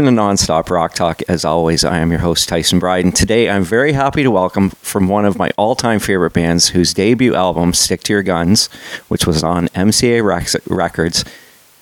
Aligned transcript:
Welcome 0.00 0.16
to 0.16 0.22
Nonstop 0.22 0.70
Rock 0.70 0.94
Talk. 0.94 1.20
As 1.28 1.44
always, 1.44 1.84
I 1.84 1.98
am 1.98 2.10
your 2.10 2.20
host, 2.20 2.48
Tyson 2.48 2.78
Bryden. 2.78 3.12
Today, 3.12 3.50
I'm 3.50 3.64
very 3.64 3.92
happy 3.92 4.22
to 4.22 4.30
welcome 4.30 4.70
from 4.70 5.08
one 5.08 5.26
of 5.26 5.36
my 5.36 5.50
all 5.58 5.74
time 5.74 5.98
favorite 6.00 6.32
bands 6.32 6.70
whose 6.70 6.94
debut 6.94 7.34
album, 7.34 7.74
Stick 7.74 8.02
to 8.04 8.14
Your 8.14 8.22
Guns, 8.22 8.68
which 9.08 9.26
was 9.26 9.44
on 9.44 9.68
MCA 9.68 10.24
Records, 10.66 11.24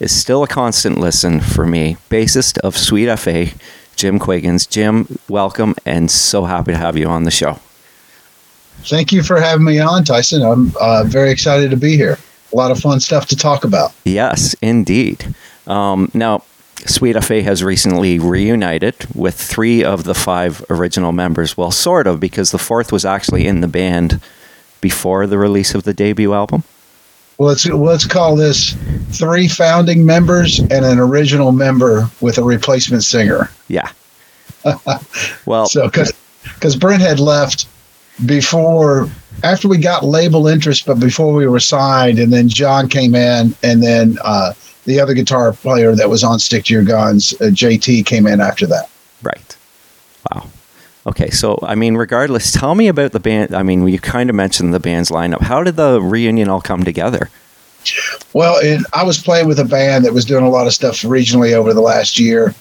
is 0.00 0.20
still 0.20 0.42
a 0.42 0.48
constant 0.48 0.98
listen 0.98 1.38
for 1.38 1.64
me. 1.64 1.96
Bassist 2.10 2.58
of 2.58 2.76
Sweet 2.76 3.16
FA, 3.20 3.52
Jim 3.94 4.18
Quiggins. 4.18 4.66
Jim, 4.66 5.20
welcome 5.28 5.76
and 5.86 6.10
so 6.10 6.44
happy 6.44 6.72
to 6.72 6.76
have 6.76 6.96
you 6.96 7.06
on 7.06 7.22
the 7.22 7.30
show. 7.30 7.60
Thank 8.78 9.12
you 9.12 9.22
for 9.22 9.40
having 9.40 9.64
me 9.64 9.78
on, 9.78 10.02
Tyson. 10.02 10.42
I'm 10.42 10.72
uh, 10.80 11.04
very 11.06 11.30
excited 11.30 11.70
to 11.70 11.76
be 11.76 11.96
here. 11.96 12.18
A 12.52 12.56
lot 12.56 12.72
of 12.72 12.80
fun 12.80 12.98
stuff 12.98 13.26
to 13.26 13.36
talk 13.36 13.62
about. 13.62 13.94
Yes, 14.04 14.56
indeed. 14.60 15.36
Um, 15.68 16.10
now, 16.14 16.42
Sweet 16.86 17.22
FA 17.24 17.42
has 17.42 17.64
recently 17.64 18.18
reunited 18.18 18.94
with 19.14 19.34
three 19.34 19.82
of 19.82 20.04
the 20.04 20.14
five 20.14 20.64
original 20.70 21.12
members. 21.12 21.56
Well, 21.56 21.70
sort 21.70 22.06
of, 22.06 22.20
because 22.20 22.50
the 22.50 22.58
fourth 22.58 22.92
was 22.92 23.04
actually 23.04 23.46
in 23.46 23.60
the 23.60 23.68
band 23.68 24.20
before 24.80 25.26
the 25.26 25.38
release 25.38 25.74
of 25.74 25.82
the 25.82 25.92
debut 25.92 26.32
album. 26.32 26.62
Well, 27.36 27.48
let's 27.48 27.66
let's 27.66 28.06
call 28.06 28.34
this 28.34 28.76
three 29.10 29.48
founding 29.48 30.04
members 30.04 30.58
and 30.58 30.84
an 30.84 30.98
original 30.98 31.52
member 31.52 32.08
with 32.20 32.38
a 32.38 32.42
replacement 32.42 33.04
singer. 33.04 33.50
Yeah. 33.68 33.90
well, 35.46 35.66
so 35.66 35.86
because 35.86 36.12
because 36.42 36.74
Brent 36.74 37.00
had 37.00 37.20
left 37.20 37.68
before 38.26 39.08
after 39.44 39.68
we 39.68 39.78
got 39.78 40.04
label 40.04 40.48
interest, 40.48 40.86
but 40.86 40.98
before 40.98 41.32
we 41.32 41.46
were 41.46 41.60
signed, 41.60 42.18
and 42.18 42.32
then 42.32 42.48
John 42.48 42.88
came 42.88 43.14
in, 43.14 43.54
and 43.62 43.82
then 43.82 44.18
uh, 44.24 44.52
the 44.84 45.00
other 45.00 45.14
guitar 45.14 45.52
player 45.52 45.94
that 45.94 46.08
was 46.08 46.24
on 46.24 46.38
Stick 46.38 46.64
to 46.66 46.74
Your 46.74 46.84
Guns, 46.84 47.34
uh, 47.40 47.46
JT, 47.46 48.06
came 48.06 48.26
in 48.26 48.40
after 48.40 48.66
that. 48.66 48.88
Right. 49.22 49.56
Wow. 50.30 50.48
Okay, 51.06 51.30
so 51.30 51.58
I 51.62 51.74
mean, 51.74 51.96
regardless, 51.96 52.52
tell 52.52 52.74
me 52.74 52.88
about 52.88 53.12
the 53.12 53.20
band. 53.20 53.54
I 53.54 53.62
mean, 53.62 53.86
you 53.88 53.98
kind 53.98 54.28
of 54.28 54.36
mentioned 54.36 54.74
the 54.74 54.80
band's 54.80 55.10
lineup. 55.10 55.40
How 55.40 55.62
did 55.62 55.76
the 55.76 56.00
reunion 56.02 56.48
all 56.48 56.60
come 56.60 56.84
together? 56.84 57.30
Well, 58.34 58.58
it, 58.60 58.84
I 58.92 59.04
was 59.04 59.22
playing 59.22 59.46
with 59.46 59.58
a 59.58 59.64
band 59.64 60.04
that 60.04 60.12
was 60.12 60.24
doing 60.24 60.44
a 60.44 60.50
lot 60.50 60.66
of 60.66 60.74
stuff 60.74 61.00
regionally 61.02 61.52
over 61.52 61.72
the 61.72 61.80
last 61.80 62.18
year, 62.18 62.54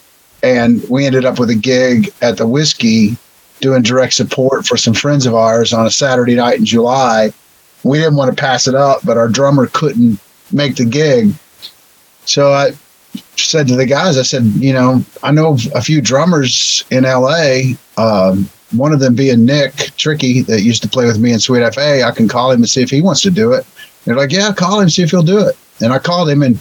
and 0.43 0.81
we 0.89 1.05
ended 1.05 1.25
up 1.25 1.39
with 1.39 1.49
a 1.49 1.55
gig 1.55 2.13
at 2.21 2.37
the 2.37 2.47
Whiskey 2.47 3.17
doing 3.59 3.81
direct 3.81 4.13
support 4.13 4.65
for 4.65 4.77
some 4.77 4.93
friends 4.93 5.25
of 5.25 5.33
ours 5.33 5.73
on 5.73 5.85
a 5.85 5.91
Saturday 5.91 6.35
night 6.35 6.59
in 6.59 6.65
July. 6.65 7.33
We 7.83 7.97
didn't 7.97 8.15
want 8.15 8.35
to 8.35 8.39
pass 8.39 8.67
it 8.67 8.75
up, 8.75 9.01
but 9.03 9.17
our 9.17 9.27
drummer 9.27 9.67
couldn't 9.67 10.19
make 10.51 10.75
the 10.75 10.85
gig. 10.85 11.33
So 12.27 12.53
I 12.53 12.71
said 13.35 13.67
to 13.67 13.75
the 13.75 13.85
guys, 13.85 14.17
I 14.17 14.23
said, 14.23 14.43
you 14.43 14.73
know, 14.73 15.03
I 15.23 15.31
know 15.31 15.57
a 15.73 15.81
few 15.81 16.01
drummers 16.01 16.83
in 16.91 17.03
LA. 17.03 17.73
Um, 17.97 18.49
one 18.71 18.91
of 18.91 18.99
them 18.99 19.15
being 19.15 19.45
Nick 19.45 19.91
Tricky 19.97 20.41
that 20.43 20.61
used 20.61 20.81
to 20.83 20.89
play 20.89 21.05
with 21.05 21.19
me 21.19 21.31
in 21.31 21.39
Sweet 21.39 21.73
FA. 21.73 22.03
I 22.03 22.11
can 22.11 22.27
call 22.27 22.51
him 22.51 22.57
and 22.61 22.69
see 22.69 22.81
if 22.81 22.89
he 22.89 23.01
wants 23.01 23.21
to 23.21 23.31
do 23.31 23.53
it. 23.53 23.65
They're 24.03 24.15
like, 24.15 24.31
yeah, 24.31 24.53
call 24.53 24.79
him, 24.79 24.89
see 24.89 25.03
if 25.03 25.11
he'll 25.11 25.23
do 25.23 25.39
it. 25.39 25.57
And 25.81 25.93
I 25.93 25.99
called 25.99 26.29
him, 26.29 26.41
and 26.41 26.57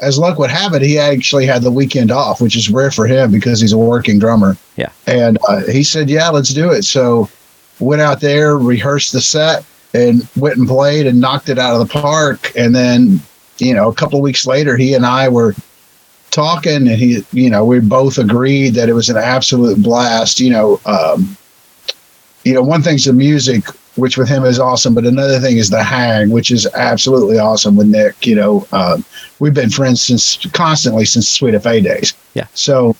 as 0.00 0.18
luck 0.18 0.38
would 0.38 0.50
have 0.50 0.74
it, 0.74 0.82
he 0.82 0.98
actually 0.98 1.46
had 1.46 1.62
the 1.62 1.70
weekend 1.70 2.10
off, 2.10 2.40
which 2.40 2.56
is 2.56 2.70
rare 2.70 2.90
for 2.90 3.06
him 3.06 3.30
because 3.30 3.60
he's 3.60 3.72
a 3.72 3.78
working 3.78 4.18
drummer. 4.18 4.56
Yeah. 4.76 4.90
And 5.06 5.38
uh, 5.48 5.62
he 5.64 5.82
said, 5.82 6.08
yeah, 6.08 6.28
let's 6.28 6.52
do 6.52 6.70
it. 6.70 6.84
So 6.84 7.28
went 7.80 8.02
out 8.02 8.20
there, 8.20 8.56
rehearsed 8.56 9.12
the 9.12 9.20
set, 9.20 9.64
and 9.94 10.28
went 10.36 10.56
and 10.56 10.68
played 10.68 11.06
and 11.06 11.20
knocked 11.20 11.48
it 11.48 11.58
out 11.58 11.80
of 11.80 11.86
the 11.86 11.92
park. 11.92 12.52
And 12.56 12.74
then, 12.74 13.20
you 13.58 13.74
know, 13.74 13.88
a 13.88 13.94
couple 13.94 14.18
of 14.18 14.22
weeks 14.22 14.46
later, 14.46 14.76
he 14.76 14.94
and 14.94 15.06
I 15.06 15.28
were 15.28 15.54
talking, 16.30 16.88
and 16.88 16.90
he, 16.90 17.24
you 17.32 17.50
know, 17.50 17.64
we 17.64 17.80
both 17.80 18.18
agreed 18.18 18.70
that 18.74 18.88
it 18.88 18.92
was 18.92 19.08
an 19.08 19.16
absolute 19.16 19.82
blast. 19.82 20.40
You 20.40 20.50
know, 20.50 20.80
um, 20.86 21.36
you 22.44 22.54
know, 22.54 22.62
one 22.62 22.82
thing's 22.82 23.04
the 23.04 23.12
music, 23.12 23.64
which 23.96 24.16
with 24.16 24.28
him 24.28 24.44
is 24.44 24.58
awesome, 24.58 24.94
but 24.94 25.04
another 25.04 25.40
thing 25.40 25.56
is 25.56 25.70
the 25.70 25.82
hang, 25.82 26.30
which 26.30 26.50
is 26.50 26.66
absolutely 26.74 27.38
awesome 27.38 27.76
with 27.76 27.88
Nick. 27.88 28.26
You 28.26 28.36
know, 28.36 28.66
um, 28.72 29.04
we've 29.38 29.54
been 29.54 29.70
friends 29.70 30.02
since 30.02 30.36
constantly 30.52 31.04
since 31.04 31.28
Sweet 31.28 31.60
FA 31.60 31.80
days. 31.80 32.14
Yeah. 32.34 32.46
So 32.54 32.96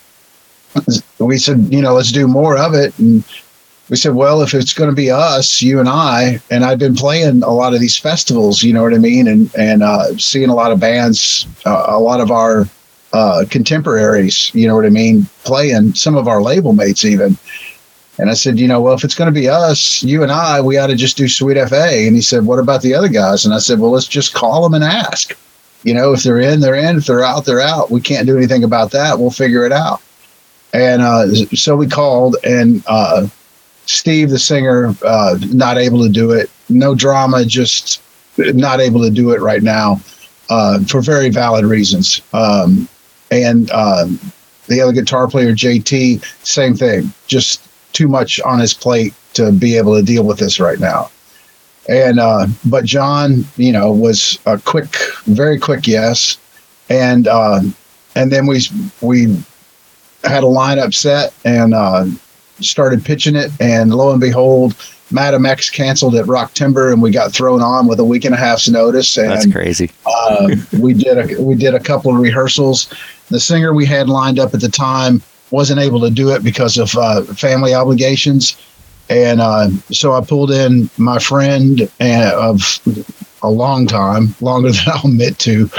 we 1.19 1.39
said, 1.39 1.73
you 1.73 1.81
know, 1.81 1.95
let's 1.95 2.13
do 2.13 2.27
more 2.27 2.59
of 2.59 2.75
it. 2.75 2.97
And 2.99 3.25
we 3.89 3.97
said, 3.97 4.15
well, 4.15 4.43
if 4.43 4.53
it's 4.55 4.75
going 4.75 4.91
to 4.91 4.97
be 4.97 5.11
us, 5.11 5.63
you 5.63 5.81
and 5.81 5.89
I, 5.89 6.41
and 6.51 6.65
I've 6.65 6.79
been 6.79 6.95
playing 6.95 7.43
a 7.43 7.51
lot 7.51 7.75
of 7.75 7.81
these 7.81 7.97
festivals, 7.97 8.63
you 8.63 8.73
know 8.73 8.83
what 8.83 8.95
I 8.95 8.99
mean, 8.99 9.27
and 9.27 9.55
and 9.57 9.83
uh, 9.83 10.17
seeing 10.17 10.51
a 10.51 10.55
lot 10.55 10.73
of 10.73 10.81
bands, 10.81 11.47
uh, 11.65 11.87
a 11.89 11.99
lot 11.99 12.21
of 12.21 12.31
our 12.31 12.69
uh, 13.13 13.45
contemporaries, 13.49 14.55
you 14.55 14.67
know 14.67 14.77
what 14.77 14.85
I 14.85 14.91
mean, 14.91 15.27
playing 15.45 15.95
some 15.95 16.17
of 16.17 16.29
our 16.29 16.43
label 16.43 16.73
mates 16.73 17.05
even. 17.05 17.37
And 18.19 18.31
I 18.31 18.35
said, 18.35 18.59
you 18.59 18.67
know, 18.67 18.81
well, 18.81 18.95
if 18.95 19.05
it's 19.05 19.15
going 19.15 19.33
to 19.33 19.41
be 19.41 19.49
us, 19.49 20.03
you 20.03 20.25
and 20.25 20.33
I, 20.33 20.61
we 20.61 20.77
ought 20.77 20.89
to 20.89 20.97
just 20.97 21.17
do 21.17 21.29
Sweet 21.29 21.57
FA. 21.69 22.07
And 22.07 22.17
he 22.17 22.21
said, 22.21 22.47
what 22.47 22.59
about 22.59 22.83
the 22.83 22.93
other 22.93 23.09
guys? 23.09 23.45
And 23.45 23.55
I 23.55 23.59
said, 23.59 23.79
well, 23.79 23.93
let's 23.93 24.09
just 24.09 24.35
call 24.35 24.65
them 24.65 24.75
and 24.75 24.83
ask. 24.83 25.39
You 25.85 25.95
know, 25.95 26.13
if 26.13 26.25
they're 26.25 26.41
in, 26.41 26.59
they're 26.59 26.75
in. 26.75 26.97
If 26.97 27.07
they're 27.07 27.23
out, 27.23 27.45
they're 27.45 27.61
out. 27.61 27.93
We 27.93 28.01
can't 28.01 28.27
do 28.27 28.37
anything 28.37 28.65
about 28.65 28.91
that. 28.91 29.21
We'll 29.21 29.31
figure 29.31 29.65
it 29.65 29.71
out. 29.71 30.03
And 30.73 31.01
uh, 31.01 31.33
so 31.55 31.77
we 31.77 31.87
called, 31.87 32.37
and 32.43 32.83
uh, 32.89 33.29
Steve, 33.89 34.29
the 34.29 34.39
singer, 34.39 34.95
uh, 35.03 35.39
not 35.49 35.79
able 35.79 36.03
to 36.03 36.11
do 36.11 36.31
it. 36.31 36.51
No 36.69 36.95
drama, 36.95 37.45
just 37.47 38.03
not 38.37 38.81
able 38.81 39.03
to 39.03 39.11
do 39.11 39.31
it 39.31 39.41
right 39.41 39.63
now 39.63 40.01
uh, 40.51 40.85
for 40.85 41.01
very 41.01 41.31
valid 41.31 41.65
reasons. 41.65 42.21
Um, 42.35 42.87
and 43.31 43.71
um, 43.71 44.21
the 44.67 44.83
other 44.83 44.93
guitar 44.93 45.27
player, 45.27 45.53
JT, 45.53 46.23
same 46.47 46.75
thing. 46.75 47.13
Just 47.27 47.67
too 47.95 48.09
much 48.09 48.41
on 48.43 48.61
his 48.61 48.75
plate 48.75 49.15
to 49.35 49.53
be 49.53 49.79
able 49.79 49.97
to 49.97 50.03
deal 50.03 50.25
with 50.25 50.39
this 50.39 50.61
right 50.61 50.79
now. 50.79 51.11
And 51.89 52.21
uh, 52.21 52.47
but 52.67 52.85
John, 52.85 53.47
you 53.57 53.73
know, 53.73 53.91
was 53.91 54.39
a 54.45 54.59
quick, 54.59 54.95
very 55.25 55.59
quick 55.59 55.87
yes, 55.87 56.37
and 56.91 57.27
uh, 57.27 57.61
and 58.15 58.31
then 58.31 58.47
we 58.47 58.61
we 59.01 59.43
had 60.25 60.45
a 60.45 60.47
lineup 60.47 60.93
set 60.93 61.33
and 61.47 61.73
uh, 61.73 62.05
started 62.61 63.05
pitching 63.05 63.37
it, 63.37 63.51
and 63.61 63.95
lo 63.95 64.11
and 64.11 64.21
behold, 64.21 64.75
Madam 65.11 65.47
X 65.47 65.71
canceled 65.71 66.15
at 66.15 66.27
Rock 66.27 66.55
Timber, 66.55 66.93
and 66.93 67.01
we 67.01 67.11
got 67.11 67.33
thrown 67.33 67.63
on 67.63 67.87
with 67.87 67.99
a 67.99 68.05
week 68.05 68.25
and 68.25 68.35
a 68.35 68.39
half's 68.39 68.69
notice. 68.69 69.17
And, 69.17 69.31
That's 69.31 69.51
crazy. 69.51 69.91
uh, 70.07 70.49
we 70.79 70.95
did 70.95 71.19
a 71.19 71.43
we 71.43 71.55
did 71.55 71.75
a 71.75 71.81
couple 71.81 72.15
of 72.15 72.21
rehearsals. 72.21 72.93
The 73.29 73.41
singer 73.41 73.73
we 73.73 73.87
had 73.87 74.09
lined 74.09 74.39
up 74.39 74.55
at 74.55 74.61
the 74.61 74.69
time 74.69 75.23
wasn't 75.51 75.81
able 75.81 76.01
to 76.01 76.11
do 76.11 76.31
it 76.31 76.43
because 76.43 76.77
of 76.77 76.95
uh, 76.97 77.23
family 77.23 77.75
obligations. 77.75 78.57
And 79.09 79.41
uh, 79.41 79.71
so 79.91 80.13
I 80.13 80.21
pulled 80.21 80.51
in 80.51 80.91
my 80.99 81.19
friend 81.19 81.91
uh, 82.01 82.33
of 82.35 82.81
a 83.43 83.51
long 83.51 83.87
time, 83.87 84.35
longer 84.41 84.71
than 84.73 84.85
I'll 84.87 85.07
admit 85.07 85.39
to, 85.41 85.71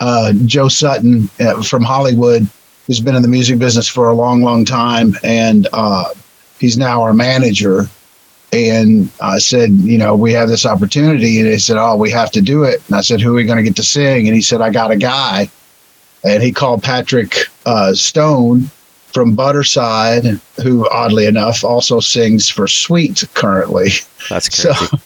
uh, 0.00 0.32
Joe 0.44 0.68
Sutton 0.68 1.30
uh, 1.40 1.62
from 1.62 1.82
Hollywood, 1.82 2.48
who's 2.86 3.00
been 3.00 3.16
in 3.16 3.22
the 3.22 3.28
music 3.28 3.58
business 3.58 3.88
for 3.88 4.08
a 4.08 4.14
long, 4.14 4.42
long 4.42 4.64
time. 4.64 5.14
And 5.22 5.68
uh, 5.72 6.12
he's 6.58 6.78
now 6.78 7.02
our 7.02 7.12
manager. 7.12 7.86
And 8.52 9.10
I 9.20 9.38
said, 9.38 9.70
you 9.70 9.98
know, 9.98 10.14
we 10.14 10.32
have 10.32 10.48
this 10.48 10.64
opportunity. 10.64 11.40
And 11.40 11.48
he 11.48 11.58
said, 11.58 11.76
oh, 11.76 11.96
we 11.96 12.10
have 12.12 12.30
to 12.32 12.40
do 12.40 12.62
it. 12.62 12.82
And 12.86 12.96
I 12.96 13.00
said, 13.00 13.20
who 13.20 13.32
are 13.32 13.36
we 13.36 13.44
going 13.44 13.58
to 13.58 13.64
get 13.64 13.76
to 13.76 13.82
sing? 13.82 14.26
And 14.28 14.34
he 14.34 14.42
said, 14.42 14.60
I 14.60 14.70
got 14.70 14.90
a 14.90 14.96
guy. 14.96 15.50
And 16.24 16.42
he 16.42 16.52
called 16.52 16.82
Patrick 16.82 17.36
uh, 17.66 17.92
Stone 17.94 18.70
from 19.16 19.36
Butterside, 19.36 20.40
who 20.62 20.88
oddly 20.90 21.26
enough 21.26 21.64
also 21.64 22.00
sings 22.00 22.48
for 22.48 22.68
Sweet 22.68 23.24
currently. 23.34 23.90
That's 24.28 24.48
crazy. 24.48 24.86
So, 24.86 24.96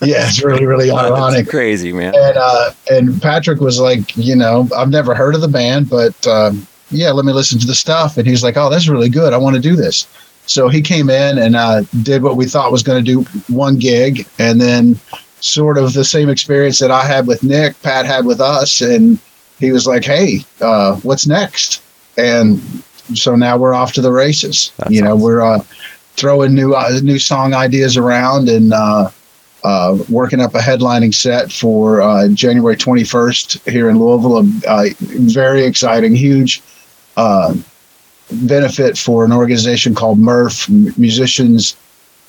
yeah, 0.04 0.28
it's 0.28 0.42
really, 0.42 0.66
really 0.66 0.90
Wow, 0.90 1.14
ironic. 1.14 1.48
Crazy, 1.48 1.92
man. 1.92 2.14
And 2.14 2.36
uh, 2.36 2.72
and 2.90 3.22
Patrick 3.22 3.60
was 3.60 3.80
like, 3.80 4.16
you 4.16 4.36
know, 4.36 4.68
I've 4.76 4.90
never 4.90 5.14
heard 5.14 5.34
of 5.34 5.40
the 5.40 5.48
band, 5.48 5.90
but 5.90 6.26
um, 6.26 6.66
yeah, 6.92 7.10
let 7.10 7.24
me 7.24 7.32
listen 7.32 7.58
to 7.58 7.66
the 7.66 7.74
stuff. 7.74 8.16
And 8.16 8.26
he's 8.26 8.42
like, 8.42 8.56
oh, 8.56 8.70
that's 8.70 8.88
really 8.88 9.08
good. 9.08 9.32
I 9.32 9.38
want 9.38 9.56
to 9.56 9.62
do 9.62 9.76
this. 9.76 10.06
So 10.46 10.68
he 10.68 10.82
came 10.82 11.08
in 11.08 11.38
and 11.38 11.56
uh, 11.56 11.82
did 12.02 12.22
what 12.22 12.36
we 12.36 12.46
thought 12.46 12.72
was 12.72 12.82
going 12.82 13.04
to 13.04 13.10
do 13.10 13.22
one 13.52 13.78
gig, 13.78 14.26
and 14.38 14.60
then 14.60 14.98
sort 15.40 15.78
of 15.78 15.92
the 15.92 16.04
same 16.04 16.28
experience 16.28 16.78
that 16.80 16.90
I 16.90 17.04
had 17.04 17.26
with 17.26 17.42
Nick, 17.42 17.80
Pat 17.82 18.06
had 18.06 18.26
with 18.26 18.40
us, 18.40 18.80
and 18.80 19.18
he 19.58 19.72
was 19.72 19.86
like, 19.86 20.04
hey, 20.04 20.44
uh, 20.60 20.96
what's 20.96 21.26
next? 21.26 21.82
And 22.16 22.60
so 23.14 23.36
now 23.36 23.56
we're 23.56 23.74
off 23.74 23.92
to 23.94 24.00
the 24.00 24.12
races. 24.12 24.72
That's 24.78 24.90
you 24.90 25.02
know, 25.02 25.12
awesome. 25.12 25.22
we're 25.22 25.42
uh, 25.42 25.58
throwing 26.16 26.54
new 26.54 26.74
uh, 26.74 27.00
new 27.02 27.18
song 27.18 27.54
ideas 27.54 27.96
around 27.96 28.48
and 28.48 28.72
uh, 28.72 29.10
uh, 29.64 29.98
working 30.08 30.40
up 30.40 30.54
a 30.54 30.58
headlining 30.58 31.14
set 31.14 31.52
for 31.52 32.02
uh, 32.02 32.28
January 32.28 32.76
21st 32.76 33.70
here 33.70 33.88
in 33.88 33.98
Louisville. 33.98 34.38
A 34.38 34.42
uh, 34.68 34.88
very 35.00 35.64
exciting, 35.64 36.14
huge 36.14 36.62
uh, 37.16 37.54
benefit 38.30 38.96
for 38.96 39.24
an 39.24 39.32
organization 39.32 39.94
called 39.94 40.18
MERF 40.18 40.68
Musicians 40.98 41.76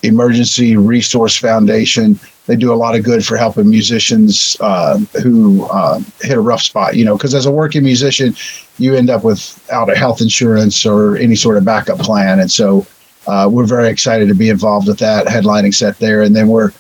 Emergency 0.03 0.75
Resource 0.75 1.37
Foundation. 1.37 2.19
They 2.45 2.57
do 2.57 2.73
a 2.73 2.75
lot 2.75 2.95
of 2.95 3.05
good 3.05 3.25
for 3.25 3.37
helping 3.37 3.69
musicians 3.69 4.57
uh, 4.59 4.97
who 5.21 5.63
uh, 5.65 6.01
hit 6.21 6.37
a 6.37 6.41
rough 6.41 6.61
spot. 6.61 6.95
You 6.95 7.05
know, 7.05 7.15
because 7.15 7.33
as 7.33 7.45
a 7.45 7.51
working 7.51 7.83
musician, 7.83 8.35
you 8.77 8.95
end 8.95 9.09
up 9.09 9.23
without 9.23 9.89
a 9.89 9.95
health 9.95 10.19
insurance 10.19 10.85
or 10.85 11.15
any 11.15 11.35
sort 11.35 11.57
of 11.57 11.63
backup 11.63 11.99
plan, 11.99 12.39
and 12.39 12.51
so 12.51 12.85
uh, 13.27 13.49
we're 13.51 13.65
very 13.65 13.89
excited 13.89 14.27
to 14.27 14.35
be 14.35 14.49
involved 14.49 14.87
with 14.87 14.99
that 14.99 15.27
headlining 15.27 15.73
set 15.73 15.97
there. 15.99 16.21
And 16.21 16.35
then 16.35 16.47
we're, 16.47 16.71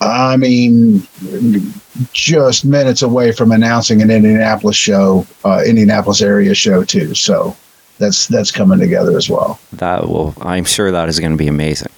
I 0.00 0.36
mean, 0.36 1.02
just 2.12 2.64
minutes 2.64 3.02
away 3.02 3.32
from 3.32 3.50
announcing 3.50 4.00
an 4.02 4.10
Indianapolis 4.10 4.76
show, 4.76 5.26
uh, 5.44 5.62
Indianapolis 5.66 6.22
area 6.22 6.54
show 6.54 6.84
too. 6.84 7.14
So 7.14 7.56
that's 7.98 8.28
that's 8.28 8.50
coming 8.50 8.78
together 8.78 9.16
as 9.16 9.28
well. 9.28 9.58
That 9.72 10.08
will, 10.08 10.34
I'm 10.40 10.64
sure 10.64 10.90
that 10.92 11.08
is 11.08 11.18
going 11.18 11.32
to 11.32 11.38
be 11.38 11.48
amazing. 11.48 11.90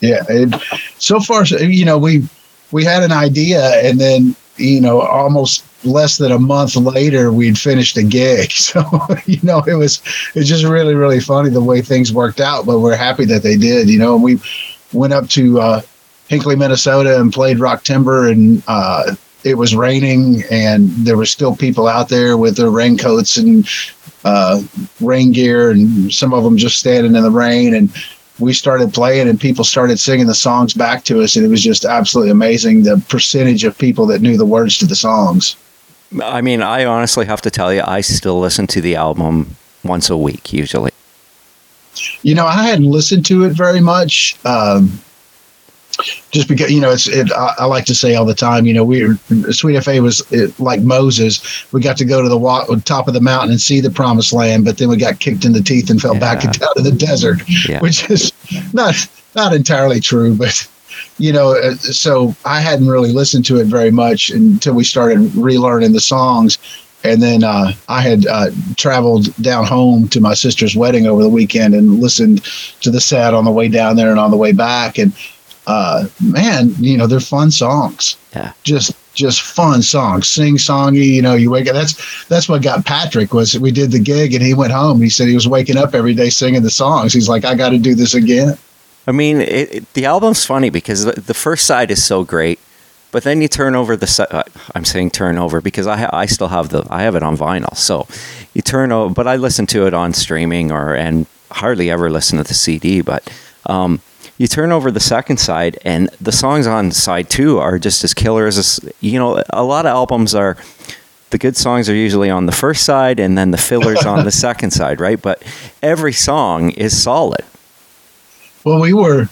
Yeah, 0.00 0.22
it, 0.28 0.54
so 0.98 1.20
far, 1.20 1.44
you 1.44 1.84
know, 1.84 1.96
we 1.98 2.28
we 2.70 2.84
had 2.84 3.02
an 3.02 3.12
idea, 3.12 3.80
and 3.82 3.98
then 3.98 4.36
you 4.56 4.80
know, 4.80 5.00
almost 5.00 5.64
less 5.84 6.18
than 6.18 6.32
a 6.32 6.38
month 6.38 6.76
later, 6.76 7.32
we'd 7.32 7.58
finished 7.58 7.96
a 7.96 8.02
gig. 8.02 8.52
So 8.64 8.82
you 9.26 9.38
know, 9.42 9.62
it 9.66 9.74
was 9.74 10.02
it's 10.34 10.48
just 10.48 10.64
really 10.64 10.94
really 10.94 11.20
funny 11.20 11.50
the 11.50 11.62
way 11.62 11.80
things 11.80 12.12
worked 12.12 12.40
out. 12.40 12.66
But 12.66 12.80
we're 12.80 12.96
happy 12.96 13.24
that 13.26 13.42
they 13.42 13.56
did. 13.56 13.88
You 13.88 13.98
know, 13.98 14.14
and 14.14 14.22
we 14.22 14.40
went 14.92 15.12
up 15.12 15.28
to 15.30 15.60
uh, 15.60 15.80
Hinckley, 16.28 16.56
Minnesota, 16.56 17.20
and 17.20 17.32
played 17.32 17.58
Rock 17.58 17.84
Timber, 17.84 18.28
and 18.28 18.62
uh, 18.66 19.14
it 19.44 19.54
was 19.54 19.76
raining, 19.76 20.42
and 20.50 20.90
there 20.90 21.16
were 21.16 21.26
still 21.26 21.54
people 21.54 21.86
out 21.86 22.08
there 22.08 22.36
with 22.36 22.56
their 22.56 22.70
raincoats 22.70 23.36
and 23.36 23.68
uh, 24.24 24.62
rain 25.00 25.32
gear, 25.32 25.70
and 25.70 26.12
some 26.12 26.32
of 26.32 26.44
them 26.44 26.56
just 26.56 26.78
standing 26.78 27.14
in 27.14 27.22
the 27.22 27.30
rain 27.30 27.74
and 27.74 27.92
we 28.40 28.52
started 28.52 28.92
playing 28.92 29.28
and 29.28 29.40
people 29.40 29.62
started 29.62 29.96
singing 29.96 30.26
the 30.26 30.34
songs 30.34 30.74
back 30.74 31.04
to 31.04 31.22
us 31.22 31.36
and 31.36 31.46
it 31.46 31.48
was 31.48 31.62
just 31.62 31.84
absolutely 31.84 32.32
amazing 32.32 32.82
the 32.82 33.00
percentage 33.08 33.62
of 33.62 33.78
people 33.78 34.06
that 34.06 34.22
knew 34.22 34.36
the 34.36 34.44
words 34.44 34.76
to 34.76 34.86
the 34.86 34.96
songs 34.96 35.54
I 36.22 36.42
mean, 36.42 36.62
I 36.62 36.84
honestly 36.84 37.26
have 37.26 37.42
to 37.42 37.50
tell 37.50 37.72
you, 37.72 37.82
I 37.84 38.00
still 38.00 38.38
listen 38.38 38.66
to 38.68 38.80
the 38.80 38.96
album 38.96 39.56
once 39.82 40.10
a 40.10 40.16
week, 40.16 40.52
usually. 40.52 40.92
You 42.22 42.34
know, 42.34 42.46
I 42.46 42.62
hadn't 42.62 42.90
listened 42.90 43.26
to 43.26 43.44
it 43.44 43.50
very 43.50 43.80
much. 43.80 44.36
Um, 44.44 45.00
just 46.30 46.48
because 46.48 46.70
you 46.70 46.80
know 46.80 46.90
it's 46.90 47.08
it, 47.08 47.30
I, 47.32 47.54
I, 47.60 47.64
like 47.66 47.84
to 47.86 47.94
say 47.94 48.14
all 48.14 48.24
the 48.24 48.34
time 48.34 48.66
you 48.66 48.74
know 48.74 48.84
we 48.84 49.16
sweet 49.52 49.82
fa 49.82 50.00
was 50.00 50.22
it, 50.32 50.58
like 50.58 50.80
moses 50.80 51.72
we 51.72 51.80
got 51.80 51.96
to 51.98 52.04
go 52.04 52.22
to 52.22 52.28
the 52.28 52.82
top 52.84 53.08
of 53.08 53.14
the 53.14 53.20
mountain 53.20 53.50
and 53.50 53.60
see 53.60 53.80
the 53.80 53.90
promised 53.90 54.32
land 54.32 54.64
but 54.64 54.78
then 54.78 54.88
we 54.88 54.96
got 54.96 55.20
kicked 55.20 55.44
in 55.44 55.52
the 55.52 55.62
teeth 55.62 55.90
and 55.90 56.00
fell 56.00 56.14
yeah. 56.14 56.20
back 56.20 56.40
down 56.58 56.74
to 56.76 56.82
the 56.82 56.92
desert 56.92 57.40
yeah. 57.68 57.80
which 57.80 58.08
is 58.10 58.32
not 58.72 58.94
not 59.34 59.52
entirely 59.52 60.00
true 60.00 60.34
but 60.34 60.68
you 61.18 61.32
know, 61.32 61.56
uh, 61.56 61.74
so 61.74 62.34
I 62.44 62.60
hadn't 62.60 62.88
really 62.88 63.12
listened 63.12 63.44
to 63.46 63.58
it 63.58 63.66
very 63.66 63.90
much 63.90 64.30
until 64.30 64.74
we 64.74 64.84
started 64.84 65.18
relearning 65.30 65.92
the 65.92 66.00
songs. 66.00 66.58
And 67.04 67.22
then 67.22 67.44
uh, 67.44 67.72
I 67.88 68.00
had 68.00 68.26
uh, 68.26 68.50
traveled 68.76 69.34
down 69.36 69.66
home 69.66 70.08
to 70.08 70.20
my 70.20 70.34
sister's 70.34 70.74
wedding 70.74 71.06
over 71.06 71.22
the 71.22 71.28
weekend 71.28 71.74
and 71.74 72.00
listened 72.00 72.42
to 72.80 72.90
the 72.90 73.00
set 73.00 73.34
on 73.34 73.44
the 73.44 73.50
way 73.50 73.68
down 73.68 73.96
there 73.96 74.10
and 74.10 74.18
on 74.18 74.30
the 74.30 74.38
way 74.38 74.52
back. 74.52 74.98
And 74.98 75.12
uh, 75.66 76.06
man, 76.22 76.74
you 76.78 76.96
know, 76.96 77.06
they're 77.06 77.20
fun 77.20 77.50
songs. 77.50 78.16
Yeah. 78.34 78.52
Just 78.62 78.92
just 79.14 79.42
fun 79.42 79.80
songs, 79.80 80.28
sing 80.28 80.56
songy. 80.56 81.06
You 81.06 81.22
know, 81.22 81.34
you 81.34 81.50
wake 81.50 81.68
up. 81.68 81.74
That's 81.74 82.26
that's 82.26 82.48
what 82.48 82.62
got 82.62 82.84
Patrick 82.84 83.32
was 83.32 83.58
we 83.58 83.70
did 83.70 83.92
the 83.92 84.00
gig 84.00 84.34
and 84.34 84.42
he 84.42 84.54
went 84.54 84.72
home. 84.72 85.00
He 85.00 85.08
said 85.08 85.28
he 85.28 85.34
was 85.34 85.48
waking 85.48 85.76
up 85.76 85.94
every 85.94 86.14
day 86.14 86.30
singing 86.30 86.62
the 86.62 86.70
songs. 86.70 87.12
He's 87.12 87.28
like, 87.28 87.44
I 87.44 87.54
got 87.54 87.70
to 87.70 87.78
do 87.78 87.94
this 87.94 88.14
again. 88.14 88.58
I 89.06 89.12
mean, 89.12 89.40
it, 89.40 89.74
it, 89.74 89.92
the 89.94 90.06
album's 90.06 90.44
funny 90.44 90.70
because 90.70 91.04
the, 91.04 91.12
the, 91.12 91.34
first 91.34 91.66
side 91.66 91.90
is 91.90 92.02
so 92.02 92.24
great, 92.24 92.58
but 93.12 93.22
then 93.22 93.42
you 93.42 93.48
turn 93.48 93.74
over 93.74 93.96
the. 93.96 94.26
Uh, 94.30 94.42
I'm 94.74 94.84
saying 94.84 95.10
turn 95.10 95.36
over 95.38 95.60
because 95.60 95.86
I 95.86 95.98
ha- 95.98 96.10
I 96.12 96.26
still 96.26 96.48
have 96.48 96.70
the 96.70 96.86
I 96.90 97.02
have 97.02 97.14
it 97.14 97.22
on 97.22 97.36
vinyl. 97.36 97.76
So 97.76 98.08
you 98.54 98.62
turn 98.62 98.92
over, 98.92 99.12
but 99.12 99.26
I 99.26 99.36
listen 99.36 99.66
to 99.68 99.86
it 99.86 99.94
on 99.94 100.12
streaming 100.14 100.72
or 100.72 100.94
and 100.94 101.26
hardly 101.50 101.90
ever 101.90 102.10
listen 102.10 102.38
to 102.38 102.44
the 102.44 102.54
CD. 102.54 103.02
But 103.02 103.30
um, 103.66 104.00
you 104.38 104.46
turn 104.46 104.72
over 104.72 104.90
the 104.90 105.00
second 105.00 105.38
side, 105.38 105.78
and 105.84 106.08
the 106.20 106.32
songs 106.32 106.66
on 106.66 106.90
side 106.90 107.30
two 107.30 107.58
are 107.58 107.78
just 107.78 108.02
as 108.04 108.14
killer 108.14 108.46
as 108.46 108.56
this, 108.56 108.80
you 109.00 109.18
know. 109.18 109.42
A 109.50 109.64
lot 109.64 109.86
of 109.86 109.90
albums 109.90 110.34
are 110.34 110.56
the 111.30 111.38
good 111.38 111.56
songs 111.56 111.88
are 111.88 111.94
usually 111.94 112.30
on 112.30 112.46
the 112.46 112.52
first 112.52 112.84
side 112.84 113.18
and 113.18 113.36
then 113.36 113.50
the 113.50 113.58
fillers 113.58 114.06
on 114.06 114.24
the 114.24 114.30
second 114.46 114.70
side, 114.70 115.00
right? 115.00 115.20
But 115.20 115.42
every 115.82 116.12
song 116.12 116.70
is 116.70 117.00
solid. 117.00 117.44
Well, 118.62 118.80
we 118.80 118.92
were 118.92 119.28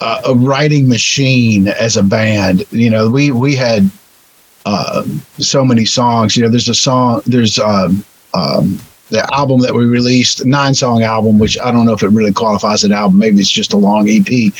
uh, 0.00 0.22
a 0.24 0.34
writing 0.34 0.88
machine 0.88 1.68
as 1.68 1.96
a 1.96 2.02
band. 2.02 2.64
You 2.70 2.90
know, 2.90 3.10
we 3.10 3.30
we 3.30 3.56
had 3.56 3.90
uh, 4.66 5.04
so 5.38 5.64
many 5.64 5.84
songs. 5.84 6.36
You 6.36 6.44
know, 6.44 6.48
there's 6.48 6.68
a 6.68 6.74
song. 6.74 7.22
There's 7.26 7.58
um, 7.58 8.04
um, 8.34 8.80
the 9.10 9.26
album 9.34 9.60
that 9.60 9.74
we 9.74 9.86
released, 9.86 10.44
nine 10.44 10.74
song 10.74 11.02
album, 11.02 11.38
which 11.38 11.58
I 11.58 11.70
don't 11.70 11.86
know 11.86 11.92
if 11.92 12.02
it 12.02 12.08
really 12.08 12.32
qualifies 12.32 12.84
an 12.84 12.92
album. 12.92 13.18
Maybe 13.18 13.40
it's 13.40 13.50
just 13.50 13.72
a 13.72 13.76
long 13.76 14.08
EP, 14.08 14.52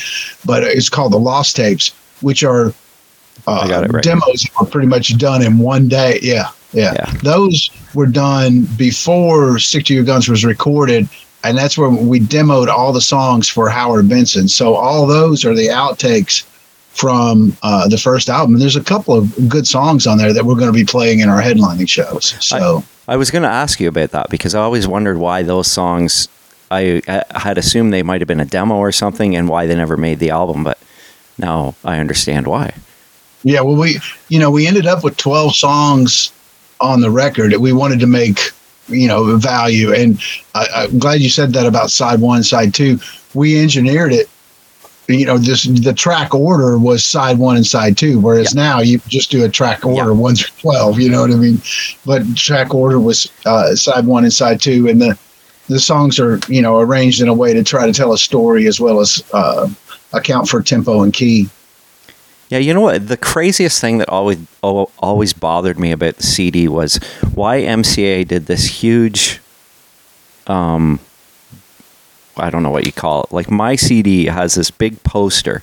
but 0.44 0.62
it's 0.62 0.88
called 0.88 1.12
the 1.12 1.18
Lost 1.18 1.56
Tapes, 1.56 1.90
which 2.20 2.42
are 2.42 2.72
uh, 3.46 3.86
right. 3.90 4.02
demos 4.02 4.42
that 4.42 4.52
were 4.60 4.66
pretty 4.66 4.88
much 4.88 5.16
done 5.18 5.42
in 5.42 5.58
one 5.58 5.88
day. 5.88 6.18
Yeah, 6.22 6.50
yeah, 6.72 6.94
yeah. 6.94 7.12
Those 7.22 7.70
were 7.94 8.06
done 8.06 8.66
before 8.76 9.58
Stick 9.58 9.84
to 9.86 9.94
Your 9.94 10.04
Guns 10.04 10.28
was 10.28 10.44
recorded 10.44 11.08
and 11.44 11.56
that's 11.56 11.78
where 11.78 11.88
we 11.88 12.20
demoed 12.20 12.68
all 12.68 12.92
the 12.92 13.00
songs 13.00 13.48
for 13.48 13.68
Howard 13.68 14.08
Benson. 14.08 14.48
So 14.48 14.74
all 14.74 15.06
those 15.06 15.44
are 15.44 15.54
the 15.54 15.68
outtakes 15.68 16.44
from 16.98 17.56
uh, 17.62 17.86
the 17.86 17.96
first 17.96 18.28
album. 18.28 18.58
There's 18.58 18.74
a 18.74 18.82
couple 18.82 19.14
of 19.14 19.48
good 19.48 19.68
songs 19.68 20.04
on 20.04 20.18
there 20.18 20.32
that 20.32 20.44
we're 20.44 20.56
going 20.56 20.72
to 20.72 20.76
be 20.76 20.84
playing 20.84 21.20
in 21.20 21.28
our 21.28 21.40
headlining 21.40 21.88
shows. 21.88 22.34
So 22.44 22.82
I, 23.06 23.14
I 23.14 23.16
was 23.16 23.30
going 23.30 23.44
to 23.44 23.48
ask 23.48 23.78
you 23.78 23.86
about 23.86 24.10
that 24.10 24.30
because 24.30 24.56
I 24.56 24.60
always 24.60 24.88
wondered 24.88 25.18
why 25.18 25.42
those 25.42 25.68
songs. 25.68 26.28
I, 26.70 27.00
I 27.08 27.38
had 27.38 27.56
assumed 27.56 27.92
they 27.94 28.02
might 28.02 28.20
have 28.20 28.28
been 28.28 28.40
a 28.40 28.44
demo 28.44 28.76
or 28.76 28.92
something, 28.92 29.36
and 29.36 29.48
why 29.48 29.66
they 29.66 29.76
never 29.76 29.96
made 29.96 30.18
the 30.18 30.30
album. 30.30 30.64
But 30.64 30.78
now 31.38 31.76
I 31.84 31.98
understand 31.98 32.46
why. 32.46 32.74
Yeah, 33.44 33.60
well, 33.60 33.76
we 33.76 34.00
you 34.28 34.40
know 34.40 34.50
we 34.50 34.66
ended 34.66 34.86
up 34.86 35.04
with 35.04 35.16
12 35.16 35.54
songs 35.54 36.32
on 36.80 37.00
the 37.00 37.10
record. 37.10 37.52
That 37.52 37.60
we 37.60 37.72
wanted 37.72 38.00
to 38.00 38.06
make 38.08 38.50
you 38.88 39.06
know 39.06 39.36
value. 39.36 39.94
And 39.94 40.20
I, 40.54 40.84
am 40.84 40.98
glad 40.98 41.20
you 41.20 41.30
said 41.30 41.52
that 41.52 41.64
about 41.64 41.90
side 41.90 42.20
one, 42.20 42.42
side 42.42 42.74
two. 42.74 42.98
We 43.34 43.60
engineered 43.60 44.12
it. 44.12 44.28
You 45.08 45.24
know, 45.24 45.38
this 45.38 45.64
the 45.64 45.94
track 45.94 46.34
order 46.34 46.78
was 46.78 47.02
side 47.02 47.38
one 47.38 47.56
and 47.56 47.66
side 47.66 47.96
two, 47.96 48.20
whereas 48.20 48.54
yeah. 48.54 48.62
now 48.62 48.80
you 48.80 48.98
just 49.08 49.30
do 49.30 49.42
a 49.42 49.48
track 49.48 49.84
order 49.84 50.10
yeah. 50.10 50.16
one 50.16 50.36
through 50.36 50.54
twelve. 50.60 51.00
You 51.00 51.08
know 51.08 51.22
what 51.22 51.30
I 51.30 51.36
mean? 51.36 51.62
But 52.04 52.36
track 52.36 52.74
order 52.74 53.00
was 53.00 53.30
uh, 53.46 53.74
side 53.74 54.04
one 54.04 54.24
and 54.24 54.32
side 54.32 54.60
two, 54.60 54.86
and 54.86 55.00
the 55.00 55.18
the 55.68 55.80
songs 55.80 56.18
are 56.18 56.38
you 56.48 56.60
know 56.60 56.78
arranged 56.78 57.22
in 57.22 57.28
a 57.28 57.34
way 57.34 57.54
to 57.54 57.62
try 57.62 57.86
to 57.86 57.92
tell 57.92 58.12
a 58.12 58.18
story 58.18 58.66
as 58.66 58.80
well 58.80 59.00
as 59.00 59.22
uh, 59.32 59.68
account 60.12 60.48
for 60.48 60.62
tempo 60.62 61.02
and 61.02 61.14
key. 61.14 61.48
Yeah, 62.48 62.58
you 62.58 62.72
know 62.72 62.80
what? 62.80 63.08
The 63.08 63.16
craziest 63.16 63.80
thing 63.80 63.98
that 63.98 64.08
always 64.08 64.38
always 64.62 65.32
bothered 65.32 65.78
me 65.78 65.92
about 65.92 66.16
the 66.16 66.22
CD 66.22 66.66
was 66.66 66.96
why 67.34 67.60
MCA 67.60 68.26
did 68.26 68.46
this 68.46 68.66
huge, 68.66 69.40
um, 70.46 70.98
I 72.38 72.50
don't 72.50 72.62
know 72.62 72.70
what 72.70 72.86
you 72.86 72.92
call 72.92 73.24
it. 73.24 73.32
Like 73.32 73.50
my 73.50 73.76
CD 73.76 74.26
has 74.26 74.54
this 74.54 74.70
big 74.70 75.02
poster 75.02 75.62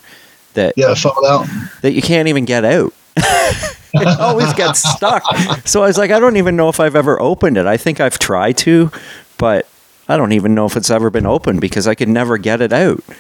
that 0.54 0.74
yeah, 0.78 0.94
fall 0.94 1.26
out 1.26 1.48
that 1.82 1.94
you 1.94 2.02
can't 2.02 2.28
even 2.28 2.46
get 2.46 2.66
out. 2.66 2.94
it 3.18 4.20
always 4.20 4.54
gets 4.54 4.84
stuck. 4.90 5.24
So 5.66 5.84
I 5.84 5.88
was 5.88 5.98
like, 5.98 6.12
I 6.12 6.20
don't 6.20 6.38
even 6.38 6.56
know 6.56 6.70
if 6.70 6.80
I've 6.80 6.96
ever 6.96 7.22
opened 7.22 7.58
it. 7.58 7.66
I 7.66 7.78
think 7.78 8.00
I've 8.00 8.20
tried 8.20 8.58
to, 8.60 8.92
but 9.38 9.68
I 10.08 10.18
don't 10.18 10.34
even 10.34 10.54
know 10.54 10.66
if 10.66 10.76
it's 10.76 10.90
ever 10.90 11.10
been 11.10 11.26
opened 11.26 11.62
because 11.62 11.88
I 11.88 11.96
could 11.96 12.10
never 12.10 12.38
get 12.38 12.62
it 12.62 12.74
out. 12.74 13.04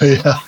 Yeah, 0.00 0.38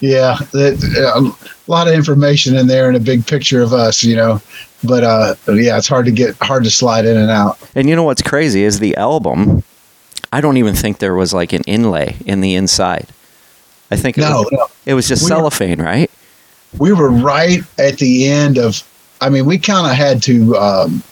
yeah. 0.00 0.38
a 0.54 1.32
lot 1.66 1.88
of 1.88 1.94
information 1.94 2.56
in 2.56 2.66
there 2.66 2.88
and 2.88 2.96
a 2.96 3.00
big 3.00 3.26
picture 3.26 3.62
of 3.62 3.72
us, 3.72 4.02
you 4.02 4.16
know. 4.16 4.42
But 4.82 5.04
uh, 5.04 5.34
yeah, 5.48 5.78
it's 5.78 5.88
hard 5.88 6.06
to 6.06 6.10
get 6.10 6.36
hard 6.42 6.64
to 6.64 6.70
slide 6.70 7.04
in 7.04 7.16
and 7.16 7.30
out. 7.30 7.58
And 7.74 7.88
you 7.88 7.96
know 7.96 8.02
what's 8.02 8.22
crazy 8.22 8.64
is 8.64 8.78
the 8.78 8.96
album. 8.96 9.62
I 10.32 10.40
don't 10.40 10.56
even 10.56 10.74
think 10.74 10.98
there 10.98 11.14
was 11.14 11.32
like 11.32 11.52
an 11.52 11.62
inlay 11.66 12.16
in 12.24 12.40
the 12.40 12.54
inside. 12.54 13.08
I 13.90 13.96
think 13.96 14.16
it 14.16 14.20
no, 14.20 14.42
was, 14.42 14.48
no. 14.52 14.66
it 14.86 14.94
was 14.94 15.08
just 15.08 15.24
we 15.24 15.28
cellophane, 15.28 15.78
were, 15.78 15.84
right? 15.84 16.10
We 16.78 16.92
were 16.92 17.10
right 17.10 17.60
at 17.78 17.98
the 17.98 18.28
end 18.28 18.58
of. 18.58 18.86
I 19.20 19.28
mean, 19.28 19.44
we 19.44 19.58
kind 19.58 19.86
of 19.86 19.92
had 19.92 20.22
to 20.22 20.56
um, 20.56 21.02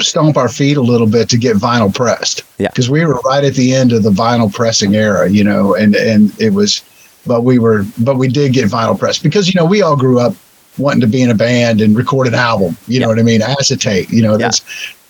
stomp 0.00 0.36
our 0.36 0.48
feet 0.48 0.76
a 0.76 0.82
little 0.82 1.06
bit 1.06 1.28
to 1.30 1.38
get 1.38 1.56
vinyl 1.56 1.94
pressed. 1.94 2.42
Yeah. 2.58 2.68
Because 2.68 2.90
we 2.90 3.04
were 3.04 3.20
right 3.20 3.44
at 3.44 3.54
the 3.54 3.74
end 3.74 3.92
of 3.92 4.02
the 4.02 4.10
vinyl 4.10 4.52
pressing 4.52 4.94
era, 4.94 5.28
you 5.28 5.44
know, 5.44 5.74
and 5.74 5.94
and 5.94 6.38
it 6.40 6.50
was, 6.50 6.82
but 7.26 7.42
we 7.42 7.58
were, 7.58 7.84
but 7.98 8.16
we 8.16 8.28
did 8.28 8.52
get 8.52 8.68
vinyl 8.68 8.98
pressed 8.98 9.22
because 9.22 9.52
you 9.52 9.58
know 9.58 9.64
we 9.64 9.82
all 9.82 9.96
grew 9.96 10.18
up 10.18 10.34
wanting 10.78 11.00
to 11.00 11.06
be 11.06 11.22
in 11.22 11.30
a 11.30 11.34
band 11.34 11.80
and 11.80 11.96
record 11.96 12.26
an 12.26 12.34
album. 12.34 12.76
You 12.86 12.94
yeah. 12.94 13.00
know 13.00 13.08
what 13.08 13.18
I 13.18 13.22
mean? 13.22 13.42
Acetate. 13.42 14.10
You 14.10 14.22
know, 14.22 14.32
yeah. 14.32 14.38
that's 14.38 14.62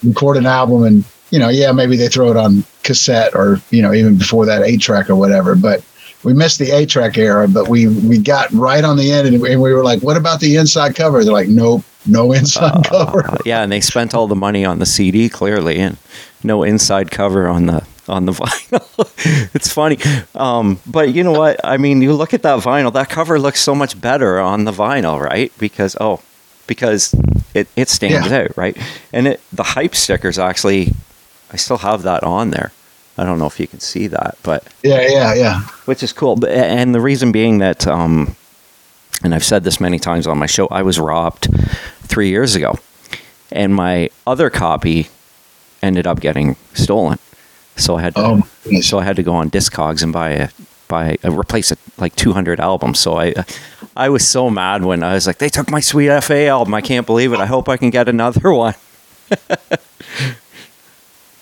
record 0.04 0.36
an 0.36 0.46
album 0.46 0.84
and 0.84 1.04
you 1.30 1.38
know, 1.38 1.48
yeah, 1.48 1.72
maybe 1.72 1.96
they 1.96 2.08
throw 2.08 2.30
it 2.30 2.36
on 2.36 2.64
cassette 2.82 3.34
or 3.34 3.60
you 3.70 3.82
know 3.82 3.92
even 3.92 4.16
before 4.16 4.46
that 4.46 4.62
eight 4.62 4.80
track 4.80 5.10
or 5.10 5.16
whatever, 5.16 5.54
but 5.54 5.84
we 6.24 6.34
missed 6.34 6.58
the 6.58 6.70
eight 6.70 6.88
track 6.88 7.16
era, 7.16 7.46
but 7.46 7.68
we 7.68 7.86
we 7.86 8.18
got 8.18 8.50
right 8.50 8.82
on 8.82 8.96
the 8.96 9.12
end, 9.12 9.28
and 9.28 9.40
we 9.40 9.56
were 9.56 9.84
like, 9.84 10.02
"What 10.02 10.16
about 10.16 10.40
the 10.40 10.56
inside 10.56 10.96
cover?" 10.96 11.22
They're 11.22 11.32
like, 11.32 11.48
"Nope, 11.48 11.84
no 12.06 12.32
inside 12.40 12.76
uh, 12.76 12.82
cover." 12.82 13.38
yeah, 13.44 13.62
and 13.62 13.70
they 13.70 13.80
spent 13.80 14.14
all 14.14 14.26
the 14.26 14.36
money 14.36 14.64
on 14.64 14.78
the 14.78 14.86
CD 14.86 15.28
clearly, 15.28 15.78
and 15.78 15.96
no 16.42 16.62
inside 16.62 17.10
cover 17.10 17.48
on 17.48 17.66
the 17.66 17.86
on 18.08 18.24
the 18.24 18.32
vinyl. 18.40 19.54
it's 19.54 19.72
funny, 19.72 19.98
um, 20.34 20.80
but 20.86 21.14
you 21.14 21.22
know 21.22 21.32
what? 21.32 21.60
I 21.64 21.76
mean, 21.76 22.02
you 22.02 22.12
look 22.14 22.34
at 22.34 22.42
that 22.42 22.60
vinyl. 22.60 22.92
That 22.92 23.08
cover 23.08 23.38
looks 23.38 23.60
so 23.60 23.74
much 23.74 24.00
better 24.00 24.40
on 24.40 24.64
the 24.64 24.72
vinyl, 24.72 25.20
right? 25.20 25.52
Because 25.58 25.96
oh, 26.00 26.20
because 26.66 27.14
it 27.54 27.68
it 27.76 27.88
stands 27.88 28.30
yeah. 28.30 28.38
out, 28.38 28.56
right? 28.56 28.76
And 29.12 29.28
it 29.28 29.40
the 29.52 29.62
hype 29.62 29.94
stickers 29.94 30.38
actually, 30.38 30.94
I 31.50 31.56
still 31.56 31.78
have 31.78 32.02
that 32.02 32.22
on 32.22 32.50
there. 32.50 32.72
I 33.16 33.24
don't 33.24 33.38
know 33.38 33.46
if 33.46 33.58
you 33.58 33.66
can 33.66 33.80
see 33.80 34.06
that, 34.06 34.36
but 34.42 34.64
yeah, 34.82 35.00
yeah, 35.08 35.34
yeah, 35.34 35.60
which 35.86 36.02
is 36.02 36.12
cool. 36.12 36.36
But, 36.36 36.50
and 36.50 36.94
the 36.94 37.00
reason 37.00 37.32
being 37.32 37.58
that, 37.58 37.86
um, 37.86 38.36
and 39.24 39.34
I've 39.34 39.44
said 39.44 39.64
this 39.64 39.80
many 39.80 39.98
times 39.98 40.26
on 40.26 40.38
my 40.38 40.46
show, 40.46 40.68
I 40.68 40.82
was 40.82 41.00
robbed 41.00 41.48
three 42.02 42.28
years 42.28 42.54
ago, 42.54 42.78
and 43.50 43.74
my 43.74 44.10
other 44.26 44.50
copy 44.50 45.08
ended 45.82 46.06
up 46.06 46.20
getting 46.20 46.54
stolen. 46.74 47.18
So 47.76 47.96
I 47.96 48.02
had 48.02 48.14
to, 48.16 48.20
oh, 48.20 48.80
so 48.80 48.98
I 48.98 49.04
had 49.04 49.16
to 49.16 49.22
go 49.22 49.34
on 49.34 49.50
Discogs 49.50 50.02
and 50.02 50.12
buy 50.12 50.30
a 50.30 50.48
buy 50.86 51.16
a 51.22 51.30
replace 51.30 51.70
it 51.70 51.78
like 51.98 52.16
200 52.16 52.60
albums. 52.60 52.98
So 53.00 53.18
I 53.18 53.34
I 53.96 54.08
was 54.08 54.26
so 54.26 54.48
mad 54.48 54.84
when 54.84 55.02
I 55.02 55.14
was 55.14 55.26
like, 55.26 55.38
they 55.38 55.48
took 55.48 55.70
my 55.70 55.80
Sweet 55.80 56.20
FA 56.22 56.46
album. 56.46 56.72
I 56.74 56.80
can't 56.80 57.06
believe 57.06 57.32
it. 57.32 57.40
I 57.40 57.46
hope 57.46 57.68
I 57.68 57.76
can 57.76 57.90
get 57.90 58.08
another 58.08 58.52
one. 58.52 58.74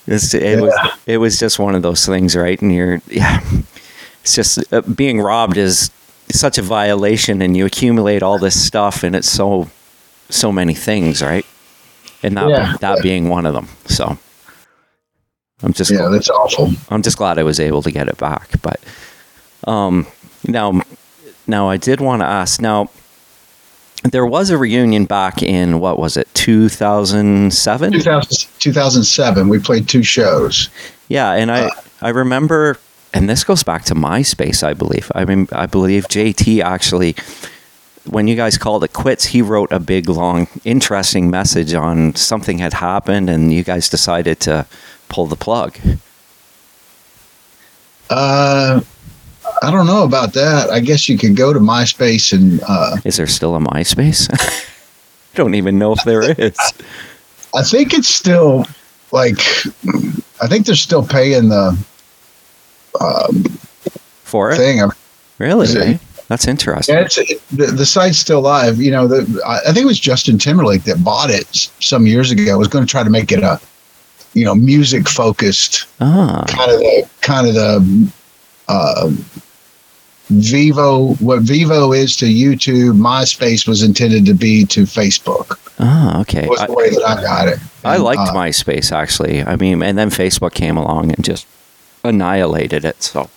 It's, 0.06 0.34
it 0.34 0.42
yeah. 0.42 0.60
was 0.60 0.74
it 1.06 1.18
was 1.18 1.38
just 1.38 1.58
one 1.58 1.74
of 1.74 1.82
those 1.82 2.06
things, 2.06 2.36
right? 2.36 2.60
And 2.60 2.72
you're 2.72 3.00
yeah, 3.08 3.40
it's 4.22 4.34
just 4.34 4.72
uh, 4.72 4.82
being 4.82 5.20
robbed 5.20 5.56
is 5.56 5.90
such 6.30 6.58
a 6.58 6.62
violation, 6.62 7.42
and 7.42 7.56
you 7.56 7.66
accumulate 7.66 8.22
all 8.22 8.38
this 8.38 8.60
stuff, 8.60 9.02
and 9.02 9.16
it's 9.16 9.30
so 9.30 9.68
so 10.28 10.52
many 10.52 10.74
things, 10.74 11.22
right? 11.22 11.46
And 12.22 12.36
that 12.36 12.48
yeah. 12.48 12.76
that 12.80 13.02
being 13.02 13.28
one 13.28 13.46
of 13.46 13.54
them. 13.54 13.68
So 13.86 14.18
I'm 15.62 15.72
just 15.72 15.90
yeah, 15.90 16.08
that's 16.08 16.30
awful. 16.30 16.70
I'm 16.90 17.02
just 17.02 17.18
glad 17.18 17.38
I 17.38 17.42
was 17.42 17.58
able 17.58 17.82
to 17.82 17.90
get 17.90 18.08
it 18.08 18.18
back, 18.18 18.50
but 18.62 18.80
um, 19.66 20.06
now 20.46 20.82
now 21.46 21.68
I 21.68 21.76
did 21.76 22.00
want 22.00 22.22
to 22.22 22.26
ask 22.26 22.60
now 22.60 22.90
there 24.12 24.26
was 24.26 24.50
a 24.50 24.58
reunion 24.58 25.04
back 25.04 25.42
in 25.42 25.80
what 25.80 25.98
was 25.98 26.16
it 26.16 26.28
2007 26.34 27.92
2007 27.92 29.48
we 29.48 29.58
played 29.58 29.88
two 29.88 30.02
shows. 30.02 30.68
Yeah 31.08 31.32
and 31.32 31.50
i 31.50 31.66
uh, 31.66 31.70
i 32.02 32.08
remember 32.10 32.78
and 33.14 33.28
this 33.28 33.44
goes 33.44 33.62
back 33.62 33.84
to 33.84 33.94
myspace 33.94 34.62
i 34.62 34.74
believe. 34.74 35.10
I 35.14 35.24
mean 35.24 35.48
i 35.52 35.66
believe 35.66 36.06
jt 36.08 36.62
actually 36.62 37.16
when 38.08 38.28
you 38.28 38.36
guys 38.36 38.56
called 38.58 38.84
it 38.84 38.92
quits 38.92 39.24
he 39.26 39.42
wrote 39.42 39.72
a 39.72 39.80
big 39.80 40.08
long 40.08 40.46
interesting 40.64 41.30
message 41.30 41.74
on 41.74 42.14
something 42.14 42.58
had 42.58 42.74
happened 42.74 43.28
and 43.30 43.52
you 43.52 43.64
guys 43.64 43.88
decided 43.88 44.40
to 44.40 44.66
pull 45.08 45.26
the 45.26 45.36
plug. 45.36 45.76
Uh 48.10 48.80
I 49.62 49.70
don't 49.70 49.86
know 49.86 50.04
about 50.04 50.32
that. 50.34 50.70
I 50.70 50.80
guess 50.80 51.08
you 51.08 51.18
could 51.18 51.36
go 51.36 51.52
to 51.52 51.58
MySpace 51.58 52.32
and. 52.32 52.60
Uh, 52.66 52.96
is 53.04 53.16
there 53.16 53.26
still 53.26 53.56
a 53.56 53.60
MySpace? 53.60 54.28
I 54.32 55.36
don't 55.36 55.54
even 55.54 55.78
know 55.78 55.92
if 55.92 56.02
there 56.04 56.22
is. 56.22 56.56
I 57.54 57.62
think 57.62 57.94
it's 57.94 58.08
still 58.08 58.66
like. 59.12 59.38
I 60.42 60.48
think 60.48 60.66
they're 60.66 60.74
still 60.74 61.06
paying 61.06 61.48
the. 61.48 61.78
Um, 63.00 63.44
For 64.24 64.50
it? 64.50 64.56
Thing. 64.56 64.82
Really? 65.38 65.98
That's 66.28 66.48
interesting. 66.48 66.96
Yeah, 66.96 67.06
it, 67.08 67.42
the, 67.50 67.66
the 67.66 67.86
site's 67.86 68.18
still 68.18 68.40
live. 68.40 68.80
You 68.80 68.90
know, 68.90 69.06
the, 69.06 69.42
I 69.46 69.72
think 69.72 69.78
it 69.78 69.86
was 69.86 70.00
Justin 70.00 70.38
Timberlake 70.38 70.82
that 70.84 71.04
bought 71.04 71.30
it 71.30 71.70
some 71.80 72.06
years 72.06 72.30
ago. 72.30 72.52
I 72.52 72.56
was 72.56 72.68
going 72.68 72.84
to 72.84 72.90
try 72.90 73.04
to 73.04 73.10
make 73.10 73.30
it 73.30 73.42
a, 73.42 73.60
you 74.32 74.44
know, 74.44 74.54
music 74.54 75.08
focused 75.08 75.86
ah. 76.00 76.44
kind 76.48 76.72
of 76.72 76.78
the 76.80 77.08
kind 77.20 77.46
of 77.46 77.54
the 77.54 78.12
uh, 78.68 79.10
Vevo, 80.30 81.20
what 81.20 81.42
Vevo 81.42 81.96
is 81.96 82.16
to 82.16 82.26
YouTube, 82.26 82.98
MySpace 82.98 83.68
was 83.68 83.82
intended 83.82 84.26
to 84.26 84.34
be 84.34 84.64
to 84.66 84.82
Facebook. 84.82 85.58
Oh, 85.78 86.20
okay. 86.22 86.48
Was 86.48 86.66
the 86.66 86.72
way 86.72 86.90
that 86.90 87.04
I 87.04 87.22
got 87.22 87.48
it. 87.48 87.58
I 87.84 87.98
liked 87.98 88.20
uh, 88.20 88.34
MySpace 88.34 88.90
actually. 88.90 89.44
I 89.44 89.56
mean, 89.56 89.82
and 89.82 89.96
then 89.96 90.10
Facebook 90.10 90.54
came 90.54 90.76
along 90.76 91.12
and 91.12 91.24
just 91.24 91.46
annihilated 92.04 92.84
it. 92.84 93.02
So. 93.02 93.30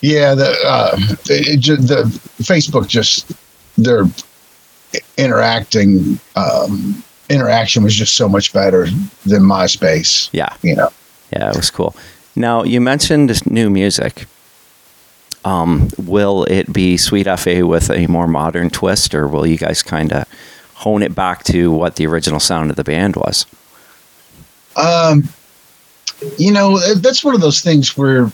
Yeah, 0.00 0.34
the 0.34 0.54
uh, 0.64 0.96
it, 1.26 1.68
it, 1.68 1.80
the 1.86 2.02
Facebook 2.42 2.88
just 2.88 3.32
their 3.78 4.04
interacting 5.16 6.18
um, 6.36 7.02
interaction 7.30 7.82
was 7.82 7.94
just 7.94 8.14
so 8.14 8.28
much 8.28 8.52
better 8.52 8.86
than 9.26 9.42
MySpace. 9.42 10.28
Yeah, 10.32 10.54
you 10.62 10.76
know. 10.76 10.90
Yeah, 11.32 11.50
it 11.50 11.56
was 11.56 11.70
cool. 11.70 11.96
Now 12.36 12.62
you 12.62 12.80
mentioned 12.80 13.44
new 13.50 13.70
music. 13.70 14.26
Um, 15.44 15.88
will 15.98 16.44
it 16.44 16.72
be 16.72 16.96
Sweet 16.96 17.26
FA 17.38 17.66
with 17.66 17.90
a 17.90 18.06
more 18.06 18.26
modern 18.26 18.70
twist, 18.70 19.14
or 19.14 19.26
will 19.26 19.46
you 19.46 19.58
guys 19.58 19.82
kind 19.82 20.12
of 20.12 20.26
hone 20.74 21.02
it 21.02 21.14
back 21.14 21.44
to 21.44 21.70
what 21.70 21.96
the 21.96 22.06
original 22.06 22.40
sound 22.40 22.70
of 22.70 22.76
the 22.76 22.84
band 22.84 23.16
was? 23.16 23.46
Um, 24.76 25.28
you 26.38 26.52
know, 26.52 26.78
that's 26.96 27.24
one 27.24 27.34
of 27.34 27.40
those 27.40 27.60
things 27.60 27.96
where 27.96 28.30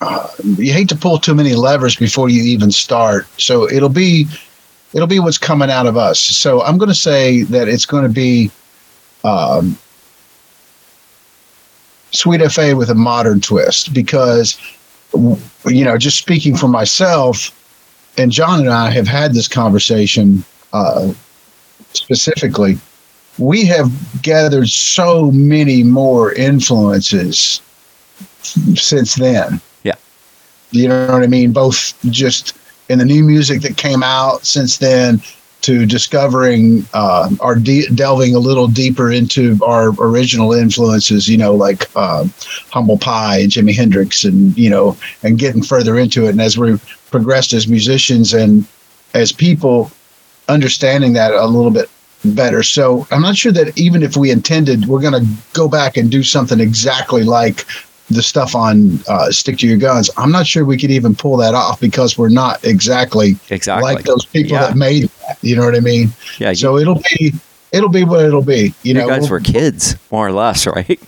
uh, 0.00 0.28
you 0.42 0.72
hate 0.72 0.88
to 0.88 0.96
pull 0.96 1.18
too 1.18 1.34
many 1.34 1.54
levers 1.54 1.96
before 1.96 2.28
you 2.28 2.42
even 2.42 2.70
start. 2.70 3.26
So 3.40 3.68
it'll 3.70 3.88
be 3.88 4.26
it'll 4.94 5.06
be 5.06 5.20
what's 5.20 5.38
coming 5.38 5.70
out 5.70 5.86
of 5.86 5.96
us. 5.96 6.18
So 6.18 6.62
I'm 6.62 6.78
going 6.78 6.88
to 6.88 6.94
say 6.94 7.42
that 7.44 7.68
it's 7.68 7.86
going 7.86 8.04
to 8.04 8.08
be 8.08 8.50
um, 9.24 9.78
Sweet 12.10 12.40
FA 12.50 12.74
with 12.74 12.88
a 12.88 12.94
modern 12.94 13.40
twist 13.40 13.92
because 13.92 14.58
you 15.14 15.84
know, 15.84 15.96
just 15.98 16.18
speaking 16.18 16.56
for 16.56 16.68
myself, 16.68 17.54
and 18.18 18.30
John 18.32 18.60
and 18.60 18.70
I 18.70 18.90
have 18.90 19.06
had 19.06 19.34
this 19.34 19.48
conversation 19.48 20.44
uh, 20.72 21.12
specifically. 21.92 22.78
We 23.38 23.64
have 23.66 23.90
gathered 24.22 24.68
so 24.68 25.30
many 25.30 25.84
more 25.84 26.32
influences 26.32 27.60
since 28.42 29.14
then. 29.14 29.60
Yeah. 29.84 29.94
You 30.72 30.88
know 30.88 31.06
what 31.12 31.22
I 31.22 31.28
mean? 31.28 31.52
Both 31.52 31.94
just 32.10 32.56
in 32.88 32.98
the 32.98 33.04
new 33.04 33.22
music 33.22 33.62
that 33.62 33.76
came 33.76 34.02
out 34.02 34.44
since 34.44 34.78
then, 34.78 35.22
to 35.68 35.84
discovering 35.84 36.82
uh, 36.94 37.28
or 37.40 37.54
de- 37.54 37.86
delving 37.90 38.34
a 38.34 38.38
little 38.38 38.68
deeper 38.68 39.12
into 39.12 39.58
our 39.62 39.90
original 40.00 40.54
influences, 40.54 41.28
you 41.28 41.36
know, 41.36 41.54
like 41.54 41.94
uh, 41.94 42.24
Humble 42.70 42.96
Pie 42.96 43.40
and 43.40 43.52
Jimi 43.52 43.76
Hendrix, 43.76 44.24
and 44.24 44.56
you 44.56 44.70
know, 44.70 44.96
and 45.22 45.38
getting 45.38 45.62
further 45.62 45.98
into 45.98 46.24
it. 46.24 46.30
And 46.30 46.40
as 46.40 46.56
we 46.56 46.78
progressed 47.10 47.52
as 47.52 47.68
musicians 47.68 48.32
and 48.32 48.66
as 49.12 49.30
people, 49.30 49.90
understanding 50.48 51.12
that 51.12 51.32
a 51.32 51.44
little 51.44 51.70
bit 51.70 51.90
better. 52.24 52.62
So 52.62 53.06
I'm 53.10 53.20
not 53.20 53.36
sure 53.36 53.52
that 53.52 53.76
even 53.76 54.02
if 54.02 54.16
we 54.16 54.30
intended, 54.30 54.86
we're 54.86 55.02
going 55.02 55.22
to 55.22 55.30
go 55.52 55.68
back 55.68 55.98
and 55.98 56.10
do 56.10 56.22
something 56.22 56.60
exactly 56.60 57.24
like 57.24 57.66
the 58.10 58.22
stuff 58.22 58.54
on 58.54 58.98
uh, 59.08 59.30
stick 59.30 59.58
to 59.58 59.66
your 59.66 59.76
guns 59.76 60.10
i'm 60.16 60.32
not 60.32 60.46
sure 60.46 60.64
we 60.64 60.78
could 60.78 60.90
even 60.90 61.14
pull 61.14 61.36
that 61.36 61.54
off 61.54 61.80
because 61.80 62.16
we're 62.16 62.28
not 62.28 62.62
exactly 62.64 63.36
exactly. 63.50 63.94
like 63.94 64.04
those 64.04 64.24
people 64.24 64.52
yeah. 64.52 64.66
that 64.66 64.76
made 64.76 65.08
that 65.26 65.38
you 65.42 65.54
know 65.56 65.64
what 65.64 65.74
i 65.74 65.80
mean? 65.80 66.08
Yeah 66.38 66.52
so 66.52 66.76
you, 66.76 66.82
it'll 66.82 67.02
be 67.18 67.32
it'll 67.72 67.88
be 67.88 68.04
what 68.04 68.24
it'll 68.24 68.42
be 68.42 68.66
you, 68.66 68.74
you 68.82 68.94
know? 68.94 69.08
guys 69.08 69.30
were 69.30 69.40
kids 69.40 69.96
more 70.10 70.26
or 70.26 70.32
less 70.32 70.66
right? 70.78 71.00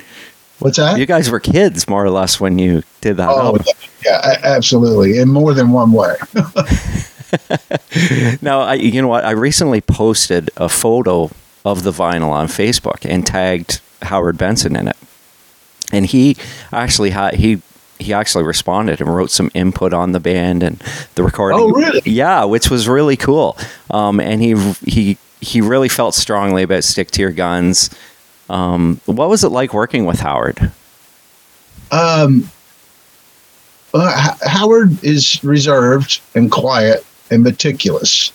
What's 0.59 0.77
that? 0.77 0.99
You 0.99 1.07
guys 1.07 1.31
were 1.31 1.41
kids 1.41 1.89
more 1.89 2.05
or 2.05 2.11
less 2.11 2.39
when 2.39 2.59
you 2.59 2.83
did 3.01 3.17
that 3.17 3.31
oh, 3.31 3.41
album. 3.41 3.65
yeah 4.05 4.37
absolutely 4.43 5.19
in 5.19 5.29
more 5.29 5.55
than 5.55 5.73
one 5.73 5.93
way. 5.93 6.17
Now 8.43 8.61
I, 8.61 8.75
you 8.75 9.01
know 9.01 9.09
what 9.09 9.25
i 9.25 9.31
recently 9.31 9.81
posted 9.81 10.51
a 10.57 10.69
photo 10.69 11.31
of 11.65 11.83
the 11.83 11.93
vinyl 11.93 12.31
on 12.31 12.47
facebook 12.49 13.09
and 13.09 13.27
tagged 13.27 13.81
howard 14.03 14.37
benson 14.39 14.75
in 14.77 14.89
it 14.89 14.97
and 15.93 16.07
he 16.07 16.37
actually 16.73 17.11
had 17.11 17.35
he 17.35 17.61
he 17.99 18.15
actually 18.15 18.45
responded 18.45 19.01
and 19.01 19.15
wrote 19.15 19.31
some 19.31 19.51
input 19.55 19.93
on 19.93 20.13
the 20.13 20.21
band 20.21 20.63
and 20.63 20.83
the 21.17 21.23
recording. 21.23 21.61
Oh, 21.61 21.71
really? 21.71 22.01
Yeah, 22.05 22.45
which 22.45 22.71
was 22.71 22.89
really 22.89 23.17
cool. 23.17 23.57
Um, 23.91 24.21
and 24.21 24.41
he 24.43 24.55
he 24.85 25.19
he 25.41 25.61
really 25.61 25.89
felt 25.89 26.15
strongly 26.15 26.63
about 26.63 26.85
stick 26.85 27.11
to 27.13 27.23
your 27.23 27.33
guns. 27.33 27.91
Um, 28.49 29.01
what 29.07 29.29
was 29.29 29.45
it 29.45 29.51
like 29.51 29.73
working 29.75 30.07
with 30.07 30.21
Howard? 30.21 30.73
Um, 31.93 32.51
well, 33.93 34.09
H- 34.09 34.49
Howard 34.49 35.03
is 35.05 35.43
reserved 35.45 36.21
and 36.35 36.51
quiet 36.51 37.05
and 37.31 37.43
meticulous, 37.43 38.33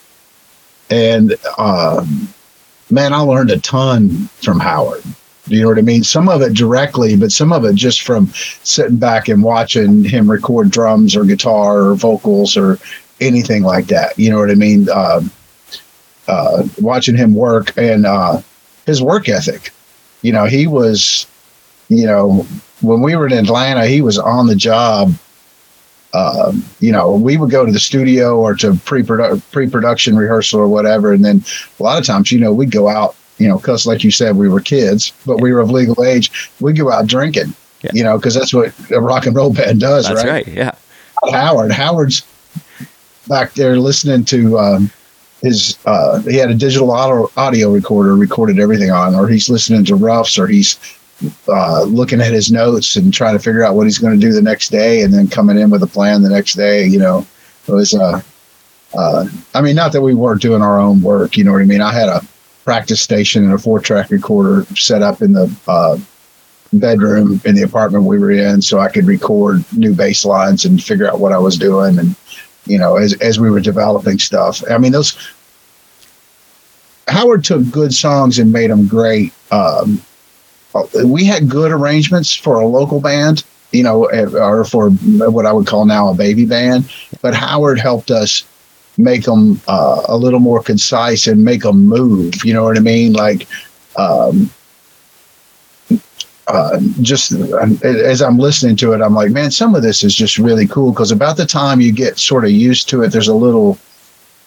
and 0.89 1.35
um, 1.57 2.27
man, 2.89 3.13
I 3.13 3.19
learned 3.19 3.51
a 3.51 3.59
ton 3.59 4.29
from 4.41 4.59
Howard. 4.59 5.03
You 5.47 5.61
know 5.61 5.67
what 5.67 5.77
I 5.77 5.81
mean? 5.81 6.03
Some 6.03 6.27
of 6.27 6.41
it 6.41 6.53
directly, 6.53 7.15
but 7.15 7.31
some 7.31 7.53
of 7.53 7.65
it 7.65 7.75
just 7.75 8.01
from 8.01 8.27
sitting 8.63 8.97
back 8.97 9.27
and 9.27 9.43
watching 9.43 10.03
him 10.03 10.29
record 10.29 10.71
drums 10.71 11.15
or 11.15 11.23
guitar 11.23 11.81
or 11.83 11.95
vocals 11.95 12.57
or 12.57 12.79
anything 13.21 13.63
like 13.63 13.87
that. 13.87 14.17
You 14.17 14.31
know 14.31 14.39
what 14.39 14.49
I 14.49 14.55
mean? 14.55 14.89
Um, 14.89 15.31
uh, 16.27 16.67
watching 16.81 17.15
him 17.15 17.35
work 17.35 17.77
and 17.77 18.05
uh, 18.05 18.41
his 18.85 19.01
work 19.01 19.29
ethic. 19.29 19.71
You 20.21 20.31
know, 20.31 20.45
he 20.45 20.65
was, 20.65 21.27
you 21.89 22.07
know, 22.07 22.47
when 22.81 23.01
we 23.01 23.15
were 23.15 23.27
in 23.27 23.33
Atlanta, 23.33 23.85
he 23.85 24.01
was 24.01 24.17
on 24.17 24.47
the 24.47 24.55
job. 24.55 25.13
Uh, 26.13 26.53
you 26.79 26.91
know, 26.91 27.13
we 27.13 27.35
would 27.37 27.51
go 27.51 27.65
to 27.65 27.71
the 27.71 27.79
studio 27.79 28.39
or 28.39 28.55
to 28.55 28.75
pre 28.85 29.03
pre 29.03 29.69
production 29.69 30.15
rehearsal 30.15 30.59
or 30.59 30.67
whatever, 30.67 31.11
and 31.11 31.25
then 31.25 31.43
a 31.79 31.83
lot 31.83 31.99
of 31.99 32.05
times, 32.05 32.31
you 32.31 32.39
know, 32.39 32.53
we'd 32.53 32.71
go 32.71 32.87
out. 32.87 33.15
You 33.37 33.49
know, 33.49 33.57
because 33.57 33.85
like 33.85 34.03
you 34.03 34.11
said, 34.11 34.37
we 34.37 34.47
were 34.47 34.61
kids, 34.61 35.11
but 35.25 35.41
we 35.41 35.51
were 35.51 35.59
of 35.59 35.69
legal 35.69 36.03
age. 36.03 36.49
We'd 36.59 36.77
go 36.77 36.91
out 36.91 37.07
drinking. 37.07 37.53
Yeah. 37.81 37.91
You 37.93 38.03
know, 38.03 38.17
because 38.17 38.33
that's 38.33 38.53
what 38.53 38.73
a 38.91 39.01
rock 39.01 39.25
and 39.25 39.35
roll 39.35 39.53
band 39.53 39.81
does. 39.81 40.07
That's 40.07 40.23
right. 40.23 40.45
right 40.45 40.47
yeah. 40.47 40.71
Howard. 41.31 41.71
Howard's 41.71 42.25
back 43.27 43.53
there 43.53 43.77
listening 43.77 44.25
to 44.25 44.57
um, 44.59 44.91
his 45.41 45.77
uh, 45.85 46.19
he 46.21 46.37
had 46.37 46.49
a 46.49 46.55
digital 46.55 46.91
audio, 46.91 47.29
audio 47.37 47.71
recorder 47.71 48.15
recorded 48.15 48.59
everything 48.59 48.91
on 48.91 49.15
or 49.15 49.27
he's 49.27 49.49
listening 49.49 49.85
to 49.85 49.95
roughs 49.95 50.37
or 50.37 50.47
he's 50.47 50.79
uh, 51.47 51.83
looking 51.83 52.21
at 52.21 52.33
his 52.33 52.51
notes 52.51 52.95
and 52.95 53.13
trying 53.13 53.37
to 53.37 53.43
figure 53.43 53.63
out 53.63 53.75
what 53.75 53.85
he's 53.85 53.97
going 53.97 54.13
to 54.13 54.19
do 54.19 54.33
the 54.33 54.41
next 54.41 54.69
day 54.69 55.01
and 55.01 55.13
then 55.13 55.27
coming 55.27 55.57
in 55.57 55.69
with 55.69 55.83
a 55.83 55.87
plan 55.87 56.21
the 56.21 56.29
next 56.29 56.55
day 56.55 56.85
you 56.85 56.99
know 56.99 57.25
it 57.67 57.71
was 57.71 57.93
uh, 57.93 58.21
uh, 58.97 59.25
i 59.53 59.61
mean 59.61 59.75
not 59.75 59.91
that 59.91 60.01
we 60.01 60.13
weren't 60.13 60.41
doing 60.41 60.61
our 60.61 60.79
own 60.79 61.01
work 61.01 61.37
you 61.37 61.43
know 61.43 61.51
what 61.51 61.61
i 61.61 61.65
mean 61.65 61.81
i 61.81 61.93
had 61.93 62.09
a 62.09 62.21
practice 62.65 62.99
station 62.99 63.45
and 63.45 63.53
a 63.53 63.57
four 63.57 63.79
track 63.79 64.09
recorder 64.09 64.65
set 64.75 65.01
up 65.01 65.21
in 65.21 65.31
the 65.31 65.55
uh, 65.67 65.97
bedroom 66.73 67.39
in 67.45 67.55
the 67.55 67.61
apartment 67.61 68.03
we 68.03 68.19
were 68.19 68.31
in 68.31 68.61
so 68.61 68.79
i 68.79 68.89
could 68.89 69.05
record 69.05 69.63
new 69.71 69.93
bass 69.93 70.25
lines 70.25 70.65
and 70.65 70.83
figure 70.83 71.07
out 71.07 71.19
what 71.19 71.31
i 71.31 71.37
was 71.37 71.57
doing 71.57 71.97
and 71.97 72.15
you 72.65 72.77
know, 72.77 72.97
as 72.97 73.13
as 73.15 73.39
we 73.39 73.49
were 73.49 73.59
developing 73.59 74.19
stuff. 74.19 74.63
I 74.69 74.77
mean, 74.77 74.91
those 74.91 75.15
Howard 77.07 77.43
took 77.43 77.69
good 77.69 77.93
songs 77.93 78.39
and 78.39 78.51
made 78.51 78.71
them 78.71 78.87
great. 78.87 79.33
Um, 79.51 80.01
we 81.05 81.23
had 81.23 81.49
good 81.49 81.71
arrangements 81.71 82.35
for 82.35 82.59
a 82.59 82.67
local 82.67 82.99
band, 82.99 83.43
you 83.71 83.83
know, 83.83 84.05
eh, 84.05 84.25
or 84.25 84.65
for 84.65 84.89
what 84.89 85.45
I 85.45 85.53
would 85.53 85.67
call 85.67 85.85
now 85.85 86.09
a 86.09 86.15
baby 86.15 86.45
band. 86.45 86.91
But 87.21 87.33
Howard 87.35 87.79
helped 87.79 88.11
us 88.11 88.43
make 88.97 89.23
them 89.23 89.61
uh, 89.67 90.03
a 90.07 90.17
little 90.17 90.39
more 90.39 90.61
concise 90.61 91.27
and 91.27 91.43
make 91.43 91.61
them 91.61 91.85
move. 91.85 92.43
You 92.45 92.53
know 92.53 92.63
what 92.63 92.77
I 92.77 92.81
mean? 92.81 93.13
Like, 93.13 93.47
um, 93.97 94.49
uh, 96.47 96.79
just 97.01 97.31
as 97.83 98.21
I'm 98.21 98.37
listening 98.37 98.75
to 98.77 98.93
it, 98.93 99.01
I'm 99.01 99.15
like, 99.15 99.31
man, 99.31 99.51
some 99.51 99.73
of 99.75 99.81
this 99.81 100.03
is 100.03 100.15
just 100.15 100.37
really 100.37 100.67
cool 100.67 100.91
because 100.91 101.11
about 101.11 101.37
the 101.37 101.45
time 101.45 101.81
you 101.81 101.91
get 101.91 102.19
sort 102.19 102.45
of 102.45 102.51
used 102.51 102.87
to 102.89 103.01
it, 103.01 103.11
there's 103.11 103.27
a 103.27 103.33
little 103.33 103.79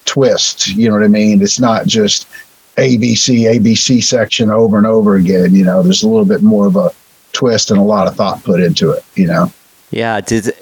twist. 0.05 0.69
You 0.69 0.89
know 0.89 0.95
what 0.95 1.03
I 1.03 1.09
mean? 1.09 1.43
It's 1.43 1.59
not 1.59 1.87
just 1.87 2.29
ABC, 2.77 3.53
ABC 3.53 4.03
section 4.03 4.51
over 4.51 4.79
and 4.79 4.87
over 4.87 5.17
again. 5.17 5.55
You 5.55 5.65
know, 5.65 5.83
there's 5.83 6.03
a 6.03 6.09
little 6.09 6.25
bit 6.25 6.43
more 6.43 6.67
of 6.67 6.77
a 6.77 6.91
twist 7.33 7.71
and 7.71 7.81
a 7.81 7.83
lot 7.83 8.07
of 8.07 8.15
thought 8.15 8.43
put 8.45 8.61
into 8.61 8.91
it. 8.93 9.05
You 9.17 9.27
know? 9.27 9.53
Yeah. 9.91 10.21
Did 10.21 10.53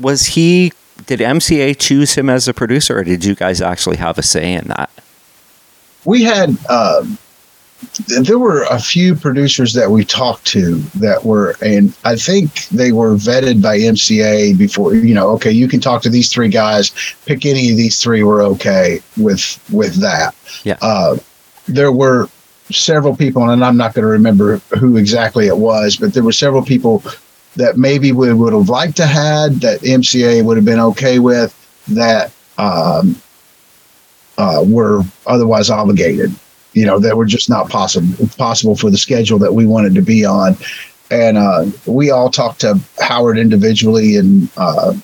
was 0.00 0.26
he? 0.26 0.72
Did 1.06 1.20
MCA 1.20 1.78
choose 1.78 2.14
him 2.14 2.28
as 2.30 2.48
a 2.48 2.54
producer, 2.54 2.98
or 2.98 3.04
did 3.04 3.24
you 3.24 3.34
guys 3.34 3.60
actually 3.60 3.96
have 3.96 4.18
a 4.18 4.22
say 4.22 4.54
in 4.54 4.68
that? 4.68 4.90
We 6.04 6.22
had. 6.22 6.56
Um, 6.68 7.18
there 8.20 8.38
were 8.38 8.64
a 8.64 8.78
few 8.78 9.14
producers 9.14 9.72
that 9.72 9.90
we 9.90 10.04
talked 10.04 10.46
to 10.48 10.76
that 10.96 11.24
were, 11.24 11.56
and 11.62 11.96
I 12.04 12.16
think 12.16 12.66
they 12.68 12.92
were 12.92 13.14
vetted 13.14 13.62
by 13.62 13.78
MCA 13.78 14.56
before. 14.58 14.94
You 14.94 15.14
know, 15.14 15.30
okay, 15.30 15.50
you 15.50 15.66
can 15.66 15.80
talk 15.80 16.02
to 16.02 16.10
these 16.10 16.30
three 16.30 16.48
guys. 16.48 16.90
Pick 17.24 17.46
any 17.46 17.70
of 17.70 17.76
these 17.76 18.00
three. 18.00 18.22
We're 18.22 18.44
okay 18.44 19.00
with 19.16 19.58
with 19.72 19.94
that. 19.96 20.34
Yeah. 20.64 20.76
Uh, 20.82 21.16
there 21.66 21.92
were 21.92 22.28
several 22.70 23.16
people, 23.16 23.48
and 23.48 23.64
I'm 23.64 23.76
not 23.76 23.94
going 23.94 24.04
to 24.04 24.10
remember 24.10 24.58
who 24.78 24.96
exactly 24.96 25.46
it 25.46 25.56
was, 25.56 25.96
but 25.96 26.14
there 26.14 26.22
were 26.22 26.32
several 26.32 26.62
people 26.62 27.02
that 27.56 27.76
maybe 27.76 28.12
we 28.12 28.32
would 28.32 28.52
have 28.52 28.68
liked 28.68 28.96
to 28.98 29.06
had 29.06 29.60
that 29.60 29.80
MCA 29.80 30.44
would 30.44 30.56
have 30.56 30.64
been 30.64 30.80
okay 30.80 31.18
with 31.18 31.56
that 31.88 32.32
um, 32.58 33.20
uh, 34.38 34.62
were 34.66 35.02
otherwise 35.26 35.70
obligated. 35.70 36.34
You 36.72 36.86
know 36.86 37.00
that 37.00 37.16
were 37.16 37.26
just 37.26 37.50
not 37.50 37.68
possible 37.68 38.28
possible 38.38 38.76
for 38.76 38.90
the 38.90 38.96
schedule 38.96 39.38
that 39.40 39.52
we 39.52 39.66
wanted 39.66 39.94
to 39.96 40.02
be 40.02 40.24
on. 40.24 40.56
And 41.10 41.36
uh, 41.36 41.66
we 41.86 42.12
all 42.12 42.30
talked 42.30 42.60
to 42.60 42.78
howard 43.00 43.38
individually 43.38 44.16
and 44.16 44.48
uh, 44.56 44.94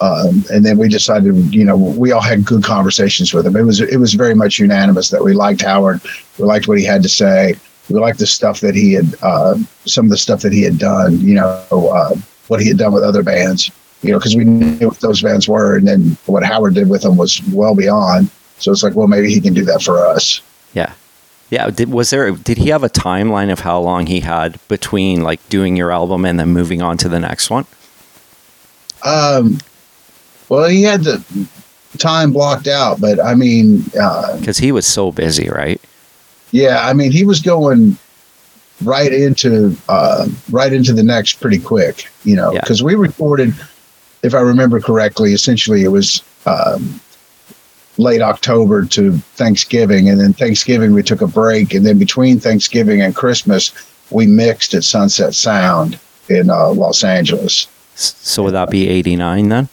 um, 0.00 0.44
and 0.52 0.64
then 0.64 0.78
we 0.78 0.88
decided 0.88 1.52
you 1.52 1.64
know 1.64 1.76
we 1.76 2.12
all 2.12 2.20
had 2.20 2.44
good 2.44 2.62
conversations 2.62 3.34
with 3.34 3.46
him. 3.46 3.56
It 3.56 3.62
was 3.62 3.80
it 3.80 3.96
was 3.96 4.14
very 4.14 4.34
much 4.36 4.60
unanimous 4.60 5.10
that 5.10 5.24
we 5.24 5.32
liked 5.32 5.62
howard 5.62 6.00
we 6.38 6.44
liked 6.44 6.68
what 6.68 6.78
he 6.78 6.84
had 6.84 7.02
to 7.02 7.08
say 7.08 7.56
we 7.88 7.98
liked 7.98 8.18
the 8.18 8.26
stuff 8.26 8.60
that 8.60 8.74
he 8.74 8.92
had 8.92 9.14
uh, 9.22 9.56
some 9.86 10.06
of 10.06 10.10
the 10.10 10.16
stuff 10.16 10.40
that 10.42 10.52
he 10.52 10.62
had 10.62 10.78
done 10.78 11.18
you 11.20 11.34
know 11.34 11.64
uh, 11.70 12.14
what 12.48 12.60
he 12.60 12.68
had 12.68 12.78
done 12.78 12.92
with 12.92 13.02
other 13.02 13.22
bands 13.22 13.70
you 14.02 14.12
know 14.12 14.18
because 14.18 14.36
we 14.36 14.44
knew 14.44 14.88
what 14.88 15.00
those 15.00 15.22
bands 15.22 15.48
were 15.48 15.76
and 15.76 15.86
then 15.86 16.16
what 16.26 16.42
howard 16.42 16.74
did 16.74 16.88
with 16.88 17.02
them 17.02 17.16
was 17.16 17.42
well 17.52 17.74
beyond 17.74 18.30
so 18.58 18.70
it's 18.72 18.82
like 18.82 18.94
well 18.94 19.08
maybe 19.08 19.32
he 19.32 19.40
can 19.40 19.54
do 19.54 19.64
that 19.64 19.82
for 19.82 20.04
us 20.06 20.40
yeah. 20.72 20.94
Yeah, 21.50 21.68
did, 21.68 21.92
was 21.92 22.08
there? 22.08 22.30
Did 22.30 22.56
he 22.56 22.70
have 22.70 22.82
a 22.82 22.88
timeline 22.88 23.52
of 23.52 23.60
how 23.60 23.78
long 23.78 24.06
he 24.06 24.20
had 24.20 24.58
between 24.68 25.22
like 25.22 25.46
doing 25.50 25.76
your 25.76 25.92
album 25.92 26.24
and 26.24 26.40
then 26.40 26.48
moving 26.48 26.80
on 26.80 26.96
to 26.96 27.10
the 27.10 27.20
next 27.20 27.50
one? 27.50 27.66
Um, 29.04 29.58
well, 30.48 30.66
he 30.70 30.82
had 30.82 31.04
the 31.04 31.22
time 31.98 32.32
blocked 32.32 32.68
out, 32.68 33.02
but 33.02 33.20
I 33.22 33.34
mean, 33.34 33.82
because 33.82 34.58
uh, 34.58 34.62
he 34.62 34.72
was 34.72 34.86
so 34.86 35.12
busy, 35.12 35.50
right? 35.50 35.78
Yeah, 36.52 36.86
I 36.86 36.92
mean, 36.92 37.10
he 37.10 37.24
was 37.24 37.40
going 37.40 37.96
right 38.84 39.12
into 39.12 39.76
uh, 39.88 40.26
right 40.50 40.72
into 40.72 40.92
the 40.92 41.02
next 41.02 41.40
pretty 41.40 41.58
quick, 41.58 42.08
you 42.24 42.36
know, 42.36 42.52
because 42.52 42.80
yeah. 42.80 42.86
we 42.86 42.94
recorded, 42.94 43.54
if 44.22 44.34
I 44.34 44.40
remember 44.40 44.80
correctly, 44.80 45.32
essentially 45.32 45.82
it 45.82 45.88
was 45.88 46.22
um, 46.46 47.00
late 47.98 48.20
October 48.20 48.84
to 48.86 49.12
Thanksgiving, 49.34 50.08
and 50.08 50.20
then 50.20 50.32
Thanksgiving 50.32 50.92
we 50.92 51.02
took 51.02 51.20
a 51.20 51.26
break, 51.26 51.74
and 51.74 51.86
then 51.86 51.98
between 51.98 52.38
Thanksgiving 52.38 53.00
and 53.00 53.14
Christmas 53.14 53.72
we 54.10 54.26
mixed 54.26 54.74
at 54.74 54.84
Sunset 54.84 55.34
Sound 55.34 55.98
in 56.28 56.50
uh, 56.50 56.70
Los 56.70 57.02
Angeles. 57.02 57.66
So 57.94 58.42
would 58.44 58.54
that 58.54 58.70
be 58.70 58.88
'89 58.88 59.48
then? 59.48 59.68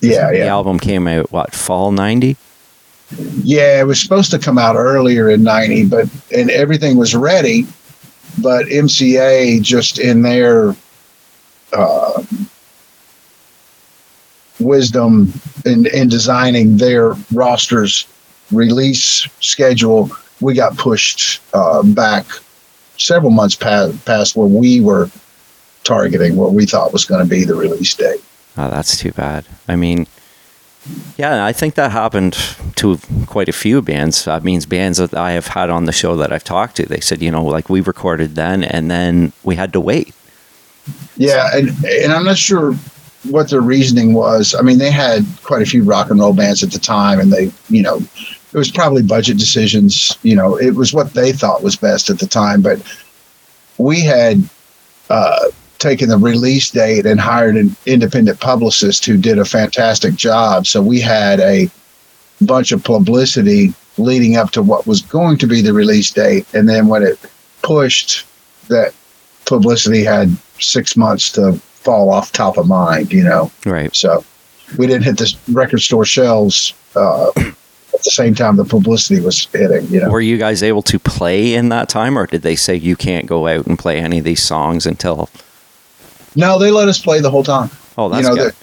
Yeah, 0.00 0.30
yeah. 0.30 0.44
The 0.44 0.48
album 0.48 0.78
came 0.78 1.08
out 1.08 1.32
what 1.32 1.54
fall 1.54 1.90
'90. 1.90 2.36
Yeah, 3.42 3.80
it 3.80 3.86
was 3.86 4.00
supposed 4.00 4.30
to 4.32 4.38
come 4.38 4.58
out 4.58 4.76
earlier 4.76 5.30
in 5.30 5.42
'90, 5.42 5.86
but 5.86 6.08
and 6.34 6.50
everything 6.50 6.96
was 6.96 7.14
ready, 7.14 7.66
but 8.42 8.66
MCA 8.66 9.62
just 9.62 9.98
in 9.98 10.22
their 10.22 10.74
uh, 11.72 12.22
wisdom 14.60 15.32
in, 15.64 15.86
in 15.86 16.08
designing 16.08 16.76
their 16.76 17.14
roster's 17.32 18.06
release 18.52 19.26
schedule, 19.40 20.10
we 20.40 20.54
got 20.54 20.76
pushed 20.76 21.40
uh, 21.54 21.82
back 21.82 22.26
several 22.96 23.30
months 23.30 23.54
past, 23.54 24.04
past 24.04 24.36
where 24.36 24.46
we 24.46 24.80
were 24.80 25.10
targeting 25.84 26.36
what 26.36 26.52
we 26.52 26.66
thought 26.66 26.92
was 26.92 27.04
going 27.04 27.22
to 27.22 27.28
be 27.28 27.44
the 27.44 27.54
release 27.54 27.94
date. 27.94 28.22
Oh, 28.56 28.70
that's 28.70 28.96
too 28.96 29.12
bad. 29.12 29.44
I 29.68 29.76
mean, 29.76 30.06
yeah, 31.16 31.44
I 31.44 31.52
think 31.52 31.74
that 31.74 31.90
happened 31.92 32.34
to 32.76 32.98
quite 33.26 33.48
a 33.48 33.52
few 33.52 33.82
bands. 33.82 34.24
That 34.24 34.44
means 34.44 34.66
bands 34.66 34.98
that 34.98 35.14
I 35.14 35.32
have 35.32 35.48
had 35.48 35.70
on 35.70 35.86
the 35.86 35.92
show 35.92 36.16
that 36.16 36.32
I've 36.32 36.44
talked 36.44 36.76
to. 36.76 36.86
They 36.86 37.00
said, 37.00 37.22
you 37.22 37.30
know, 37.30 37.44
like 37.44 37.68
we 37.68 37.80
recorded 37.80 38.34
then 38.34 38.62
and 38.62 38.90
then 38.90 39.32
we 39.42 39.56
had 39.56 39.72
to 39.72 39.80
wait. 39.80 40.14
Yeah, 41.16 41.50
and 41.54 41.70
and 41.84 42.12
I'm 42.12 42.24
not 42.24 42.38
sure 42.38 42.74
what 43.30 43.50
their 43.50 43.60
reasoning 43.60 44.14
was. 44.14 44.54
I 44.54 44.62
mean, 44.62 44.78
they 44.78 44.90
had 44.90 45.26
quite 45.42 45.62
a 45.62 45.66
few 45.66 45.82
rock 45.82 46.10
and 46.10 46.20
roll 46.20 46.32
bands 46.32 46.62
at 46.62 46.70
the 46.70 46.78
time, 46.78 47.18
and 47.18 47.32
they, 47.32 47.50
you 47.68 47.82
know, 47.82 47.96
it 47.96 48.58
was 48.58 48.70
probably 48.70 49.02
budget 49.02 49.38
decisions. 49.38 50.16
You 50.22 50.36
know, 50.36 50.56
it 50.56 50.74
was 50.74 50.92
what 50.92 51.14
they 51.14 51.32
thought 51.32 51.62
was 51.62 51.76
best 51.76 52.10
at 52.10 52.18
the 52.18 52.26
time. 52.26 52.62
But 52.62 52.80
we 53.78 54.00
had 54.00 54.48
uh, 55.10 55.46
taken 55.78 56.08
the 56.08 56.18
release 56.18 56.70
date 56.70 57.06
and 57.06 57.20
hired 57.20 57.56
an 57.56 57.76
independent 57.86 58.40
publicist 58.40 59.04
who 59.04 59.16
did 59.16 59.38
a 59.38 59.44
fantastic 59.44 60.14
job. 60.14 60.66
So 60.66 60.82
we 60.82 61.00
had 61.00 61.40
a 61.40 61.70
bunch 62.40 62.72
of 62.72 62.82
publicity 62.84 63.72
leading 63.98 64.36
up 64.36 64.50
to 64.52 64.62
what 64.62 64.86
was 64.86 65.02
going 65.02 65.38
to 65.38 65.46
be 65.46 65.62
the 65.62 65.72
release 65.72 66.10
date, 66.10 66.46
and 66.54 66.68
then 66.68 66.88
when 66.88 67.02
it 67.02 67.18
pushed, 67.62 68.26
that 68.68 68.92
publicity 69.46 70.04
had 70.04 70.36
six 70.60 70.96
months 70.96 71.30
to 71.32 71.54
fall 71.54 72.10
off 72.10 72.32
top 72.32 72.58
of 72.58 72.66
mind, 72.66 73.12
you 73.12 73.22
know. 73.22 73.50
Right. 73.64 73.94
So 73.94 74.24
we 74.76 74.86
didn't 74.86 75.04
hit 75.04 75.18
the 75.18 75.34
record 75.52 75.80
store 75.80 76.04
shelves 76.04 76.74
uh, 76.94 77.30
the 78.06 78.10
same 78.10 78.34
time 78.34 78.56
the 78.56 78.64
publicity 78.64 79.20
was 79.20 79.46
hitting. 79.46 79.86
You 79.88 80.00
know, 80.00 80.10
Were 80.10 80.20
you 80.20 80.38
guys 80.38 80.62
able 80.62 80.82
to 80.82 80.98
play 80.98 81.54
in 81.54 81.68
that 81.70 81.88
time, 81.88 82.18
or 82.18 82.26
did 82.26 82.42
they 82.42 82.56
say 82.56 82.74
you 82.74 82.96
can't 82.96 83.26
go 83.26 83.46
out 83.48 83.66
and 83.66 83.78
play 83.78 83.98
any 83.98 84.18
of 84.18 84.24
these 84.24 84.42
songs 84.42 84.86
until? 84.86 85.28
No, 86.36 86.58
they 86.58 86.70
let 86.70 86.88
us 86.88 87.00
play 87.00 87.20
the 87.20 87.30
whole 87.30 87.42
time. 87.42 87.70
Oh, 87.98 88.08
that's 88.08 88.22
you 88.22 88.34
know, 88.34 88.36
good. 88.36 88.54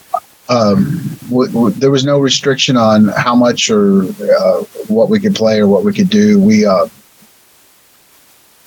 um, 0.50 1.18
w- 1.30 1.52
w- 1.52 1.76
there 1.76 1.92
was 1.92 2.06
no 2.06 2.20
restriction 2.20 2.78
on 2.78 3.08
how 3.10 3.36
much 3.36 3.70
or 3.70 4.04
uh, 4.04 4.64
what 4.88 5.10
we 5.10 5.20
could 5.20 5.36
play 5.36 5.60
or 5.60 5.68
what 5.68 5.84
we 5.84 5.94
could 5.94 6.10
do. 6.10 6.40
We, 6.40 6.66
uh, 6.66 6.88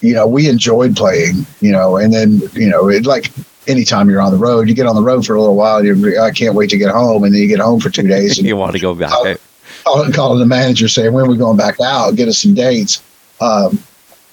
you 0.00 0.14
know, 0.14 0.26
we 0.26 0.48
enjoyed 0.48 0.96
playing. 0.96 1.46
You 1.60 1.72
know, 1.72 1.96
and 1.96 2.12
then 2.12 2.42
you 2.52 2.68
know, 2.68 2.88
it 2.88 3.06
like 3.06 3.30
anytime 3.66 4.10
you're 4.10 4.20
on 4.20 4.32
the 4.32 4.38
road, 4.38 4.68
you 4.68 4.74
get 4.74 4.86
on 4.86 4.94
the 4.96 5.02
road 5.02 5.24
for 5.24 5.34
a 5.34 5.40
little 5.40 5.56
while. 5.56 5.84
You're, 5.84 6.20
I 6.20 6.30
can't 6.30 6.54
wait 6.54 6.70
to 6.70 6.78
get 6.78 6.90
home, 6.90 7.24
and 7.24 7.32
then 7.32 7.40
you 7.40 7.48
get 7.48 7.60
home 7.60 7.80
for 7.80 7.90
two 7.90 8.06
days. 8.06 8.38
And 8.38 8.46
you 8.48 8.56
want 8.56 8.74
to 8.74 8.80
go 8.80 8.94
back 8.94 9.12
out? 9.12 9.40
calling, 9.84 10.12
calling 10.12 10.38
the 10.38 10.46
manager 10.46 10.88
saying 10.88 11.12
when 11.12 11.24
are 11.24 11.28
we 11.30 11.36
going 11.36 11.56
back 11.56 11.76
out 11.80 12.14
get 12.16 12.28
us 12.28 12.38
some 12.38 12.54
dates 12.54 13.02
um, 13.40 13.78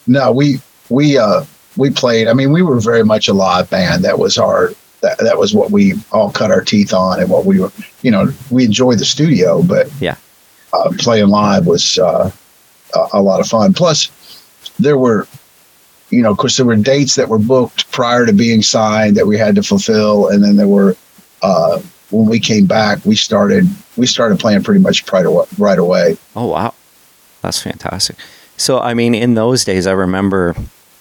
no 0.08 0.32
we 0.32 0.60
we 0.90 1.18
uh 1.18 1.44
we 1.78 1.90
played 1.90 2.28
i 2.28 2.34
mean 2.34 2.52
we 2.52 2.62
were 2.62 2.80
very 2.80 3.04
much 3.04 3.28
a 3.28 3.34
live 3.34 3.70
band 3.70 4.04
that 4.04 4.20
was 4.20 4.38
our 4.38 4.72
that, 5.02 5.18
that 5.20 5.38
was 5.38 5.54
what 5.54 5.72
we 5.72 5.94
all 6.12 6.32
cut 6.32 6.50
our 6.52 6.62
teeth 6.62 6.94
on 6.94 7.20
and 7.20 7.30
what 7.30 7.46
we 7.46 7.60
were 7.60 7.72
you 8.02 8.12
know 8.12 8.28
we 8.50 8.64
enjoyed 8.66 9.00
the 9.00 9.06
studio 9.06 9.62
but 9.64 9.90
Yeah. 10.00 10.16
uh, 10.72 10.90
playing 11.00 11.28
live 11.30 11.66
was 11.68 11.98
uh, 12.00 12.32
a, 13.14 13.22
lot 13.22 13.40
of 13.40 13.48
fun 13.48 13.74
plus 13.74 14.10
there 14.80 14.98
were 14.98 15.28
you 16.10 16.22
know 16.22 16.32
of 16.32 16.38
course 16.38 16.58
there 16.58 16.66
were 16.66 16.76
dates 16.76 17.16
that 17.16 17.28
were 17.28 17.40
booked 17.40 17.92
prior 17.92 18.26
to 18.26 18.34
being 18.34 18.62
signed 18.62 19.18
that 19.18 19.28
we 19.28 19.38
had 19.38 19.56
to 19.56 19.64
fulfill 19.64 20.30
and 20.30 20.44
then 20.44 20.56
there 20.56 20.68
were 20.68 20.96
uh, 21.42 21.82
when 22.12 22.28
we 22.30 22.40
came 22.40 22.66
back 22.66 23.04
we 23.06 23.16
started 23.16 23.68
we 23.98 24.06
started 24.08 24.40
playing 24.40 24.64
pretty 24.64 24.80
much 24.80 25.12
right 25.12 25.26
away, 25.26 25.46
right 25.58 25.78
away. 25.80 26.18
Oh 26.36 26.48
wow, 26.48 26.74
that's 27.42 27.62
fantastic. 27.62 28.16
So 28.58 28.80
I 28.80 28.94
mean, 28.94 29.14
in 29.14 29.36
those 29.36 29.66
days, 29.66 29.86
I 29.88 29.92
remember 29.92 30.56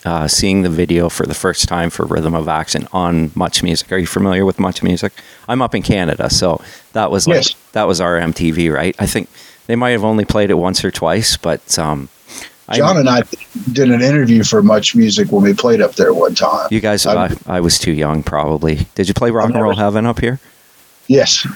uh, 0.04 0.26
seeing 0.28 0.62
the 0.62 0.68
video 0.68 1.08
for 1.08 1.26
the 1.26 1.34
first 1.34 1.68
time 1.68 1.90
for 1.90 2.04
Rhythm 2.06 2.34
of 2.34 2.48
Action 2.48 2.88
on 2.92 3.30
Much 3.34 3.62
Music. 3.62 3.90
Are 3.92 3.98
you 3.98 4.06
familiar 4.06 4.44
with 4.44 4.58
Much 4.58 4.82
Music? 4.82 5.12
I'm 5.48 5.62
up 5.62 5.74
in 5.74 5.82
Canada, 5.82 6.28
so 6.30 6.60
that 6.92 7.10
was 7.10 7.26
like 7.28 7.36
Yes. 7.36 7.54
that 7.72 7.84
was 7.86 8.00
our 8.00 8.18
MTV, 8.18 8.72
right? 8.72 8.96
I 8.98 9.06
think 9.06 9.28
they 9.66 9.76
might 9.76 9.90
have 9.90 10.04
only 10.04 10.24
played 10.24 10.50
it 10.50 10.54
once 10.54 10.84
or 10.84 10.90
twice, 10.90 11.36
but 11.36 11.78
um, 11.78 12.08
I- 12.68 12.78
John 12.78 12.96
and 12.96 13.08
I 13.08 13.22
did 13.72 13.90
an 13.90 14.02
interview 14.02 14.42
for 14.44 14.62
Much 14.62 14.94
Music 14.96 15.30
when 15.30 15.44
we 15.44 15.54
played 15.54 15.80
up 15.80 15.94
there 15.94 16.12
one 16.12 16.34
time. 16.34 16.68
you 16.70 16.80
guys, 16.80 17.06
I, 17.06 17.26
I'm- 17.46 17.62
was 17.62 17.78
too 17.78 17.92
young, 17.92 18.22
probably. 18.22 18.86
Did 18.96 19.06
you 19.08 19.14
play 19.14 19.30
Rock 19.30 19.50
and 19.50 19.62
Roll 19.62 19.76
Heaven 19.76 20.04
up 20.06 20.18
here? 20.20 20.40
Yes, 21.08 21.46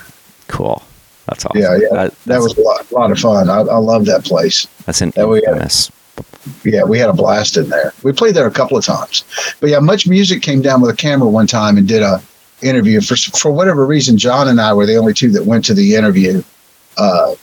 Cool. 0.48 0.82
That's 1.26 1.44
awesome. 1.44 1.60
yeah, 1.60 1.76
yeah. 1.76 1.88
That, 1.90 2.14
That 2.26 2.40
was 2.40 2.56
a 2.56 2.60
lot, 2.60 2.92
lot 2.92 3.10
of 3.10 3.18
fun. 3.18 3.50
I, 3.50 3.58
I 3.62 3.78
love 3.78 4.04
that 4.06 4.24
place. 4.24 4.68
that's 4.84 5.00
an 5.00 5.10
that 5.16 5.26
infamous. 5.28 5.90
Yeah, 6.64 6.84
we 6.84 6.98
had 6.98 7.10
a 7.10 7.12
blast 7.12 7.56
in 7.56 7.68
there. 7.68 7.92
We 8.02 8.12
played 8.12 8.34
there 8.34 8.46
a 8.46 8.50
couple 8.50 8.76
of 8.76 8.84
times. 8.84 9.24
But 9.60 9.70
yeah, 9.70 9.78
Much 9.78 10.06
Music 10.06 10.42
came 10.42 10.62
down 10.62 10.80
with 10.80 10.90
a 10.90 10.96
camera 10.96 11.28
one 11.28 11.46
time 11.46 11.76
and 11.76 11.86
did 11.86 12.02
a 12.02 12.22
interview. 12.62 13.00
For 13.00 13.16
for 13.16 13.50
whatever 13.50 13.86
reason, 13.86 14.18
John 14.18 14.48
and 14.48 14.60
I 14.60 14.72
were 14.72 14.86
the 14.86 14.96
only 14.96 15.14
two 15.14 15.30
that 15.30 15.44
went 15.44 15.64
to 15.66 15.74
the 15.74 15.94
interview. 15.94 16.42
Uh, 16.96 17.34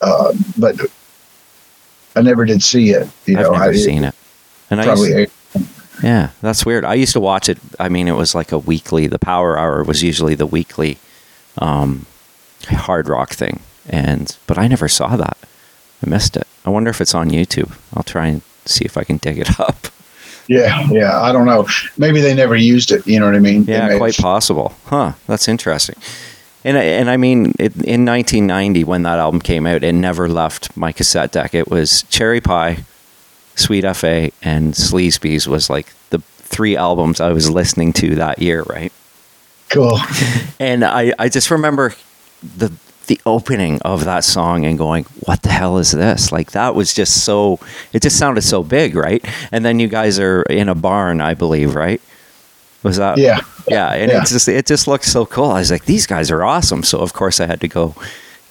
uh, 0.00 0.32
but 0.58 0.80
I 2.16 2.22
never 2.22 2.44
did 2.44 2.62
see 2.62 2.90
it. 2.90 3.08
You 3.26 3.38
I've 3.38 3.44
know, 3.44 3.52
never 3.52 3.64
I, 3.64 3.72
seen 3.74 4.04
it. 4.04 4.14
And 4.70 4.80
I 4.80 4.94
used, 4.94 5.30
Yeah, 6.02 6.30
that's 6.40 6.66
weird. 6.66 6.84
I 6.84 6.94
used 6.94 7.12
to 7.12 7.20
watch 7.20 7.48
it. 7.48 7.58
I 7.78 7.88
mean, 7.88 8.08
it 8.08 8.16
was 8.16 8.34
like 8.34 8.52
a 8.52 8.58
weekly. 8.58 9.06
The 9.06 9.18
Power 9.18 9.58
Hour 9.58 9.84
was 9.84 10.02
usually 10.02 10.34
the 10.34 10.46
weekly 10.46 10.98
um, 11.58 12.06
hard 12.68 13.08
rock 13.08 13.30
thing, 13.30 13.60
and 13.88 14.36
but 14.46 14.58
I 14.58 14.66
never 14.66 14.88
saw 14.88 15.16
that. 15.16 15.36
I 16.04 16.08
missed 16.10 16.36
it. 16.36 16.46
I 16.64 16.70
wonder 16.70 16.90
if 16.90 17.00
it's 17.00 17.14
on 17.14 17.30
YouTube. 17.30 17.72
I'll 17.94 18.02
try 18.02 18.26
and 18.28 18.42
see 18.64 18.84
if 18.84 18.96
I 18.96 19.04
can 19.04 19.16
dig 19.18 19.38
it 19.38 19.60
up. 19.68 19.86
Yeah, 20.48 20.88
yeah. 20.90 21.20
I 21.20 21.32
don't 21.32 21.46
know. 21.46 21.66
Maybe 21.96 22.20
they 22.20 22.34
never 22.34 22.56
used 22.56 22.90
it. 22.90 23.06
You 23.06 23.20
know 23.20 23.26
what 23.26 23.34
I 23.36 23.38
mean? 23.38 23.64
Yeah, 23.64 23.96
quite 23.96 24.16
possible. 24.16 24.74
Huh? 24.86 25.12
That's 25.26 25.46
interesting. 25.48 25.96
And 26.64 26.76
I- 26.76 26.82
and 26.82 27.10
I 27.10 27.16
mean, 27.16 27.54
it, 27.58 27.74
in 27.76 28.04
1990 28.04 28.84
when 28.84 29.02
that 29.02 29.18
album 29.18 29.40
came 29.40 29.66
out, 29.66 29.82
it 29.84 29.92
never 29.92 30.28
left 30.28 30.76
my 30.76 30.92
cassette 30.92 31.32
deck. 31.32 31.54
It 31.54 31.70
was 31.70 32.02
Cherry 32.04 32.40
Pie, 32.40 32.84
Sweet 33.54 33.84
FA, 33.96 34.30
and 34.42 34.74
Sleeze 34.74 35.20
Beez 35.20 35.46
was 35.48 35.68
like 35.70 35.92
the 36.10 36.18
three 36.38 36.76
albums 36.76 37.20
I 37.20 37.32
was 37.32 37.48
listening 37.50 37.92
to 37.94 38.14
that 38.16 38.40
year, 38.40 38.62
right? 38.64 38.92
Cool. 39.70 39.98
And 40.60 40.84
I, 40.84 41.12
I 41.18 41.28
just 41.28 41.50
remember 41.50 41.94
the 42.56 42.70
the 43.12 43.20
opening 43.26 43.80
of 43.82 44.04
that 44.04 44.24
song 44.24 44.64
and 44.64 44.78
going, 44.78 45.04
"What 45.26 45.42
the 45.42 45.50
hell 45.50 45.76
is 45.78 45.90
this?" 45.92 46.32
Like 46.32 46.52
that 46.52 46.74
was 46.74 46.94
just 46.94 47.24
so. 47.24 47.58
It 47.92 48.00
just 48.02 48.16
sounded 48.18 48.42
so 48.42 48.62
big, 48.62 48.96
right? 48.96 49.22
And 49.52 49.64
then 49.64 49.78
you 49.80 49.88
guys 49.88 50.18
are 50.18 50.42
in 50.48 50.68
a 50.68 50.74
barn, 50.74 51.20
I 51.20 51.34
believe, 51.34 51.74
right? 51.74 52.00
Was 52.82 52.96
that? 52.96 53.18
Yeah. 53.18 53.40
Yeah, 53.68 53.92
and 53.92 54.10
Yeah. 54.10 54.22
it 54.22 54.26
just 54.26 54.48
it 54.48 54.66
just 54.66 54.86
looked 54.88 55.04
so 55.04 55.26
cool. 55.26 55.50
I 55.50 55.58
was 55.60 55.70
like, 55.70 55.84
these 55.84 56.06
guys 56.06 56.30
are 56.30 56.42
awesome. 56.42 56.82
So 56.82 56.98
of 57.00 57.12
course 57.12 57.38
I 57.40 57.46
had 57.46 57.60
to 57.60 57.68
go 57.68 57.94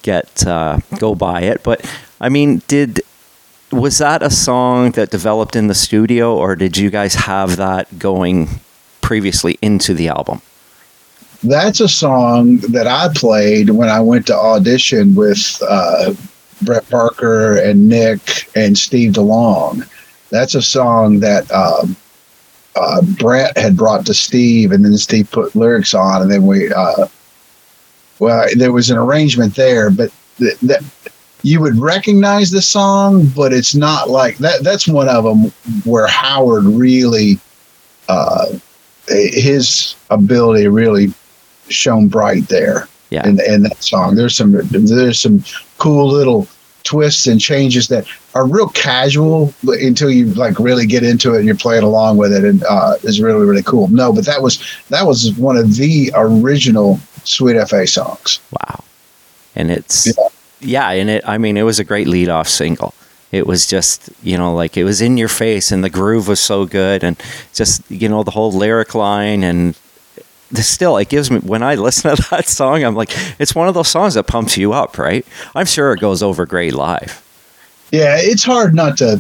get 0.04 0.46
uh, 0.48 0.78
go 1.00 1.16
buy 1.16 1.42
it. 1.42 1.64
But 1.64 1.84
I 2.22 2.30
mean, 2.30 2.62
did 2.68 3.02
was 3.72 3.98
that 3.98 4.22
a 4.22 4.30
song 4.30 4.92
that 4.92 5.10
developed 5.12 5.56
in 5.56 5.68
the 5.68 5.76
studio, 5.76 6.36
or 6.38 6.56
did 6.56 6.78
you 6.78 6.90
guys 6.90 7.16
have 7.16 7.58
that 7.58 7.86
going 7.98 8.48
previously 9.02 9.58
into 9.62 9.94
the 9.94 10.08
album? 10.10 10.42
That's 11.44 11.80
a 11.80 11.88
song 11.88 12.58
that 12.70 12.86
I 12.86 13.10
played 13.16 13.72
when 13.72 13.90
I 13.90 14.00
went 14.00 14.28
to 14.28 14.36
audition 14.36 15.16
with 15.16 15.62
uh, 15.68 16.14
Brett 16.62 16.88
Parker 16.90 17.58
and 17.58 17.90
Nick 17.90 18.50
and 18.56 18.78
Steve 18.78 19.14
DeLong. 19.14 19.88
That's 20.30 20.54
a 20.54 20.62
song 20.62 21.20
that 21.22 21.52
um, 21.52 21.96
uh, 22.76 23.02
Brett 23.02 23.58
had 23.58 23.76
brought 23.76 24.06
to 24.06 24.14
Steve, 24.14 24.72
and 24.72 24.86
then 24.86 24.98
Steve 24.98 25.30
put 25.32 25.56
lyrics 25.56 25.94
on, 25.94 26.22
and 26.22 26.32
then 26.32 26.46
we, 26.46 26.72
uh, 26.72 27.08
well, 28.20 28.48
there 28.56 28.72
was 28.72 28.92
an 28.92 28.98
arrangement 28.98 29.56
there, 29.56 29.90
but 29.90 30.12
th- 30.38 30.60
that 30.60 30.84
you 31.42 31.60
would 31.60 31.78
recognize 31.78 32.52
the 32.52 32.62
song, 32.62 33.26
but 33.36 33.52
it's 33.52 33.74
not 33.74 34.10
like 34.10 34.38
that. 34.38 34.64
That's 34.64 34.88
one 34.88 35.10
of 35.10 35.24
them 35.24 35.52
where 35.86 36.08
Howard 36.08 36.66
really, 36.66 37.40
uh, 38.08 38.46
his 39.08 39.96
ability 40.12 40.68
really 40.68 41.14
shone 41.72 42.08
bright 42.08 42.48
there 42.48 42.88
Yeah. 43.10 43.28
in, 43.28 43.40
in 43.42 43.64
that 43.64 43.82
song. 43.84 44.16
There's 44.16 44.36
some 44.36 44.52
there's 44.72 45.20
some 45.20 45.44
cool 45.78 46.08
little 46.08 46.48
twists 46.84 47.28
and 47.28 47.40
changes 47.40 47.88
that 47.90 48.06
are 48.34 48.48
real 48.48 48.68
casual 48.70 49.54
until 49.68 50.10
you 50.10 50.26
like 50.34 50.58
really 50.60 50.86
get 50.88 51.04
into 51.04 51.34
it 51.36 51.38
and 51.38 51.46
you're 51.46 51.56
playing 51.56 51.84
along 51.84 52.18
with 52.18 52.34
it 52.34 52.44
and 52.44 52.64
uh 52.64 52.96
is 53.04 53.22
really 53.22 53.46
really 53.46 53.64
cool. 53.64 53.88
No, 53.90 54.12
but 54.12 54.26
that 54.26 54.42
was 54.42 54.60
that 54.90 55.06
was 55.06 55.32
one 55.38 55.58
of 55.58 55.76
the 55.76 56.12
original 56.16 57.00
Sweet 57.24 57.56
FA 57.68 57.86
songs. 57.86 58.40
Wow. 58.52 58.84
And 59.56 59.70
it's 59.70 60.08
Yeah. 60.08 60.28
yeah, 60.60 60.90
and 60.90 61.10
it 61.10 61.24
I 61.28 61.38
mean 61.38 61.56
it 61.58 61.64
was 61.64 61.80
a 61.80 61.84
great 61.84 62.08
lead 62.08 62.30
off 62.30 62.48
single. 62.48 62.94
It 63.32 63.48
was 63.48 63.66
just, 63.66 64.10
you 64.24 64.38
know, 64.38 64.54
like 64.54 64.76
it 64.76 64.84
was 64.84 65.00
in 65.02 65.16
your 65.18 65.30
face 65.30 65.72
and 65.72 65.84
the 65.84 65.90
groove 65.90 66.28
was 66.28 66.40
so 66.42 66.66
good 66.66 67.02
and 67.04 67.16
just, 67.54 67.82
you 67.90 68.10
know, 68.10 68.24
the 68.24 68.32
whole 68.32 68.52
lyric 68.52 68.94
line 68.96 69.42
and 69.44 69.78
still 70.58 70.98
it 70.98 71.10
gives 71.10 71.32
me 71.32 71.40
when 71.40 71.64
I 71.64 71.76
listen 71.76 72.16
to 72.16 72.28
that 72.32 72.48
song, 72.48 72.84
I'm 72.84 72.96
like, 72.96 73.12
it's 73.40 73.56
one 73.56 73.68
of 73.68 73.74
those 73.74 73.88
songs 73.88 74.14
that 74.16 74.24
pumps 74.24 74.58
you 74.58 74.74
up, 74.74 74.98
right? 74.98 75.26
I'm 75.56 75.66
sure 75.66 75.94
it 75.94 76.00
goes 76.00 76.22
over 76.24 76.46
great 76.46 76.74
live. 76.74 77.24
Yeah, 77.92 78.16
it's 78.18 78.44
hard 78.44 78.74
not 78.74 78.98
to 79.00 79.20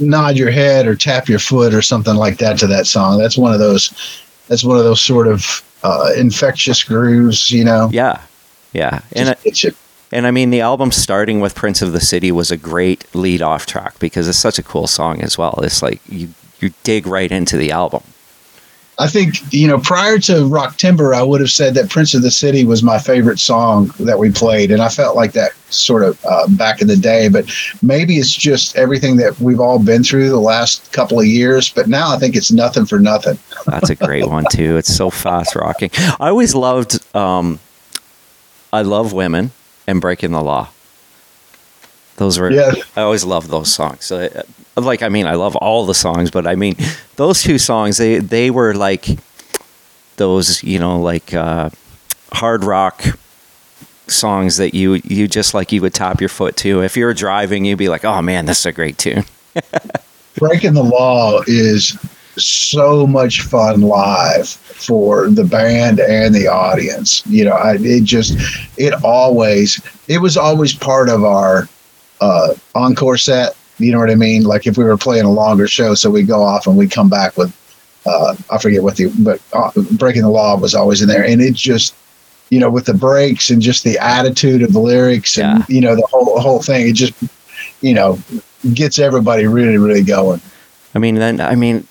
nod 0.00 0.36
your 0.36 0.50
head 0.50 0.86
or 0.86 0.94
tap 0.94 1.28
your 1.28 1.38
foot 1.38 1.74
or 1.74 1.82
something 1.82 2.14
like 2.14 2.38
that 2.38 2.58
to 2.58 2.66
that 2.66 2.86
song. 2.86 3.18
That's 3.18 3.38
one 3.38 3.52
of 3.52 3.58
those 3.58 4.22
that's 4.48 4.64
one 4.64 4.78
of 4.78 4.84
those 4.84 5.00
sort 5.00 5.28
of 5.28 5.62
uh, 5.82 6.12
infectious 6.16 6.82
grooves, 6.82 7.50
you 7.50 7.64
know. 7.64 7.88
Yeah. 7.92 8.20
Yeah. 8.72 9.02
And 9.12 9.28
Just 9.44 9.62
gets. 9.62 9.76
And 10.10 10.26
I 10.26 10.30
mean, 10.30 10.50
the 10.50 10.62
album 10.62 10.90
starting 10.90 11.40
with 11.40 11.54
Prince 11.54 11.82
of 11.82 11.92
the 11.92 12.00
City 12.00 12.32
was 12.32 12.50
a 12.50 12.56
great 12.56 13.04
lead 13.14 13.42
off 13.42 13.66
track 13.66 13.98
because 13.98 14.26
it's 14.26 14.38
such 14.38 14.58
a 14.58 14.62
cool 14.62 14.86
song 14.86 15.20
as 15.20 15.36
well. 15.36 15.60
It's 15.62 15.82
like 15.82 16.00
you, 16.08 16.30
you 16.60 16.70
dig 16.82 17.06
right 17.06 17.30
into 17.30 17.58
the 17.58 17.70
album. 17.72 18.02
I 19.00 19.06
think, 19.06 19.52
you 19.52 19.68
know, 19.68 19.78
prior 19.78 20.18
to 20.20 20.46
Rock 20.46 20.76
Timber, 20.76 21.14
I 21.14 21.22
would 21.22 21.40
have 21.40 21.50
said 21.50 21.74
that 21.74 21.88
Prince 21.88 22.14
of 22.14 22.22
the 22.22 22.32
City 22.32 22.64
was 22.64 22.82
my 22.82 22.98
favorite 22.98 23.38
song 23.38 23.92
that 24.00 24.18
we 24.18 24.32
played. 24.32 24.72
And 24.72 24.82
I 24.82 24.88
felt 24.88 25.14
like 25.14 25.32
that 25.32 25.52
sort 25.70 26.02
of 26.02 26.18
uh, 26.24 26.48
back 26.48 26.80
in 26.80 26.88
the 26.88 26.96
day. 26.96 27.28
But 27.28 27.48
maybe 27.80 28.16
it's 28.16 28.34
just 28.34 28.74
everything 28.74 29.16
that 29.18 29.38
we've 29.38 29.60
all 29.60 29.78
been 29.78 30.02
through 30.02 30.30
the 30.30 30.40
last 30.40 30.90
couple 30.92 31.20
of 31.20 31.26
years. 31.26 31.70
But 31.70 31.88
now 31.88 32.12
I 32.12 32.18
think 32.18 32.34
it's 32.34 32.50
nothing 32.50 32.86
for 32.86 32.98
nothing. 32.98 33.38
That's 33.66 33.90
a 33.90 33.94
great 33.94 34.26
one 34.26 34.44
too. 34.50 34.76
It's 34.76 34.92
so 34.92 35.10
fast 35.10 35.54
rocking. 35.54 35.90
I 36.18 36.30
always 36.30 36.56
loved 36.56 36.98
um, 37.14 37.60
I 38.72 38.82
Love 38.82 39.12
Women 39.12 39.52
and 39.86 40.00
Breaking 40.00 40.32
the 40.32 40.42
Law. 40.42 40.70
Those 42.18 42.38
were 42.38 42.50
Yeah. 42.50 42.72
I 42.96 43.02
always 43.02 43.24
loved 43.24 43.48
those 43.48 43.72
songs. 43.72 44.12
Uh, 44.12 44.42
like 44.76 45.02
I 45.02 45.08
mean, 45.08 45.26
I 45.26 45.34
love 45.34 45.56
all 45.56 45.86
the 45.86 45.94
songs, 45.94 46.30
but 46.30 46.46
I 46.46 46.54
mean, 46.54 46.76
those 47.16 47.42
two 47.42 47.58
songs 47.58 47.96
they 47.96 48.18
they 48.18 48.50
were 48.50 48.74
like 48.74 49.08
those, 50.16 50.62
you 50.62 50.78
know, 50.78 51.00
like 51.00 51.32
uh, 51.32 51.70
hard 52.32 52.64
rock 52.64 53.04
songs 54.08 54.56
that 54.56 54.74
you 54.74 55.00
you 55.04 55.28
just 55.28 55.54
like 55.54 55.72
you 55.72 55.80
would 55.82 55.94
tap 55.94 56.20
your 56.20 56.28
foot 56.28 56.56
to? 56.58 56.82
If 56.82 56.96
you 56.96 57.04
were 57.04 57.14
driving, 57.14 57.64
you'd 57.64 57.78
be 57.78 57.88
like, 57.88 58.04
"Oh 58.04 58.20
man, 58.22 58.46
this 58.46 58.60
is 58.60 58.66
a 58.66 58.72
great 58.72 58.98
tune." 58.98 59.24
Breaking 60.36 60.74
the 60.74 60.84
Law 60.84 61.40
is 61.46 61.98
so 62.36 63.06
much 63.06 63.42
fun 63.42 63.80
live 63.80 64.48
for 64.48 65.28
the 65.28 65.44
band 65.44 65.98
and 65.98 66.34
the 66.34 66.46
audience. 66.46 67.26
You 67.26 67.46
know, 67.46 67.52
I, 67.52 67.76
it 67.80 68.04
just 68.04 68.36
it 68.76 68.94
always 69.04 69.80
it 70.08 70.18
was 70.18 70.36
always 70.36 70.74
part 70.74 71.08
of 71.08 71.24
our 71.24 71.68
uh, 72.20 72.54
encore 72.74 73.16
set. 73.18 73.56
You 73.78 73.92
know 73.92 73.98
what 73.98 74.10
I 74.10 74.14
mean? 74.16 74.42
Like 74.42 74.66
if 74.66 74.76
we 74.76 74.84
were 74.84 74.96
playing 74.96 75.24
a 75.24 75.30
longer 75.30 75.68
show, 75.68 75.94
so 75.94 76.10
we 76.10 76.22
go 76.24 76.42
off 76.42 76.66
and 76.66 76.76
we 76.76 76.88
come 76.88 77.08
back 77.08 77.36
with 77.36 77.54
uh, 78.06 78.34
I 78.50 78.58
forget 78.58 78.82
what 78.82 78.96
the 78.96 79.12
but 79.18 79.40
uh, 79.52 79.70
Breaking 79.92 80.22
the 80.22 80.30
Law 80.30 80.56
was 80.56 80.74
always 80.74 81.02
in 81.02 81.08
there, 81.08 81.24
and 81.24 81.40
it 81.40 81.54
just 81.54 81.94
you 82.50 82.58
know 82.58 82.70
with 82.70 82.86
the 82.86 82.94
breaks 82.94 83.50
and 83.50 83.60
just 83.62 83.84
the 83.84 83.98
attitude 83.98 84.62
of 84.62 84.72
the 84.72 84.80
lyrics 84.80 85.36
and 85.38 85.58
Yeah. 85.60 85.64
you 85.68 85.80
know 85.80 85.94
the 85.94 86.06
whole 86.10 86.40
whole 86.40 86.62
thing, 86.62 86.88
it 86.88 86.94
just 86.94 87.12
you 87.82 87.94
know 87.94 88.18
gets 88.74 88.98
everybody 88.98 89.46
really 89.46 89.78
really 89.78 90.02
going. 90.02 90.40
I 90.94 90.98
mean, 90.98 91.16
then 91.16 91.40
I 91.40 91.54
mean, 91.54 91.86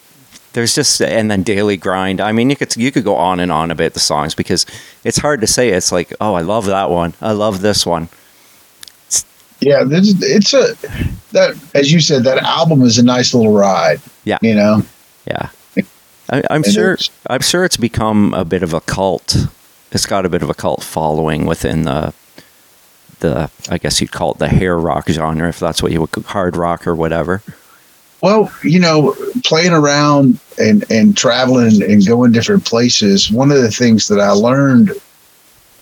there's 0.54 0.74
just 0.76 1.02
and 1.02 1.30
then 1.30 1.44
daily 1.44 1.78
grind. 1.78 2.20
I 2.20 2.32
mean, 2.32 2.50
you 2.50 2.56
could 2.56 2.76
you 2.76 2.92
could 2.92 3.04
go 3.04 3.16
on 3.16 3.40
and 3.40 3.52
on 3.52 3.70
about 3.72 3.94
the 3.94 4.00
songs 4.00 4.34
because 4.36 4.66
it's 5.04 5.20
hard 5.20 5.40
to 5.42 5.48
say. 5.48 5.70
It's 5.70 5.92
like, 5.92 6.14
oh, 6.20 6.34
I 6.34 6.42
love 6.42 6.66
that 6.66 6.90
one. 6.90 7.14
I 7.22 7.32
love 7.32 7.62
this 7.62 7.86
one. 7.86 8.10
Yeah, 9.60 9.84
this, 9.84 10.14
it's 10.22 10.54
a 10.54 10.76
that 11.32 11.58
as 11.74 11.92
you 11.92 12.00
said 12.00 12.24
that 12.24 12.38
album 12.40 12.84
is 12.84 12.98
a 12.98 13.04
nice 13.04 13.34
little 13.34 13.54
ride. 13.54 14.00
Yeah. 14.24 14.38
you 14.42 14.54
know. 14.54 14.84
Yeah, 15.26 15.50
I, 16.30 16.44
I'm 16.50 16.64
And 16.64 16.74
sure. 16.74 16.98
I'm 17.30 17.42
sure 17.42 17.64
it's 17.64 17.78
become 17.78 18.34
a 18.34 18.46
bit 18.46 18.64
of 18.64 18.74
a 18.74 18.82
cult. 18.82 19.36
It's 19.92 20.06
got 20.06 20.26
a 20.26 20.30
bit 20.30 20.42
of 20.42 20.50
a 20.50 20.54
cult 20.54 20.84
following 20.84 21.46
within 21.46 21.84
the 21.84 22.14
the. 23.20 23.50
I 23.70 23.78
guess 23.78 24.00
you'd 24.02 24.12
call 24.12 24.34
it 24.34 24.38
the 24.38 24.48
hair 24.48 24.78
rock 24.78 25.10
genre, 25.10 25.50
if 25.50 25.60
that's 25.60 25.82
what 25.82 25.92
you 25.92 26.02
would 26.02 26.26
hard 26.26 26.56
rock 26.56 26.86
or 26.86 26.96
whatever. 26.96 27.42
Well, 28.22 28.52
you 28.64 28.80
know, 28.80 29.16
playing 29.44 29.74
around 29.74 30.40
and 30.58 30.90
and 30.92 31.16
traveling 31.16 31.82
and 31.84 32.06
going 32.06 32.32
different 32.32 32.66
places. 32.66 33.32
One 33.32 33.52
of 33.52 33.62
the 33.62 33.72
things 33.72 34.08
that 34.08 34.20
I 34.20 34.32
learned 34.32 34.92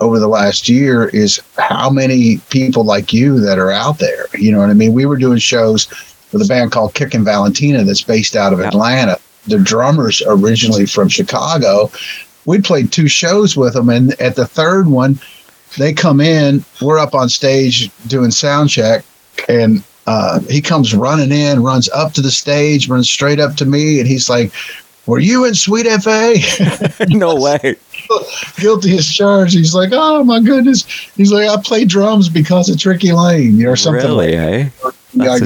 over 0.01 0.19
the 0.19 0.27
last 0.27 0.67
year 0.67 1.07
is 1.09 1.41
how 1.57 1.89
many 1.89 2.37
people 2.49 2.83
like 2.83 3.13
you 3.13 3.39
that 3.39 3.57
are 3.57 3.71
out 3.71 3.99
there. 3.99 4.25
You 4.33 4.51
know 4.51 4.59
what 4.59 4.69
I 4.69 4.73
mean? 4.73 4.93
We 4.93 5.05
were 5.05 5.17
doing 5.17 5.37
shows 5.37 5.87
with 6.31 6.41
a 6.41 6.45
band 6.45 6.71
called 6.71 6.93
Kickin 6.93 7.23
Valentina 7.23 7.83
that's 7.83 8.01
based 8.01 8.35
out 8.35 8.53
of. 8.53 8.59
Atlanta. 8.59 9.17
The 9.47 9.59
drummers 9.59 10.21
originally 10.27 10.85
from 10.85 11.07
Chicago. 11.07 11.91
We 12.45 12.61
played 12.61 12.91
two 12.91 13.07
shows 13.07 13.55
with 13.55 13.73
them, 13.73 13.89
and 13.89 14.19
at 14.19 14.35
the 14.35 14.47
third 14.47 14.87
one, 14.87 15.19
they 15.77 15.93
come 15.93 16.19
in. 16.19 16.63
We're 16.81 16.99
up 16.99 17.13
on 17.13 17.29
stage 17.29 17.91
doing 18.07 18.31
sound 18.31 18.69
check, 18.69 19.05
and 19.47 19.83
uh, 20.07 20.39
he 20.41 20.61
comes 20.61 20.93
running 20.93 21.31
in, 21.31 21.63
runs 21.63 21.89
up 21.89 22.13
to 22.13 22.21
the 22.21 22.31
stage, 22.31 22.89
runs 22.89 23.09
straight 23.09 23.39
up 23.39 23.55
to 23.57 23.65
me, 23.65 23.99
and 23.99 24.07
he's 24.07 24.29
like, 24.29 24.51
"Were 25.05 25.19
you 25.19 25.45
in 25.45 25.55
Sweet 25.55 25.87
FA?" 26.01 26.35
no 27.09 27.35
way. 27.35 27.75
Guilty 28.57 28.97
as 28.97 29.07
charged. 29.07 29.53
He's 29.55 29.73
like, 29.75 29.89
"Oh 29.93 30.23
my 30.23 30.39
goodness!" 30.39 30.83
He's 31.15 31.31
like, 31.31 31.47
"I 31.47 31.61
play 31.61 31.85
drums 31.85 32.29
because 32.29 32.69
of 32.69 32.79
Tricky 32.79 33.11
Lane, 33.11 33.65
or 33.65 33.75
something 33.75 34.01
like 34.11 34.29
really, 34.31 34.35
eh? 34.35 34.69
yeah, 35.13 35.37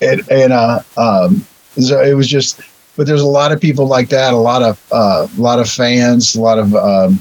a- 0.00 0.10
and 0.10 0.30
and 0.30 0.52
uh, 0.52 0.80
um, 0.96 1.46
so 1.78 2.00
it 2.02 2.14
was 2.14 2.28
just, 2.28 2.60
but 2.96 3.06
there's 3.06 3.22
a 3.22 3.26
lot 3.26 3.52
of 3.52 3.60
people 3.60 3.86
like 3.86 4.08
that, 4.10 4.32
a 4.32 4.36
lot 4.36 4.62
of 4.62 4.82
uh, 4.92 5.26
a 5.36 5.40
lot 5.40 5.58
of 5.58 5.68
fans, 5.68 6.34
a 6.34 6.40
lot 6.40 6.58
of 6.58 6.74
um, 6.74 7.18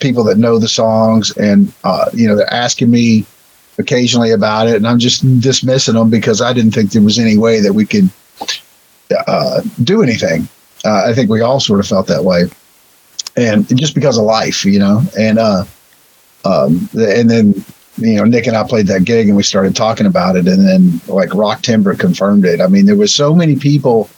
people 0.00 0.24
that 0.24 0.38
know 0.38 0.58
the 0.58 0.68
songs, 0.68 1.36
and 1.36 1.72
uh, 1.84 2.06
you 2.12 2.26
know 2.28 2.36
they're 2.36 2.52
asking 2.52 2.90
me 2.90 3.24
occasionally 3.78 4.32
about 4.32 4.66
it, 4.68 4.74
and 4.76 4.86
I'm 4.86 4.98
just 4.98 5.22
dismissing 5.40 5.94
them 5.94 6.10
because 6.10 6.40
I 6.40 6.52
didn't 6.52 6.72
think 6.72 6.90
there 6.92 7.02
was 7.02 7.18
any 7.18 7.38
way 7.38 7.60
that 7.60 7.72
we 7.72 7.86
could 7.86 8.08
uh, 9.26 9.60
do 9.84 10.02
anything. 10.02 10.48
Uh, 10.84 11.04
I 11.06 11.14
think 11.14 11.30
we 11.30 11.40
all 11.40 11.60
sort 11.60 11.80
of 11.80 11.86
felt 11.86 12.06
that 12.08 12.24
way, 12.24 12.44
and 13.38 13.78
just 13.78 13.94
because 13.94 14.18
of 14.18 14.24
life, 14.24 14.64
you 14.64 14.78
know, 14.78 15.02
and 15.18 15.38
uh, 15.38 15.64
um, 16.44 16.88
and 16.94 17.30
then 17.30 17.64
you 17.98 18.16
know, 18.16 18.24
Nick 18.24 18.46
and 18.46 18.56
I 18.56 18.64
played 18.64 18.86
that 18.86 19.04
gig 19.04 19.28
and 19.28 19.36
we 19.36 19.42
started 19.42 19.74
talking 19.74 20.06
about 20.06 20.36
it. 20.36 20.46
And 20.46 20.66
then 20.66 21.00
like 21.08 21.34
Rock 21.34 21.62
Timber 21.62 21.94
confirmed 21.94 22.44
it. 22.44 22.60
I 22.60 22.68
mean, 22.68 22.86
there 22.86 22.96
was 22.96 23.12
so 23.12 23.34
many 23.34 23.56
people 23.56 24.08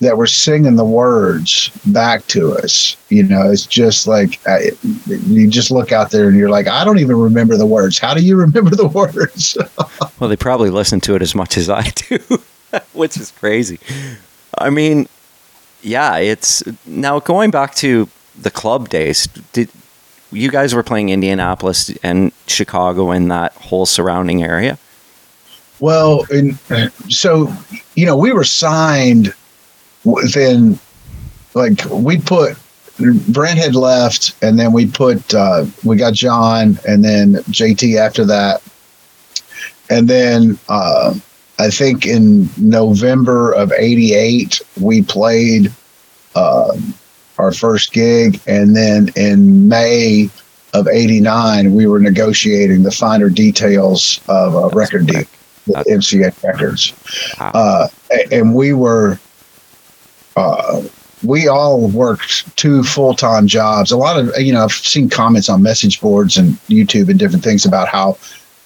that 0.00 0.16
were 0.16 0.26
singing 0.26 0.76
the 0.76 0.84
words 0.84 1.70
back 1.86 2.26
to 2.28 2.52
us. 2.52 2.96
You 3.08 3.22
know, 3.22 3.50
it's 3.50 3.66
just 3.66 4.06
like 4.06 4.40
I, 4.46 4.70
you 5.06 5.48
just 5.48 5.70
look 5.70 5.92
out 5.92 6.10
there 6.10 6.28
and 6.28 6.36
you're 6.36 6.50
like, 6.50 6.66
I 6.66 6.84
don't 6.84 6.98
even 6.98 7.16
remember 7.16 7.56
the 7.56 7.66
words. 7.66 7.98
How 7.98 8.14
do 8.14 8.22
you 8.22 8.36
remember 8.40 8.74
the 8.74 8.88
words? 8.88 9.56
Well, 10.18 10.30
they 10.30 10.36
probably 10.36 10.70
listen 10.70 10.98
to 11.02 11.14
it 11.14 11.20
as 11.20 11.34
much 11.34 11.58
as 11.58 11.68
I 11.68 11.82
do, 11.94 12.18
which 12.94 13.18
is 13.18 13.32
crazy. 13.32 13.78
I 14.56 14.70
mean, 14.70 15.08
yeah, 15.82 16.16
it's 16.16 16.62
now 16.86 17.20
going 17.20 17.50
back 17.50 17.74
to 17.76 18.08
the 18.40 18.50
club 18.50 18.88
days. 18.88 19.26
Did 19.52 19.68
you 20.32 20.50
guys 20.50 20.74
were 20.74 20.82
playing 20.82 21.08
Indianapolis 21.08 21.90
and 22.02 22.32
Chicago 22.46 23.10
and 23.10 23.30
that 23.30 23.52
whole 23.54 23.86
surrounding 23.86 24.42
area? 24.42 24.78
Well, 25.78 26.24
and 26.30 26.58
so 27.08 27.52
you 27.94 28.06
know, 28.06 28.16
we 28.16 28.32
were 28.32 28.44
signed 28.44 29.34
within 30.04 30.78
like 31.54 31.84
we 31.90 32.18
put 32.18 32.56
Brent 33.28 33.58
had 33.58 33.74
left, 33.74 34.34
and 34.42 34.58
then 34.58 34.72
we 34.72 34.86
put 34.86 35.34
uh, 35.34 35.66
we 35.84 35.96
got 35.96 36.14
John, 36.14 36.78
and 36.88 37.04
then 37.04 37.34
JT 37.50 37.98
after 37.98 38.24
that, 38.24 38.62
and 39.90 40.08
then 40.08 40.58
uh, 40.68 41.14
I 41.58 41.70
think 41.70 42.06
in 42.06 42.48
November 42.56 43.52
of 43.52 43.70
'88 43.72 44.62
we 44.80 45.02
played 45.02 45.72
uh, 46.34 46.76
our 47.38 47.52
first 47.52 47.92
gig, 47.92 48.40
and 48.46 48.76
then 48.76 49.10
in 49.16 49.68
May 49.68 50.28
of 50.74 50.88
'89 50.88 51.74
we 51.74 51.86
were 51.86 51.98
negotiating 52.00 52.82
the 52.82 52.90
finer 52.90 53.28
details 53.30 54.20
of 54.28 54.54
a 54.54 54.68
record 54.76 55.06
deal 55.06 55.24
with 55.66 55.86
MCA 55.86 56.42
Records, 56.44 56.92
Wow. 57.40 57.50
uh, 57.54 57.88
and 58.30 58.54
we 58.54 58.72
were. 58.72 59.18
Uh, 60.36 60.82
we 61.24 61.48
all 61.48 61.88
worked 61.88 62.54
two 62.56 62.82
full-time 62.84 63.46
jobs. 63.46 63.90
A 63.90 63.96
lot 63.96 64.18
of 64.18 64.30
you 64.38 64.52
know, 64.52 64.64
I've 64.64 64.72
seen 64.72 65.08
comments 65.08 65.48
on 65.48 65.62
message 65.62 65.98
boards 66.00 66.36
and 66.36 66.52
YouTube 66.68 67.08
and 67.08 67.18
different 67.18 67.42
things 67.42 67.64
about 67.64 67.88
how, 67.88 68.18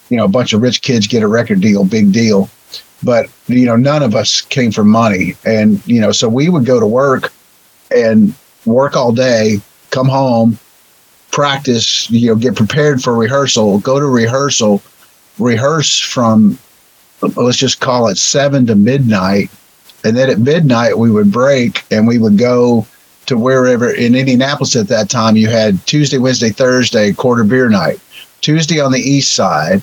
you 0.09 0.17
know, 0.17 0.25
a 0.25 0.29
bunch 0.29 0.53
of 0.53 0.61
rich 0.61 0.83
kids 0.83 1.07
get 1.07 1.23
a 1.23 1.29
record 1.29 1.61
deal, 1.61 1.85
big 1.85 2.13
deal. 2.13 2.51
But 3.05 3.31
you 3.47 3.67
know, 3.67 3.77
none 3.77 4.03
of 4.03 4.17
us 4.17 4.41
came 4.41 4.73
from 4.73 4.89
money, 4.89 5.37
and 5.45 5.81
you 5.87 6.01
know, 6.01 6.11
so 6.11 6.29
we 6.29 6.49
would 6.49 6.67
go 6.67 6.81
to 6.81 6.87
work 6.87 7.33
and 7.95 8.35
work 8.73 8.97
all 8.97 9.13
day, 9.13 9.61
come 9.91 10.09
home, 10.09 10.59
practice, 11.31 12.11
you 12.11 12.29
know, 12.29 12.35
get 12.35 12.57
prepared 12.57 13.03
for 13.03 13.15
rehearsal, 13.15 13.79
go 13.79 14.01
to 14.01 14.07
rehearsal, 14.07 14.83
rehearse 15.39 15.99
from 15.99 16.59
let's 17.37 17.59
just 17.59 17.81
call 17.81 18.09
it 18.09 18.17
seven 18.17 18.67
to 18.67 18.75
midnight. 18.75 19.51
And 20.05 20.17
then 20.17 20.31
at 20.31 20.39
midnight 20.39 20.99
we 20.99 21.11
would 21.11 21.31
break 21.31 21.85
and 21.91 22.07
we 22.07 22.19
would 22.19 22.39
go 22.39 22.87
to 23.27 23.37
wherever 23.37 23.91
in 23.91 24.15
Indianapolis 24.15 24.75
at 24.75 24.89
that 24.89 25.11
time 25.11 25.37
you 25.37 25.49
had 25.49 25.85
Tuesday, 25.87 26.19
Wednesday, 26.19 26.51
Thursday, 26.51 27.13
quarter 27.13 27.45
beer 27.45 27.69
night. 27.69 28.01
Tuesday 28.41 28.81
on 28.81 28.93
the 28.93 29.01
east 29.01 29.35
side, 29.35 29.83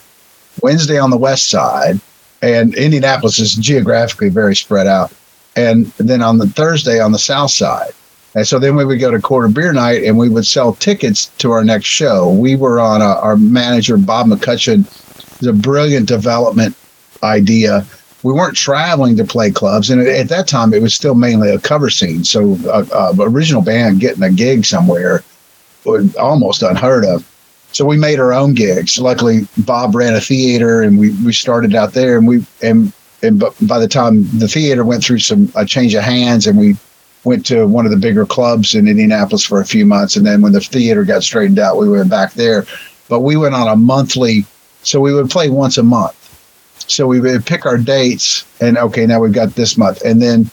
Wednesday 0.62 0.98
on 0.98 1.12
the 1.12 1.18
west 1.18 1.50
side, 1.50 2.00
and 2.42 2.74
Indianapolis 2.76 3.40
is 3.40 3.54
geographically 3.54 4.30
very 4.30 4.56
spread 4.56 4.88
out. 4.88 5.14
And 5.56 5.88
then 5.98 6.22
on 6.22 6.40
the 6.40 6.48
Thursday 6.48 7.00
on 7.00 7.12
the 7.12 7.20
south 7.20 7.52
side. 7.52 7.92
And 8.38 8.48
so 8.48 8.60
then 8.60 8.76
we 8.76 8.86
would 8.86 9.00
go 9.00 9.10
to 9.10 9.20
quarter 9.20 9.48
beer 9.48 9.74
night 9.74 10.04
and 10.04 10.16
we 10.16 10.30
would 10.30 10.46
sell 10.46 10.74
tickets 10.74 11.26
to 11.40 11.50
our 11.50 11.64
next 11.64 11.88
show. 11.88 12.32
We 12.32 12.56
were 12.56 12.80
on 12.80 13.02
a, 13.02 13.16
our 13.16 13.36
manager, 13.36 13.98
Bob 13.98 14.28
McCutcheon, 14.28 14.86
a 15.44 15.54
brilliant 15.54 16.08
development 16.08 16.76
idea. 17.24 17.84
We 18.22 18.34
weren't 18.34 18.56
traveling 18.56 19.18
to 19.18 19.24
play 19.24 19.50
clubs. 19.50 19.90
And 19.90 20.00
at, 20.00 20.08
at 20.08 20.30
that 20.30 20.48
time, 20.48 20.72
it 20.72 20.84
was 20.84 20.94
still 20.94 21.16
mainly 21.16 21.50
a 21.50 21.60
cover 21.60 21.90
scene. 21.90 22.24
So 22.24 22.60
a, 22.72 22.84
a 22.96 23.16
original 23.22 23.64
band 23.64 24.02
getting 24.02 24.22
a 24.22 24.32
gig 24.32 24.66
somewhere 24.66 25.24
was 25.84 26.16
almost 26.18 26.62
unheard 26.62 27.06
of. 27.06 27.28
So 27.72 27.86
we 27.86 27.98
made 27.98 28.20
our 28.20 28.34
own 28.34 28.54
gigs. 28.54 29.00
Luckily, 29.00 29.48
Bob 29.58 29.96
ran 29.96 30.14
a 30.14 30.22
theater, 30.22 30.84
and 30.84 31.00
we, 31.00 31.10
we 31.26 31.34
started 31.34 31.74
out 31.74 31.94
there. 31.94 32.20
And 32.20 32.28
we 32.28 32.46
and 32.62 32.94
and 33.24 33.40
by 33.40 33.80
the 33.80 33.88
time 33.88 34.28
the 34.38 34.48
theater 34.48 34.86
went 34.86 35.04
through 35.04 35.20
some 35.20 35.52
a 35.56 35.66
change 35.66 35.96
of 35.96 36.04
hands, 36.04 36.46
and 36.46 36.60
we 36.60 36.78
went 37.28 37.46
to 37.48 37.68
one 37.68 37.86
of 37.86 37.92
the 37.92 37.98
bigger 37.98 38.26
clubs 38.26 38.74
in 38.74 38.88
Indianapolis 38.88 39.44
for 39.44 39.62
a 39.62 39.66
few 39.66 39.86
months, 39.86 40.16
and 40.16 40.26
then 40.26 40.42
when 40.42 40.54
the 40.54 40.62
theater 40.62 41.04
got 41.04 41.24
straightened 41.24 41.60
out, 41.60 41.78
we 41.78 41.90
went 41.90 42.10
back 42.10 42.34
there. 42.34 42.66
But 43.10 43.22
we 43.22 43.38
went 43.38 43.56
on 43.56 43.68
a 43.68 43.76
monthly, 43.76 44.46
so 44.84 45.00
we 45.00 45.14
would 45.14 45.30
play 45.30 45.50
once 45.50 45.78
a 45.78 45.84
month. 45.84 46.16
So 46.88 47.06
we 47.06 47.20
would 47.20 47.46
pick 47.46 47.66
our 47.66 47.78
dates, 47.78 48.46
and 48.62 48.78
okay, 48.78 49.06
now 49.06 49.20
we've 49.20 49.34
got 49.34 49.56
this 49.56 49.78
month, 49.78 50.02
and 50.04 50.22
then 50.22 50.50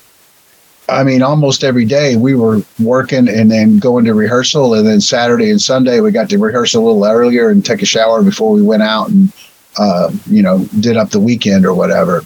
I 0.88 1.02
mean, 1.02 1.22
almost 1.22 1.64
every 1.64 1.87
day 1.87 2.16
we 2.16 2.34
were 2.34 2.60
working 2.78 3.28
and 3.28 3.50
then 3.50 3.78
going 3.78 4.04
to 4.04 4.14
rehearsal, 4.14 4.74
and 4.74 4.87
then 4.87 5.00
Saturday 5.00 5.50
and 5.50 5.60
Sunday 5.60 6.00
we 6.00 6.10
got 6.10 6.28
to 6.30 6.38
rehearse 6.38 6.74
a 6.74 6.80
little 6.80 7.04
earlier 7.04 7.48
and 7.48 7.64
take 7.64 7.80
a 7.80 7.87
shower 7.87 8.22
before 8.22 8.50
we 8.52 8.62
went 8.62 8.82
out 8.82 9.08
and 9.08 9.32
uh, 9.78 10.10
you 10.26 10.42
know 10.42 10.64
did 10.80 10.96
up 10.96 11.10
the 11.10 11.20
weekend 11.20 11.64
or 11.64 11.74
whatever. 11.74 12.22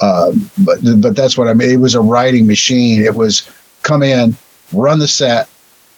Uh, 0.00 0.32
but 0.58 0.78
but 1.00 1.16
that's 1.16 1.38
what 1.38 1.48
I 1.48 1.54
mean. 1.54 1.70
It 1.70 1.80
was 1.80 1.94
a 1.94 2.00
writing 2.00 2.46
machine. 2.46 3.02
It 3.02 3.14
was 3.14 3.48
come 3.82 4.02
in, 4.02 4.36
run 4.72 4.98
the 4.98 5.08
set, 5.08 5.48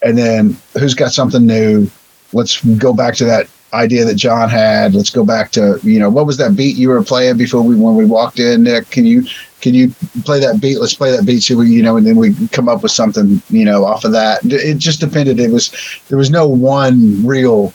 and 0.03 0.17
then 0.19 0.57
who's 0.79 0.95
got 0.95 1.13
something 1.13 1.47
new? 1.47 1.89
Let's 2.33 2.63
go 2.77 2.93
back 2.93 3.15
to 3.17 3.25
that 3.25 3.49
idea 3.73 4.05
that 4.05 4.15
John 4.15 4.49
had. 4.49 4.95
Let's 4.95 5.11
go 5.11 5.25
back 5.25 5.51
to 5.53 5.79
you 5.83 5.99
know 5.99 6.11
what 6.11 6.27
was 6.27 6.37
that 6.39 6.57
beat 6.57 6.77
you 6.77 6.89
were 6.89 7.03
playing 7.03 7.37
before 7.37 7.63
we 7.63 7.77
when 7.77 7.97
we 7.97 8.05
walked 8.05 8.39
in, 8.39 8.63
Nick? 8.63 8.91
Can 8.91 9.05
you 9.05 9.25
can 9.61 9.75
you 9.75 9.91
play 10.25 10.41
that 10.41 10.61
beat? 10.61 10.79
Let's 10.79 10.95
play 10.95 11.11
that 11.11 11.25
beat. 11.25 11.43
So 11.43 11.57
we, 11.57 11.71
you 11.71 11.83
know, 11.83 11.97
and 11.97 12.07
then 12.07 12.17
we 12.17 12.35
come 12.49 12.69
up 12.69 12.83
with 12.83 12.93
something, 12.93 13.41
you 13.49 13.65
know, 13.65 13.85
off 13.85 14.05
of 14.05 14.13
that. 14.13 14.41
It 14.45 14.79
just 14.79 15.01
depended. 15.01 15.41
It 15.41 15.51
was 15.51 15.73
there 16.09 16.19
was 16.19 16.31
no 16.31 16.47
one 16.47 17.25
real 17.27 17.71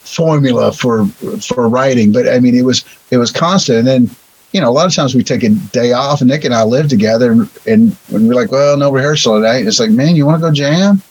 formula 0.00 0.72
for 0.72 1.06
for 1.40 1.68
writing, 1.68 2.12
but 2.12 2.28
I 2.28 2.38
mean, 2.38 2.54
it 2.54 2.64
was 2.64 2.84
it 3.10 3.16
was 3.16 3.30
constant. 3.30 3.78
And 3.78 3.86
then, 3.86 4.16
you 4.52 4.60
know, 4.60 4.68
a 4.68 4.72
lot 4.72 4.86
of 4.86 4.94
times 4.94 5.14
we 5.14 5.22
take 5.22 5.42
a 5.42 5.48
day 5.48 5.92
off, 5.92 6.20
and 6.20 6.30
Nick 6.30 6.44
and 6.44 6.54
I 6.54 6.62
live 6.62 6.88
together, 6.88 7.32
and 7.32 7.48
and, 7.66 7.96
we're 8.10 8.34
like, 8.34 8.52
well, 8.52 8.76
no 8.76 8.92
rehearsal 8.92 9.36
tonight. 9.36 9.58
And 9.58 9.68
it's 9.68 9.80
like, 9.80 9.90
man, 9.90 10.16
you 10.16 10.26
want 10.26 10.42
to 10.42 10.48
go 10.48 10.52
jam? 10.52 11.02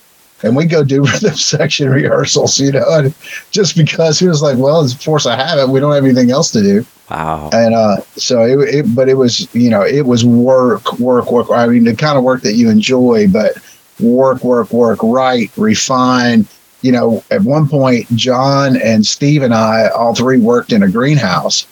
and 0.43 0.55
we 0.55 0.65
go 0.65 0.83
do 0.83 1.03
rhythm 1.05 1.35
section 1.35 1.89
rehearsals, 1.89 2.59
you 2.59 2.71
know, 2.71 2.85
and 2.89 3.13
just 3.51 3.75
because 3.75 4.19
he 4.19 4.27
was 4.27 4.41
like, 4.41 4.57
well, 4.57 4.83
it's 4.83 4.93
force 4.93 5.25
I 5.25 5.35
have 5.35 5.59
it. 5.59 5.69
We 5.69 5.79
don't 5.79 5.93
have 5.93 6.03
anything 6.03 6.31
else 6.31 6.51
to 6.51 6.61
do. 6.61 6.85
Wow. 7.09 7.49
And 7.51 7.75
uh, 7.75 8.01
so 8.15 8.43
it, 8.43 8.75
it, 8.75 8.95
but 8.95 9.09
it 9.09 9.15
was, 9.15 9.53
you 9.53 9.69
know, 9.69 9.81
it 9.81 10.05
was 10.05 10.23
work, 10.23 10.97
work, 10.99 11.31
work. 11.31 11.49
I 11.51 11.67
mean, 11.67 11.83
the 11.83 11.95
kind 11.95 12.17
of 12.17 12.23
work 12.23 12.41
that 12.43 12.53
you 12.53 12.69
enjoy, 12.69 13.27
but 13.27 13.57
work, 13.99 14.43
work, 14.43 14.71
work, 14.71 14.99
right, 15.03 15.51
refine. 15.57 16.45
You 16.81 16.93
know, 16.93 17.23
at 17.29 17.41
one 17.41 17.67
point, 17.67 18.07
John 18.15 18.75
and 18.77 19.05
Steve 19.05 19.43
and 19.43 19.53
I, 19.53 19.89
all 19.89 20.15
three 20.15 20.39
worked 20.39 20.71
in 20.71 20.81
a 20.81 20.89
greenhouse. 20.89 21.67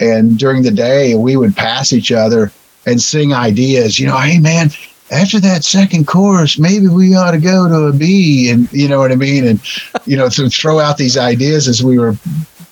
And 0.00 0.38
during 0.38 0.62
the 0.62 0.70
day, 0.70 1.14
we 1.14 1.36
would 1.36 1.56
pass 1.56 1.92
each 1.92 2.10
other 2.10 2.52
and 2.86 3.00
sing 3.00 3.32
ideas. 3.32 3.98
You 3.98 4.06
know, 4.06 4.18
hey, 4.18 4.38
man, 4.38 4.70
after 5.10 5.38
that 5.40 5.64
second 5.64 6.06
chorus, 6.06 6.58
maybe 6.58 6.88
we 6.88 7.14
ought 7.14 7.32
to 7.32 7.38
go 7.38 7.68
to 7.68 7.86
a 7.86 7.92
B, 7.92 8.50
and 8.50 8.70
you 8.72 8.88
know 8.88 8.98
what 8.98 9.12
I 9.12 9.16
mean, 9.16 9.46
and 9.46 9.60
you 10.06 10.16
know 10.16 10.28
to 10.30 10.48
throw 10.48 10.80
out 10.80 10.96
these 10.96 11.16
ideas 11.16 11.68
as 11.68 11.82
we 11.82 11.98
were 11.98 12.16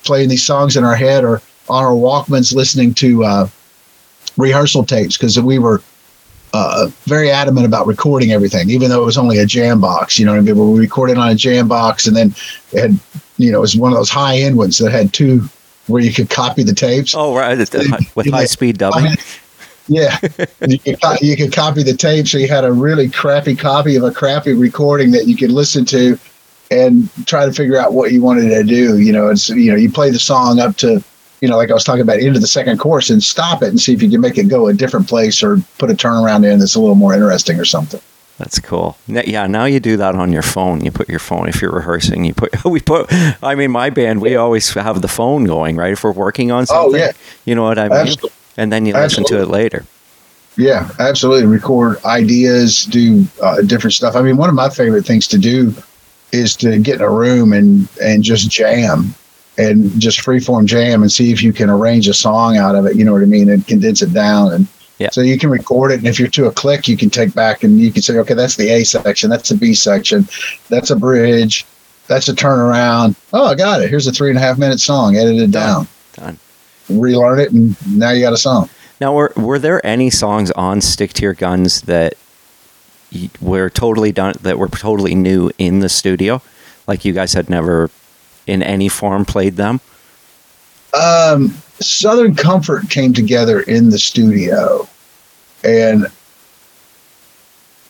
playing 0.03 0.29
these 0.29 0.45
songs 0.45 0.75
in 0.75 0.83
our 0.83 0.95
head 0.95 1.23
or 1.23 1.41
on 1.69 1.83
our 1.83 1.91
Walkmans, 1.91 2.53
listening 2.53 2.93
to 2.95 3.23
uh, 3.23 3.47
rehearsal 4.37 4.83
tapes 4.83 5.17
because 5.17 5.39
we 5.39 5.59
were 5.59 5.81
uh, 6.53 6.87
very 7.05 7.31
adamant 7.31 7.65
about 7.65 7.87
recording 7.87 8.31
everything, 8.31 8.69
even 8.69 8.89
though 8.89 9.01
it 9.01 9.05
was 9.05 9.17
only 9.17 9.39
a 9.39 9.45
jam 9.45 9.79
box. 9.79 10.19
You 10.19 10.25
know 10.25 10.33
what 10.33 10.39
I 10.39 10.41
mean? 10.41 10.73
We 10.73 10.79
recorded 10.79 11.17
on 11.17 11.29
a 11.29 11.35
jam 11.35 11.67
box, 11.67 12.07
and 12.07 12.15
then 12.15 12.35
it 12.71 12.81
had, 12.81 12.99
you 13.37 13.51
know, 13.51 13.59
it 13.59 13.61
was 13.61 13.77
one 13.77 13.91
of 13.91 13.97
those 13.97 14.09
high 14.09 14.37
end 14.37 14.57
ones 14.57 14.77
that 14.79 14.91
had 14.91 15.13
two 15.13 15.49
where 15.87 16.01
you 16.01 16.13
could 16.13 16.29
copy 16.29 16.63
the 16.63 16.73
tapes. 16.73 17.13
Oh, 17.15 17.35
right, 17.35 17.57
with 17.57 18.27
uh, 18.27 18.31
high 18.31 18.45
speed 18.45 18.77
dubbing. 18.77 19.15
Yeah, 19.87 20.17
you 20.67 20.79
could 20.79 20.97
you 21.21 21.35
could 21.35 21.51
copy 21.51 21.83
the 21.83 21.95
tape, 21.95 22.27
so 22.27 22.37
you 22.37 22.47
had 22.47 22.63
a 22.63 22.71
really 22.71 23.09
crappy 23.09 23.55
copy 23.55 23.95
of 23.95 24.03
a 24.03 24.11
crappy 24.11 24.53
recording 24.53 25.11
that 25.11 25.27
you 25.27 25.35
could 25.35 25.51
listen 25.51 25.83
to, 25.85 26.17
and 26.71 27.09
try 27.25 27.45
to 27.45 27.51
figure 27.51 27.77
out 27.77 27.93
what 27.93 28.11
you 28.11 28.21
wanted 28.21 28.49
to 28.49 28.63
do. 28.63 28.99
You 28.99 29.11
know, 29.11 29.29
it's 29.29 29.49
you 29.49 29.71
know 29.71 29.77
you 29.77 29.91
play 29.91 30.09
the 30.09 30.19
song 30.19 30.59
up 30.59 30.77
to, 30.77 31.03
you 31.41 31.49
know, 31.49 31.57
like 31.57 31.69
I 31.69 31.73
was 31.73 31.83
talking 31.83 32.01
about, 32.01 32.19
into 32.19 32.39
the 32.39 32.47
second 32.47 32.77
course 32.77 33.09
and 33.09 33.21
stop 33.21 33.61
it 33.61 33.69
and 33.69 33.79
see 33.79 33.93
if 33.93 34.01
you 34.01 34.09
can 34.09 34.21
make 34.21 34.37
it 34.37 34.45
go 34.45 34.67
a 34.67 34.73
different 34.73 35.09
place 35.09 35.43
or 35.43 35.57
put 35.77 35.91
a 35.91 35.93
turnaround 35.93 36.49
in 36.49 36.59
that's 36.59 36.75
a 36.75 36.79
little 36.79 36.95
more 36.95 37.13
interesting 37.13 37.59
or 37.59 37.65
something. 37.65 37.99
That's 38.37 38.59
cool. 38.59 38.97
Yeah, 39.07 39.45
now 39.47 39.65
you 39.65 39.79
do 39.79 39.95
that 39.97 40.15
on 40.15 40.31
your 40.31 40.41
phone. 40.41 40.83
You 40.83 40.91
put 40.91 41.07
your 41.07 41.19
phone 41.19 41.47
if 41.47 41.61
you're 41.61 41.71
rehearsing. 41.71 42.25
You 42.25 42.33
put 42.33 42.65
we 42.65 42.79
put. 42.79 43.07
I 43.43 43.55
mean, 43.55 43.71
my 43.71 43.89
band 43.89 44.21
we 44.21 44.35
always 44.35 44.73
have 44.73 45.01
the 45.01 45.07
phone 45.07 45.45
going, 45.45 45.75
right? 45.75 45.93
If 45.93 46.03
we're 46.03 46.11
working 46.11 46.51
on 46.51 46.65
something, 46.65 46.99
oh, 46.99 47.05
yeah. 47.05 47.11
you 47.45 47.55
know 47.55 47.63
what 47.63 47.77
I 47.77 47.89
mean. 47.89 47.99
Absolutely 47.99 48.31
and 48.57 48.71
then 48.71 48.85
you 48.85 48.93
listen 48.93 49.23
absolutely. 49.23 49.37
to 49.37 49.43
it 49.43 49.49
later. 49.49 49.85
Yeah, 50.55 50.89
absolutely. 50.99 51.47
Record 51.47 52.03
ideas, 52.05 52.85
do 52.85 53.25
uh, 53.41 53.61
different 53.61 53.93
stuff. 53.93 54.15
I 54.15 54.21
mean, 54.21 54.37
one 54.37 54.49
of 54.49 54.55
my 54.55 54.69
favorite 54.69 55.05
things 55.05 55.27
to 55.29 55.37
do 55.37 55.73
is 56.31 56.55
to 56.57 56.79
get 56.79 56.95
in 56.95 57.01
a 57.01 57.09
room 57.09 57.53
and 57.53 57.87
and 58.01 58.23
just 58.23 58.49
jam 58.49 59.15
and 59.57 59.99
just 59.99 60.19
freeform 60.19 60.65
jam 60.65 61.01
and 61.01 61.11
see 61.11 61.31
if 61.31 61.41
you 61.41 61.53
can 61.53 61.69
arrange 61.69 62.07
a 62.07 62.13
song 62.13 62.57
out 62.57 62.75
of 62.75 62.85
it. 62.85 62.95
You 62.95 63.05
know 63.05 63.13
what 63.13 63.21
I 63.21 63.25
mean? 63.25 63.49
And 63.49 63.65
condense 63.67 64.01
it 64.01 64.13
down 64.13 64.53
and. 64.53 64.67
Yeah. 64.99 65.09
So 65.09 65.21
you 65.21 65.39
can 65.39 65.49
record 65.49 65.91
it, 65.91 65.99
and 65.99 66.07
if 66.07 66.19
you're 66.19 66.29
to 66.29 66.45
a 66.45 66.51
click, 66.51 66.87
you 66.87 66.95
can 66.95 67.09
take 67.09 67.33
back 67.33 67.63
and 67.63 67.79
you 67.79 67.91
can 67.91 68.01
say, 68.01 68.17
okay, 68.19 68.35
that's 68.35 68.55
the 68.55 68.69
A 68.69 68.83
section, 68.83 69.29
that's 69.29 69.49
the 69.49 69.55
B 69.55 69.73
section, 69.73 70.27
that's 70.69 70.91
a 70.91 70.95
bridge, 70.95 71.65
that's 72.07 72.29
a 72.29 72.33
turnaround. 72.33 73.15
Oh, 73.33 73.45
I 73.45 73.55
got 73.55 73.81
it. 73.81 73.89
Here's 73.89 74.05
a 74.07 74.11
three 74.11 74.29
and 74.29 74.37
a 74.37 74.41
half 74.41 74.57
minute 74.57 74.79
song, 74.79 75.15
edited 75.15 75.51
Done. 75.51 75.85
down. 75.85 75.87
Done 76.13 76.39
relearn 76.89 77.39
it, 77.39 77.51
and 77.51 77.75
now 77.97 78.11
you 78.11 78.21
got 78.21 78.33
a 78.33 78.37
song. 78.37 78.69
Now, 78.99 79.13
were 79.13 79.33
were 79.35 79.59
there 79.59 79.85
any 79.85 80.09
songs 80.09 80.51
on 80.51 80.81
Stick 80.81 81.13
to 81.13 81.23
Your 81.23 81.33
Guns 81.33 81.81
that 81.83 82.13
were 83.41 83.69
totally 83.69 84.11
done 84.11 84.33
that 84.41 84.57
were 84.57 84.67
totally 84.67 85.15
new 85.15 85.51
in 85.57 85.79
the 85.79 85.89
studio, 85.89 86.41
like 86.87 87.05
you 87.05 87.13
guys 87.13 87.33
had 87.33 87.49
never 87.49 87.89
in 88.47 88.63
any 88.63 88.89
form 88.89 89.25
played 89.25 89.55
them? 89.55 89.81
Um, 90.93 91.55
Southern 91.79 92.35
Comfort 92.35 92.89
came 92.89 93.13
together 93.13 93.61
in 93.61 93.89
the 93.89 93.99
studio, 93.99 94.87
and 95.63 96.07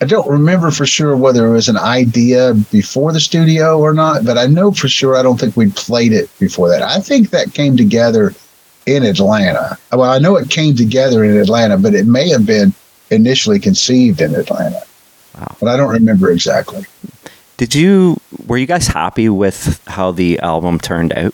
I 0.01 0.05
don't 0.05 0.29
remember 0.29 0.71
for 0.71 0.85
sure 0.85 1.15
whether 1.15 1.47
it 1.47 1.53
was 1.53 1.69
an 1.69 1.77
idea 1.77 2.53
before 2.71 3.13
the 3.13 3.19
studio 3.19 3.79
or 3.79 3.93
not, 3.93 4.25
but 4.25 4.37
I 4.37 4.47
know 4.47 4.71
for 4.71 4.89
sure 4.89 5.15
I 5.15 5.21
don't 5.21 5.39
think 5.39 5.55
we 5.55 5.71
played 5.71 6.11
it 6.11 6.29
before 6.39 6.67
that. 6.69 6.81
I 6.81 6.99
think 6.99 7.29
that 7.29 7.53
came 7.53 7.77
together 7.77 8.33
in 8.85 9.03
Atlanta. 9.03 9.77
Well, 9.91 10.11
I 10.11 10.19
know 10.19 10.35
it 10.35 10.49
came 10.49 10.75
together 10.75 11.23
in 11.23 11.37
Atlanta, 11.37 11.77
but 11.77 11.93
it 11.93 12.05
may 12.05 12.29
have 12.29 12.45
been 12.45 12.73
initially 13.11 13.59
conceived 13.59 14.19
in 14.19 14.35
Atlanta. 14.35 14.81
Wow. 15.37 15.55
But 15.59 15.69
I 15.69 15.77
don't 15.77 15.91
remember 15.91 16.31
exactly. 16.31 16.85
Did 17.57 17.73
you 17.73 18.17
were 18.45 18.57
you 18.57 18.65
guys 18.65 18.87
happy 18.87 19.29
with 19.29 19.81
how 19.87 20.11
the 20.11 20.39
album 20.39 20.79
turned 20.79 21.13
out? 21.13 21.33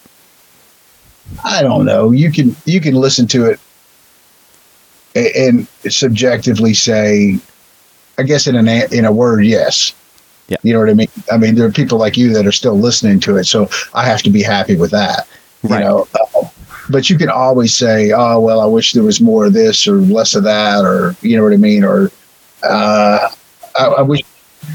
I 1.44 1.62
don't 1.62 1.86
know. 1.86 2.12
You 2.12 2.32
can 2.32 2.56
you 2.66 2.82
can 2.82 2.96
listen 2.96 3.28
to 3.28 3.46
it 3.46 3.60
and, 5.16 5.68
subjectively 5.90 6.74
say, 6.74 7.40
I 8.18 8.24
guess 8.24 8.48
in 8.48 8.56
an 8.56 8.68
in 8.68 9.06
a 9.06 9.12
word, 9.12 9.46
yes. 9.46 9.94
Yeah. 10.48 10.58
You 10.64 10.74
know 10.74 10.80
what 10.80 10.90
I 10.90 10.94
mean? 10.94 11.08
I 11.32 11.38
mean, 11.38 11.56
there 11.56 11.68
are 11.68 11.72
people 11.72 12.00
like 12.00 12.18
you 12.18 12.34
that 12.34 12.48
are 12.48 12.52
still 12.52 12.78
listening 12.78 13.20
to 13.22 13.38
it, 13.38 13.46
so 13.46 13.70
I 13.94 14.06
have 14.06 14.24
to 14.24 14.30
be 14.30 14.42
happy 14.42 14.76
with 14.76 14.92
that. 14.92 15.28
Right. 15.64 15.80
You 15.80 15.86
know, 15.86 16.08
uh, 16.16 16.48
but 16.90 17.10
you 17.10 17.18
can 17.18 17.30
always 17.30 17.76
say, 17.76 18.12
"Oh, 18.12 18.40
well, 18.40 18.60
I 18.60 18.66
wish 18.66 18.94
there 18.94 19.04
was 19.04 19.22
more 19.22 19.46
of 19.46 19.54
this 19.54 19.88
or 19.88 19.98
less 19.98 20.34
of 20.34 20.44
that," 20.44 20.84
or 20.86 21.16
you 21.22 21.38
know 21.38 21.44
what 21.44 21.54
I 21.54 21.58
mean, 21.58 21.84
or 21.84 22.12
uh, 22.64 23.30
I, 23.78 23.86
I, 23.86 24.02
wish 24.02 24.24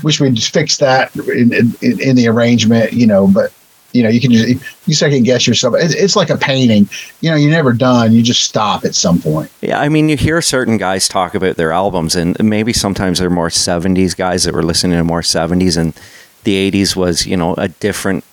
wish 0.03 0.21
we'd 0.21 0.41
fix 0.41 0.79
that 0.79 1.15
in, 1.17 1.53
in, 1.53 2.01
in, 2.01 2.17
the 2.17 2.29
arrangement, 2.29 2.93
you 2.93 3.07
know. 3.07 3.27
But 3.27 3.53
you 3.95 4.03
know, 4.03 4.11
you 4.11 4.21
can 4.21 4.31
just 4.31 4.47
you 4.87 4.95
second 4.95 5.23
guess 5.23 5.47
yourself. 5.47 5.75
It's, 5.79 5.95
it's 5.95 6.17
like 6.17 6.29
a 6.29 6.37
painting, 6.37 6.89
you 7.21 7.31
know. 7.31 7.37
You're 7.37 7.51
never 7.51 7.73
done. 7.73 8.13
You 8.13 8.23
just 8.23 8.45
stop 8.45 8.85
at 8.85 8.95
some 8.95 9.21
point. 9.21 9.51
Yeah, 9.63 9.81
I 9.81 9.89
mean, 9.89 10.11
you 10.11 10.17
hear 10.17 10.43
certain 10.43 10.77
guys 10.77 11.09
talk 11.09 11.35
about 11.35 11.57
their 11.57 11.73
albums, 11.73 12.15
and 12.15 12.37
maybe 12.43 12.73
sometimes 12.73 13.21
they're 13.21 13.31
more 13.31 13.49
'70s 13.49 14.15
guys 14.15 14.45
that 14.45 14.53
were 14.53 14.63
listening 14.63 14.99
to 14.99 15.05
more 15.05 15.23
'70s, 15.23 15.79
and 15.79 15.95
the 16.43 16.71
'80s 16.71 16.95
was, 16.95 17.25
you 17.25 17.37
know, 17.37 17.55
a 17.55 17.69
different 17.69 18.25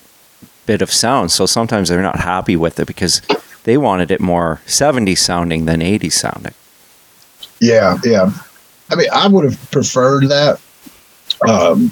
bit 0.65 0.81
of 0.81 0.91
sound. 0.91 1.31
So 1.31 1.45
sometimes 1.45 1.89
they're 1.89 2.01
not 2.01 2.19
happy 2.19 2.55
with 2.55 2.79
it 2.79 2.87
because 2.87 3.21
they 3.63 3.77
wanted 3.77 4.11
it 4.11 4.19
more 4.19 4.61
70s 4.65 5.19
sounding 5.19 5.65
than 5.65 5.81
80s 5.81 6.13
sounding. 6.13 6.53
Yeah, 7.59 7.97
yeah. 8.03 8.31
I 8.89 8.95
mean, 8.95 9.07
I 9.13 9.27
would 9.27 9.43
have 9.45 9.71
preferred 9.71 10.29
that 10.29 10.59
um, 11.47 11.91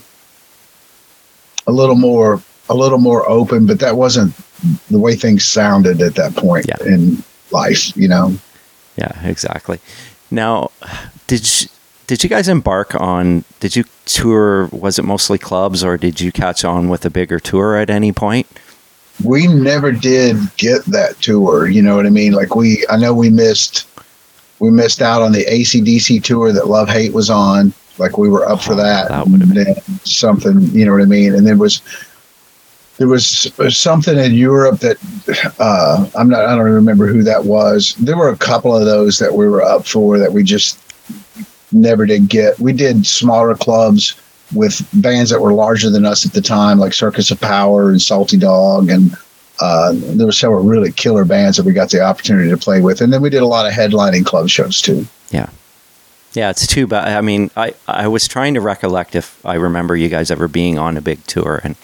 a 1.68 1.72
little 1.72 1.96
more, 1.96 2.42
a 2.70 2.76
little 2.76 2.98
more 2.98 3.28
open, 3.30 3.66
but 3.66 3.80
that 3.80 3.96
wasn't 3.96 4.34
the 4.90 5.00
way 5.00 5.16
things 5.16 5.46
sounded 5.46 6.02
at 6.02 6.16
that 6.16 6.36
point 6.36 6.68
yeah. 6.68 6.78
in 6.86 7.24
life, 7.52 7.96
you 7.98 8.08
know. 8.08 8.36
Yeah, 8.96 9.28
exactly. 9.28 9.80
Now, 10.32 10.72
did 11.28 11.62
you, 11.62 11.70
did 12.08 12.24
you 12.24 12.30
guys 12.30 12.48
embark 12.48 12.94
on? 12.96 13.44
Did 13.60 13.76
you 13.76 13.86
tour? 14.06 14.68
Was 14.68 15.00
it 15.00 15.06
mostly 15.06 15.38
clubs, 15.38 15.84
or 15.84 15.98
did 15.98 16.22
you 16.22 16.32
catch 16.32 16.64
on 16.64 16.90
with 16.90 17.06
a 17.06 17.10
bigger 17.10 17.40
tour 17.40 17.76
at 17.76 17.90
any 17.90 18.12
point? 18.12 18.48
we 19.24 19.48
never 19.48 19.92
did 19.92 20.38
get 20.58 20.86
that 20.86 21.20
tour. 21.22 21.68
You 21.68 21.82
know 21.82 21.96
what 21.96 22.06
I 22.06 22.10
mean? 22.10 22.34
Like 22.34 22.56
we, 22.56 22.86
I 22.90 22.98
know 22.98 23.14
we 23.14 23.30
missed, 23.30 23.88
we 24.60 24.70
missed 24.70 25.02
out 25.02 25.22
on 25.22 25.32
the 25.32 25.46
ACDC 25.46 26.24
tour 26.24 26.52
that 26.52 26.68
Love 26.68 26.90
Hate 26.90 27.14
was 27.14 27.30
on. 27.30 27.74
Like 27.98 28.18
we 28.18 28.30
were 28.30 28.48
up 28.48 28.62
for 28.62 28.74
oh, 28.74 28.78
that. 28.78 29.10
That 29.10 29.28
would 29.28 29.42
have 29.42 29.54
been 29.54 29.76
something. 30.06 30.62
You 30.70 30.86
know 30.86 30.94
what 30.94 31.02
I 31.02 31.06
mean? 31.06 31.36
And 31.36 31.46
there 31.46 31.58
was, 31.58 31.82
there 33.00 33.08
was 33.08 33.52
something 33.70 34.18
in 34.18 34.34
Europe 34.34 34.82
that 34.82 34.98
uh, 35.58 36.10
I'm 36.16 36.30
not. 36.30 36.46
I 36.46 36.56
don't 36.56 36.66
remember 36.66 37.08
who 37.08 37.24
that 37.24 37.46
was. 37.46 37.96
There 37.96 38.18
were 38.18 38.28
a 38.28 38.38
couple 38.38 38.76
of 38.76 38.86
those 38.86 39.20
that 39.20 39.34
we 39.34 39.48
were 39.48 39.62
up 39.62 39.88
for 39.88 40.20
that 40.20 40.34
we 40.34 40.44
just 40.44 40.78
never 41.72 42.06
did 42.06 42.28
get. 42.28 42.60
We 42.60 42.74
did 42.74 43.08
smaller 43.08 43.56
clubs 43.56 44.20
with 44.54 44.86
bands 45.02 45.30
that 45.30 45.40
were 45.40 45.54
larger 45.54 45.90
than 45.90 46.06
us 46.06 46.26
at 46.26 46.34
the 46.34 46.42
time, 46.42 46.78
like 46.78 46.94
Circus 46.94 47.32
of 47.32 47.40
Power 47.40 47.90
and 47.90 48.02
Salty 48.02 48.36
Dog, 48.36 48.90
and 48.90 49.16
uh, 49.62 49.94
there 49.94 50.26
were 50.26 50.34
several 50.34 50.64
really 50.64 50.92
killer 50.92 51.24
bands 51.24 51.56
that 51.56 51.66
we 51.66 51.72
got 51.72 51.92
the 51.92 52.02
opportunity 52.02 52.50
to 52.50 52.58
play 52.58 52.82
with. 52.82 53.00
And 53.00 53.14
then 53.14 53.22
we 53.22 53.30
did 53.30 53.42
a 53.42 53.48
lot 53.48 53.66
of 53.66 53.72
headlining 53.72 54.26
club 54.26 54.50
shows 54.50 54.82
too. 54.82 55.08
Yeah. 55.32 55.50
Yeah, 56.34 56.50
it's 56.50 56.68
too 56.68 56.86
bad. 56.86 57.08
I 57.08 57.22
mean, 57.22 57.50
I, 57.56 57.74
I 57.88 58.08
was 58.08 58.28
trying 58.28 58.54
to 58.56 58.62
recollect 58.62 59.16
if 59.16 59.44
I 59.46 59.56
remember 59.56 59.96
you 59.96 60.10
guys 60.10 60.30
ever 60.30 60.48
being 60.48 60.78
on 60.78 60.98
a 60.98 61.02
big 61.02 61.24
tour, 61.26 61.62
and 61.64 61.76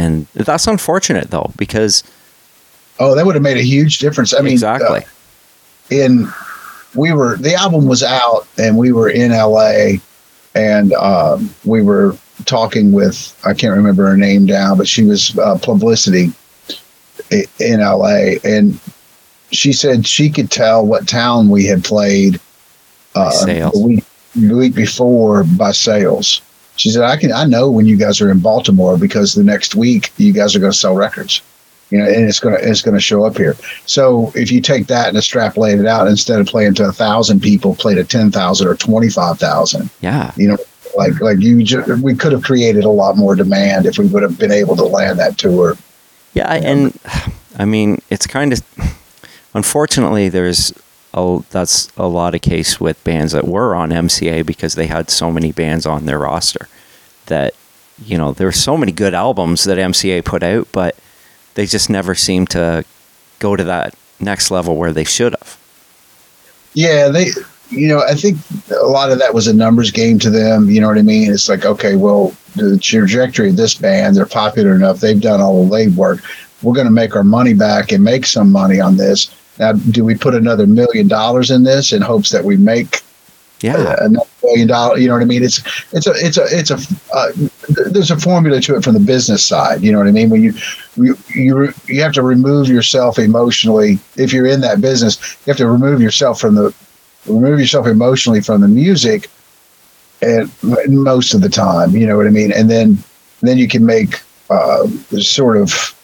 and 0.00 0.26
that's 0.34 0.66
unfortunate 0.66 1.30
though 1.30 1.52
because 1.56 2.02
oh, 2.98 3.14
that 3.14 3.26
would 3.26 3.34
have 3.34 3.42
made 3.42 3.58
a 3.58 3.62
huge 3.62 3.98
difference. 3.98 4.34
I 4.34 4.40
mean, 4.40 4.52
exactly. 4.52 5.00
Uh, 5.00 5.06
in 5.90 6.28
we 6.94 7.12
were 7.12 7.36
the 7.36 7.54
album 7.54 7.86
was 7.86 8.02
out, 8.02 8.46
and 8.58 8.78
we 8.78 8.92
were 8.92 9.10
in 9.10 9.32
L.A. 9.32 10.00
and 10.54 10.92
um, 10.94 11.54
we 11.64 11.82
were 11.82 12.16
talking 12.46 12.92
with 12.92 13.38
I 13.44 13.54
can't 13.54 13.76
remember 13.76 14.06
her 14.06 14.16
name 14.16 14.46
now, 14.46 14.74
but 14.74 14.88
she 14.88 15.04
was 15.04 15.36
uh, 15.38 15.58
publicity 15.58 16.32
in 17.30 17.80
LA, 17.80 18.36
and 18.44 18.78
she 19.52 19.72
said 19.72 20.06
she 20.06 20.30
could 20.30 20.50
tell 20.50 20.86
what 20.86 21.06
town 21.06 21.48
we 21.48 21.66
had 21.66 21.84
played 21.84 22.40
uh, 23.14 23.44
the 23.44 23.70
week, 23.74 24.04
the 24.34 24.56
week 24.56 24.74
before 24.74 25.44
by 25.44 25.72
sales. 25.72 26.40
She 26.80 26.88
said, 26.88 27.02
"I 27.02 27.16
can 27.16 27.30
I 27.30 27.44
know 27.44 27.70
when 27.70 27.84
you 27.84 27.96
guys 27.96 28.22
are 28.22 28.30
in 28.30 28.38
Baltimore 28.38 28.96
because 28.96 29.34
the 29.34 29.44
next 29.44 29.74
week 29.74 30.10
you 30.16 30.32
guys 30.32 30.56
are 30.56 30.58
going 30.58 30.72
to 30.72 30.78
sell 30.78 30.94
records." 30.94 31.42
You 31.90 31.98
know, 31.98 32.06
and 32.06 32.26
it's 32.26 32.40
gonna 32.40 32.56
it's 32.60 32.82
gonna 32.82 33.00
show 33.00 33.24
up 33.24 33.36
here. 33.36 33.56
So 33.84 34.32
if 34.34 34.50
you 34.50 34.60
take 34.60 34.86
that 34.86 35.08
and 35.08 35.18
extrapolate 35.18 35.78
it 35.78 35.86
out, 35.86 36.06
instead 36.06 36.40
of 36.40 36.46
playing 36.46 36.74
to 36.74 36.84
a 36.84 36.92
thousand 36.92 37.40
people, 37.40 37.74
play 37.74 37.94
to 37.96 38.04
ten 38.04 38.30
thousand 38.30 38.68
or 38.68 38.76
twenty 38.76 39.10
five 39.10 39.38
thousand. 39.38 39.90
Yeah, 40.00 40.32
you 40.36 40.48
know, 40.48 40.56
like 40.96 41.20
like 41.20 41.40
you, 41.40 41.62
just, 41.64 41.88
we 42.00 42.14
could 42.14 42.32
have 42.32 42.44
created 42.44 42.84
a 42.84 42.88
lot 42.88 43.16
more 43.16 43.34
demand 43.34 43.86
if 43.86 43.98
we 43.98 44.06
would 44.06 44.22
have 44.22 44.38
been 44.38 44.52
able 44.52 44.76
to 44.76 44.84
land 44.84 45.18
that 45.18 45.36
tour. 45.36 45.76
Yeah, 46.32 46.50
and 46.50 46.98
I 47.58 47.64
mean, 47.64 48.00
it's 48.08 48.26
kind 48.26 48.52
of 48.52 48.62
unfortunately 49.54 50.28
there's 50.28 50.72
a 51.14 51.42
that's 51.50 51.90
a 51.96 52.06
lot 52.06 52.34
of 52.34 52.42
case 52.42 52.80
with 52.80 53.02
bands 53.04 53.32
that 53.32 53.46
were 53.46 53.74
on 53.74 53.90
MCA 53.90 54.44
because 54.46 54.74
they 54.74 54.86
had 54.86 55.10
so 55.10 55.30
many 55.30 55.52
bands 55.52 55.86
on 55.86 56.06
their 56.06 56.18
roster 56.18 56.68
that 57.26 57.54
you 58.04 58.16
know 58.16 58.32
there 58.32 58.46
were 58.46 58.52
so 58.52 58.76
many 58.76 58.92
good 58.92 59.14
albums 59.14 59.64
that 59.64 59.78
MCA 59.78 60.24
put 60.24 60.42
out, 60.42 60.68
but 60.72 60.96
they 61.54 61.66
just 61.66 61.90
never 61.90 62.14
seemed 62.14 62.50
to 62.50 62.84
go 63.38 63.56
to 63.56 63.64
that 63.64 63.94
next 64.18 64.50
level 64.50 64.76
where 64.76 64.92
they 64.92 65.04
should 65.04 65.34
have. 65.38 65.58
Yeah, 66.74 67.08
they 67.08 67.30
you 67.70 67.86
know, 67.86 68.02
I 68.02 68.14
think 68.14 68.36
a 68.70 68.86
lot 68.86 69.12
of 69.12 69.18
that 69.20 69.32
was 69.32 69.46
a 69.46 69.54
numbers 69.54 69.90
game 69.90 70.18
to 70.20 70.30
them. 70.30 70.68
You 70.68 70.80
know 70.80 70.88
what 70.88 70.98
I 70.98 71.02
mean? 71.02 71.32
It's 71.32 71.48
like, 71.48 71.64
okay, 71.64 71.96
well, 71.96 72.34
the 72.56 72.78
trajectory 72.78 73.50
of 73.50 73.56
this 73.56 73.74
band, 73.74 74.16
they're 74.16 74.26
popular 74.26 74.74
enough. 74.74 75.00
They've 75.00 75.20
done 75.20 75.40
all 75.40 75.64
the 75.64 75.70
leg 75.70 75.94
work. 75.94 76.20
We're 76.62 76.74
going 76.74 76.88
to 76.88 76.92
make 76.92 77.14
our 77.14 77.24
money 77.24 77.54
back 77.54 77.92
and 77.92 78.02
make 78.02 78.26
some 78.26 78.50
money 78.50 78.80
on 78.80 78.96
this. 78.96 79.34
Now, 79.60 79.72
do 79.72 80.04
we 80.04 80.16
put 80.16 80.34
another 80.34 80.66
million 80.66 81.06
dollars 81.06 81.50
in 81.50 81.64
this 81.64 81.92
in 81.92 82.00
hopes 82.00 82.30
that 82.30 82.44
we 82.44 82.56
make 82.56 83.02
yeah 83.60 83.94
another 84.00 84.26
million 84.42 84.68
dollar? 84.68 84.98
You 84.98 85.08
know 85.08 85.14
what 85.14 85.22
I 85.22 85.26
mean? 85.26 85.44
It's 85.44 85.58
it's 85.92 86.06
a 86.06 86.12
it's 86.16 86.38
a 86.38 86.46
it's 86.50 86.70
a 86.70 86.78
uh, 87.14 87.28
there's 87.90 88.10
a 88.10 88.18
formula 88.18 88.62
to 88.62 88.76
it 88.76 88.82
from 88.82 88.94
the 88.94 89.00
business 89.00 89.44
side. 89.44 89.82
You 89.82 89.92
know 89.92 89.98
what 89.98 90.06
I 90.08 90.12
mean? 90.12 90.30
When 90.30 90.42
you 90.42 90.54
you 90.96 91.16
you 91.34 91.74
you 91.86 92.00
have 92.00 92.14
to 92.14 92.22
remove 92.22 92.68
yourself 92.68 93.18
emotionally 93.18 93.98
if 94.16 94.32
you're 94.32 94.46
in 94.46 94.62
that 94.62 94.80
business. 94.80 95.20
You 95.44 95.50
have 95.50 95.58
to 95.58 95.68
remove 95.68 96.00
yourself 96.00 96.40
from 96.40 96.54
the 96.54 96.74
remove 97.26 97.60
yourself 97.60 97.86
emotionally 97.86 98.40
from 98.40 98.62
the 98.62 98.68
music 98.68 99.28
and 100.22 100.50
most 100.88 101.34
of 101.34 101.42
the 101.42 101.48
time 101.48 101.90
you 101.94 102.06
know 102.06 102.16
what 102.16 102.26
i 102.26 102.30
mean 102.30 102.50
and 102.52 102.70
then 102.70 102.96
then 103.42 103.58
you 103.58 103.68
can 103.68 103.84
make 103.84 104.20
uh, 104.48 104.86
sort 105.20 105.56
of 105.56 105.94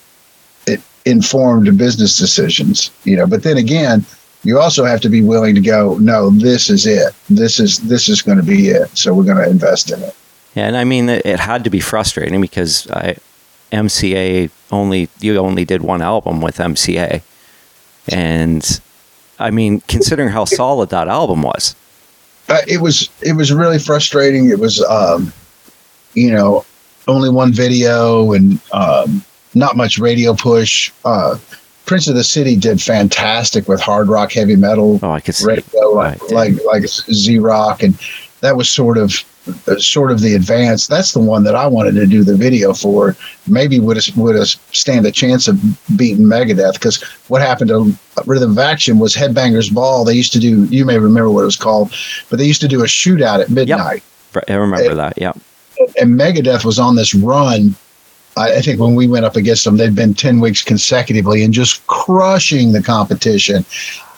informed 1.06 1.76
business 1.78 2.18
decisions 2.18 2.90
you 3.04 3.16
know 3.16 3.26
but 3.26 3.42
then 3.42 3.56
again 3.56 4.04
you 4.42 4.58
also 4.58 4.84
have 4.84 5.00
to 5.00 5.08
be 5.08 5.22
willing 5.22 5.54
to 5.54 5.60
go 5.60 5.96
no 5.98 6.30
this 6.30 6.68
is 6.68 6.86
it 6.86 7.14
this 7.30 7.58
is 7.58 7.78
this 7.88 8.08
is 8.08 8.20
going 8.22 8.38
to 8.38 8.44
be 8.44 8.68
it 8.68 8.88
so 8.96 9.14
we're 9.14 9.24
going 9.24 9.36
to 9.36 9.48
invest 9.48 9.90
in 9.90 10.02
it 10.02 10.14
yeah 10.54 10.66
and 10.66 10.76
i 10.76 10.84
mean 10.84 11.08
it 11.08 11.40
had 11.40 11.64
to 11.64 11.70
be 11.70 11.80
frustrating 11.80 12.40
because 12.40 12.90
i 12.90 13.16
mca 13.72 14.50
only 14.70 15.08
you 15.20 15.38
only 15.38 15.64
did 15.64 15.80
one 15.80 16.02
album 16.02 16.40
with 16.40 16.58
mca 16.58 17.22
and 18.08 18.80
I 19.38 19.50
mean, 19.50 19.80
considering 19.82 20.30
how 20.30 20.44
solid 20.44 20.90
that 20.90 21.08
album 21.08 21.42
was. 21.42 21.74
Uh, 22.48 22.60
it 22.68 22.80
was 22.80 23.10
it 23.22 23.32
was 23.34 23.52
really 23.52 23.78
frustrating. 23.78 24.48
It 24.48 24.58
was, 24.58 24.82
um, 24.84 25.32
you 26.14 26.30
know, 26.30 26.64
only 27.08 27.28
one 27.28 27.52
video 27.52 28.32
and 28.32 28.60
um, 28.72 29.24
not 29.56 29.76
much 29.76 29.98
radio 29.98 30.34
push. 30.34 30.92
Uh, 31.04 31.38
Prince 31.86 32.08
of 32.08 32.14
the 32.14 32.24
City 32.24 32.56
did 32.56 32.80
fantastic 32.80 33.68
with 33.68 33.80
hard 33.80 34.08
rock, 34.08 34.32
heavy 34.32 34.56
metal. 34.56 35.00
Oh, 35.02 35.12
I 35.12 35.20
could 35.20 35.34
see. 35.34 35.46
Radio, 35.46 35.88
like, 35.90 36.30
like 36.30 36.54
like 36.64 36.86
Z 36.86 37.38
Rock, 37.38 37.82
and 37.82 37.98
that 38.40 38.56
was 38.56 38.70
sort 38.70 38.98
of 38.98 39.12
sort 39.78 40.10
of 40.10 40.20
the 40.20 40.34
advance. 40.34 40.88
That's 40.88 41.12
the 41.12 41.20
one 41.20 41.44
that 41.44 41.54
I 41.54 41.66
wanted 41.68 41.94
to 41.94 42.06
do 42.06 42.24
the 42.24 42.36
video 42.36 42.74
for. 42.74 43.16
Maybe 43.46 43.78
would 43.78 43.96
have, 43.96 44.16
would 44.16 44.34
have 44.34 44.48
stand 44.48 45.06
a 45.06 45.12
chance 45.12 45.46
of 45.46 45.60
beating 45.96 46.26
Megadeth 46.26 46.74
because 46.74 47.02
what 47.28 47.40
happened 47.40 47.68
to 47.68 47.94
Rhythm 48.26 48.50
of 48.50 48.58
Action 48.58 48.98
was 48.98 49.14
Headbangers 49.14 49.72
Ball. 49.72 50.04
They 50.04 50.14
used 50.14 50.32
to 50.32 50.40
do. 50.40 50.64
You 50.64 50.84
may 50.84 50.98
remember 50.98 51.30
what 51.30 51.42
it 51.42 51.46
was 51.46 51.56
called, 51.56 51.94
but 52.28 52.38
they 52.38 52.44
used 52.44 52.60
to 52.60 52.68
do 52.68 52.82
a 52.82 52.86
shootout 52.86 53.40
at 53.40 53.48
midnight. 53.48 54.02
Yep. 54.34 54.44
I 54.48 54.54
remember 54.54 54.90
and, 54.90 54.98
that. 54.98 55.14
Yeah. 55.16 55.32
And 56.00 56.18
Megadeth 56.18 56.64
was 56.64 56.78
on 56.78 56.96
this 56.96 57.14
run. 57.14 57.76
I, 58.36 58.56
I 58.56 58.60
think 58.60 58.80
when 58.80 58.94
we 58.94 59.06
went 59.06 59.24
up 59.24 59.36
against 59.36 59.64
them, 59.64 59.76
they'd 59.76 59.94
been 59.94 60.14
ten 60.14 60.40
weeks 60.40 60.62
consecutively 60.62 61.42
and 61.42 61.52
just 61.52 61.86
crushing 61.86 62.72
the 62.72 62.82
competition. 62.82 63.64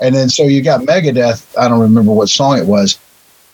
And 0.01 0.15
then 0.15 0.29
so 0.29 0.45
you 0.45 0.63
got 0.63 0.83
Megadeth. 0.83 1.57
I 1.59 1.69
don't 1.69 1.81
remember 1.81 2.13
what 2.13 2.29
song 2.29 2.59
it 2.59 2.67
was. 2.67 2.99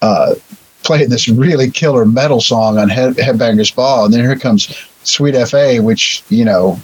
Uh, 0.03 0.35
playing 0.83 1.09
this 1.09 1.29
really 1.29 1.71
killer 1.71 2.05
metal 2.05 2.41
song 2.41 2.79
on 2.79 2.89
Head, 2.89 3.15
Headbangers 3.15 3.75
Ball, 3.75 4.05
and 4.05 4.15
then 4.15 4.21
here 4.21 4.37
comes 4.37 4.67
Sweet 5.03 5.35
FA, 5.49 5.79
which 5.83 6.23
you 6.29 6.45
know, 6.45 6.79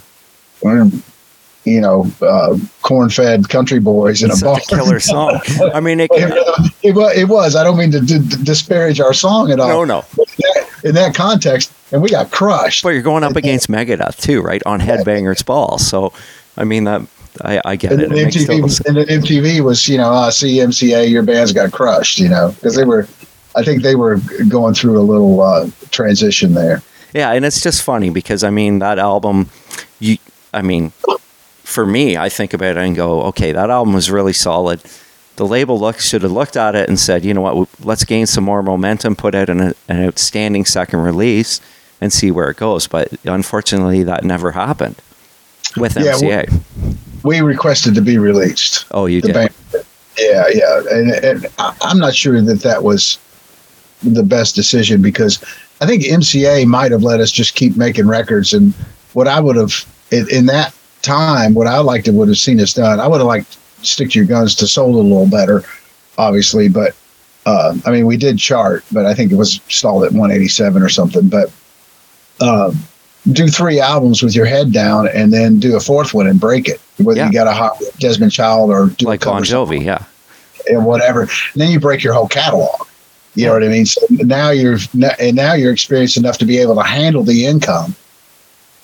you 1.63 1.79
know, 1.79 2.11
uh, 2.21 2.57
corn-fed 2.81 3.49
country 3.49 3.79
boys 3.79 4.23
in 4.23 4.31
it's 4.31 4.41
a 4.41 4.45
bar. 4.45 4.57
A 4.57 4.61
killer 4.61 4.99
song. 5.11 5.39
I 5.73 5.79
mean, 5.79 5.99
it, 5.99 6.09
it, 6.13 6.73
it, 6.83 7.29
was. 7.29 7.55
I 7.55 7.63
don't 7.63 7.77
mean 7.77 7.91
to, 7.91 7.99
to, 7.99 8.19
disparage 8.19 8.99
our 8.99 9.13
song 9.13 9.51
at 9.51 9.59
all. 9.59 9.67
No, 9.67 9.85
no. 9.85 10.05
That, 10.15 10.60
in 10.83 10.95
that, 10.95 11.15
context, 11.15 11.73
and 11.91 12.01
we 12.01 12.09
got 12.09 12.31
crushed. 12.31 12.83
But 12.83 12.89
you're 12.89 13.01
going 13.01 13.23
up 13.23 13.35
against 13.35 13.69
Megadeth 13.69 14.19
too, 14.19 14.41
right? 14.41 14.61
On 14.65 14.79
Headbangers 14.79 15.45
Ball, 15.45 15.77
so 15.77 16.13
I 16.57 16.63
mean 16.63 16.85
that. 16.85 17.01
I, 17.45 17.61
I 17.63 17.75
get 17.77 17.93
and 17.93 18.01
it. 18.01 18.11
it 18.11 18.27
MTV, 18.27 18.85
and 18.85 18.97
then 18.97 19.07
MTV 19.07 19.61
was, 19.61 19.87
you 19.87 19.97
know, 19.97 20.11
uh, 20.11 20.29
CMCA, 20.29 21.09
your 21.09 21.23
bands 21.23 21.53
got 21.53 21.71
crushed, 21.71 22.19
you 22.19 22.27
know, 22.27 22.51
because 22.51 22.75
they 22.75 22.83
were 22.83 23.07
I 23.55 23.63
think 23.63 23.83
they 23.83 23.95
were 23.95 24.19
going 24.47 24.73
through 24.73 24.99
a 24.99 25.03
little 25.03 25.41
uh, 25.41 25.69
transition 25.91 26.53
there. 26.53 26.81
Yeah, 27.13 27.31
and 27.31 27.43
it's 27.43 27.61
just 27.61 27.83
funny 27.83 28.09
because 28.09 28.43
I 28.43 28.49
mean 28.49 28.79
that 28.79 28.97
album, 28.97 29.49
you, 29.99 30.17
I 30.53 30.61
mean, 30.61 30.91
for 31.63 31.85
me, 31.85 32.17
I 32.17 32.29
think 32.29 32.53
about 32.53 32.77
it 32.77 32.77
and 32.77 32.95
go, 32.95 33.23
okay, 33.23 33.51
that 33.51 33.69
album 33.69 33.93
was 33.93 34.09
really 34.09 34.33
solid. 34.33 34.81
The 35.41 35.47
label 35.47 35.79
look 35.79 35.99
should 35.99 36.21
have 36.21 36.31
looked 36.31 36.55
at 36.55 36.75
it 36.75 36.87
and 36.87 36.99
said, 36.99 37.25
you 37.25 37.33
know 37.33 37.41
what, 37.41 37.67
let's 37.83 38.05
gain 38.05 38.27
some 38.27 38.43
more 38.43 38.61
momentum, 38.61 39.15
put 39.15 39.33
out 39.33 39.49
an, 39.49 39.73
an 39.87 40.05
outstanding 40.05 40.65
second 40.65 40.99
release, 40.99 41.59
and 41.99 42.13
see 42.13 42.29
where 42.29 42.51
it 42.51 42.57
goes. 42.57 42.85
But 42.85 43.11
unfortunately, 43.25 44.03
that 44.03 44.23
never 44.23 44.51
happened 44.51 44.97
with 45.77 45.95
yeah, 45.95 46.11
MCA. 46.11 46.61
We, 47.23 47.41
we, 47.41 47.41
requested 47.41 47.95
to 47.95 48.03
be 48.03 48.19
released. 48.19 48.85
Oh, 48.91 49.07
you 49.07 49.19
did. 49.19 49.33
Band. 49.33 49.51
Yeah, 50.19 50.45
yeah, 50.53 50.81
and, 50.91 51.11
and 51.11 51.47
I'm 51.57 51.97
not 51.97 52.13
sure 52.13 52.39
that 52.39 52.61
that 52.61 52.83
was 52.83 53.17
the 54.03 54.21
best 54.21 54.53
decision 54.53 55.01
because 55.01 55.43
I 55.81 55.87
think 55.87 56.03
MCA 56.03 56.67
might 56.67 56.91
have 56.91 57.01
let 57.01 57.19
us 57.19 57.31
just 57.31 57.55
keep 57.55 57.75
making 57.75 58.07
records. 58.07 58.53
And 58.53 58.75
what 59.13 59.27
I 59.27 59.39
would 59.39 59.55
have 59.55 59.91
in, 60.11 60.29
in 60.29 60.45
that 60.45 60.71
time, 61.01 61.55
what 61.55 61.65
I 61.65 61.79
liked 61.79 62.05
to 62.05 62.11
would 62.11 62.27
have 62.27 62.37
seen 62.37 62.59
us 62.59 62.75
done, 62.75 62.99
I 62.99 63.07
would 63.07 63.21
have 63.21 63.27
liked 63.27 63.57
stick 63.83 64.11
to 64.11 64.19
your 64.19 64.27
guns 64.27 64.55
to 64.55 64.67
sold 64.67 64.95
a 64.95 64.99
little 64.99 65.27
better, 65.27 65.63
obviously. 66.17 66.69
But 66.69 66.95
uh, 67.45 67.75
I 67.85 67.91
mean, 67.91 68.05
we 68.05 68.17
did 68.17 68.39
chart, 68.39 68.83
but 68.91 69.05
I 69.05 69.13
think 69.13 69.31
it 69.31 69.35
was 69.35 69.61
stalled 69.67 70.03
at 70.03 70.11
187 70.11 70.81
or 70.81 70.89
something. 70.89 71.27
But 71.27 71.51
uh, 72.39 72.73
do 73.31 73.47
three 73.47 73.79
albums 73.79 74.23
with 74.23 74.35
your 74.35 74.45
head 74.45 74.71
down 74.71 75.07
and 75.07 75.31
then 75.31 75.59
do 75.59 75.75
a 75.75 75.79
fourth 75.79 76.13
one 76.13 76.27
and 76.27 76.39
break 76.39 76.67
it. 76.67 76.81
Whether 76.97 77.19
yeah. 77.19 77.27
you 77.27 77.33
got 77.33 77.47
a 77.47 77.53
hot 77.53 77.81
Desmond 77.99 78.31
Child 78.31 78.71
or 78.71 78.87
do 78.87 79.05
like 79.05 79.21
Bon 79.21 79.43
Jovi, 79.43 79.83
yeah, 79.83 80.03
and 80.67 80.85
whatever. 80.85 81.21
And 81.21 81.29
then 81.55 81.71
you 81.71 81.79
break 81.79 82.03
your 82.03 82.13
whole 82.13 82.27
catalog. 82.27 82.87
You 83.35 83.45
know 83.45 83.53
what 83.53 83.63
I 83.63 83.69
mean? 83.69 83.85
So 83.85 84.05
now 84.09 84.49
you're 84.49 84.77
and 85.19 85.35
now 85.35 85.53
you're 85.53 85.71
experienced 85.71 86.17
enough 86.17 86.37
to 86.39 86.45
be 86.45 86.57
able 86.57 86.75
to 86.75 86.83
handle 86.83 87.23
the 87.23 87.45
income. 87.45 87.95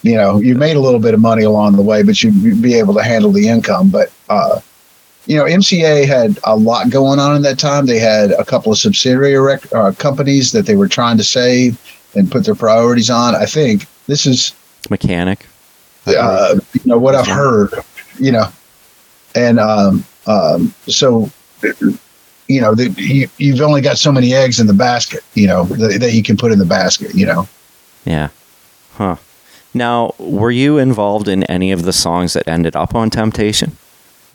You 0.03 0.15
know, 0.15 0.39
you 0.39 0.55
made 0.55 0.77
a 0.77 0.79
little 0.79 0.99
bit 0.99 1.13
of 1.13 1.19
money 1.19 1.43
along 1.43 1.75
the 1.75 1.81
way, 1.81 2.03
but 2.03 2.21
you'd 2.23 2.61
be 2.61 2.75
able 2.75 2.93
to 2.93 3.03
handle 3.03 3.31
the 3.31 3.47
income. 3.47 3.89
But 3.89 4.11
uh, 4.29 4.61
you 5.27 5.35
know, 5.35 5.43
MCA 5.43 6.07
had 6.07 6.39
a 6.45 6.55
lot 6.55 6.89
going 6.89 7.19
on 7.19 7.35
in 7.35 7.41
that 7.43 7.59
time. 7.59 7.85
They 7.85 7.99
had 7.99 8.31
a 8.31 8.45
couple 8.45 8.71
of 8.71 8.77
subsidiary 8.77 9.37
rec- 9.37 9.73
uh, 9.73 9.91
companies 9.91 10.53
that 10.53 10.65
they 10.65 10.75
were 10.75 10.87
trying 10.87 11.17
to 11.17 11.23
save 11.23 11.77
and 12.15 12.31
put 12.31 12.45
their 12.45 12.55
priorities 12.55 13.09
on. 13.09 13.35
I 13.35 13.45
think 13.45 13.85
this 14.07 14.25
is 14.25 14.55
Mechanic. 14.89 15.45
uh, 16.07 16.59
you 16.73 16.81
know 16.85 16.97
what 16.97 17.13
I've 17.13 17.27
heard, 17.27 17.73
you 18.17 18.31
know, 18.31 18.47
and 19.35 19.59
um, 19.59 20.05
um, 20.25 20.73
so 20.87 21.29
you 22.47 22.61
know 22.61 22.73
the, 22.73 22.89
you, 22.97 23.27
you've 23.37 23.59
only 23.59 23.81
got 23.81 23.97
so 23.97 24.13
many 24.13 24.33
eggs 24.33 24.61
in 24.61 24.67
the 24.67 24.73
basket, 24.73 25.23
you 25.33 25.47
know, 25.47 25.65
that, 25.65 25.99
that 25.99 26.13
you 26.13 26.23
can 26.23 26.37
put 26.37 26.53
in 26.53 26.59
the 26.59 26.65
basket, 26.65 27.13
you 27.13 27.25
know. 27.25 27.47
Yeah. 28.05 28.29
Huh. 28.93 29.17
Now, 29.73 30.15
were 30.17 30.49
you 30.49 30.77
involved 30.77 31.27
in 31.27 31.43
any 31.43 31.73
of 31.73 31.83
the 31.83 31.93
songs 31.93 32.33
that 32.33 32.47
ended 32.47 32.75
up 32.77 32.95
on 32.95 33.09
Temptation, 33.09 33.77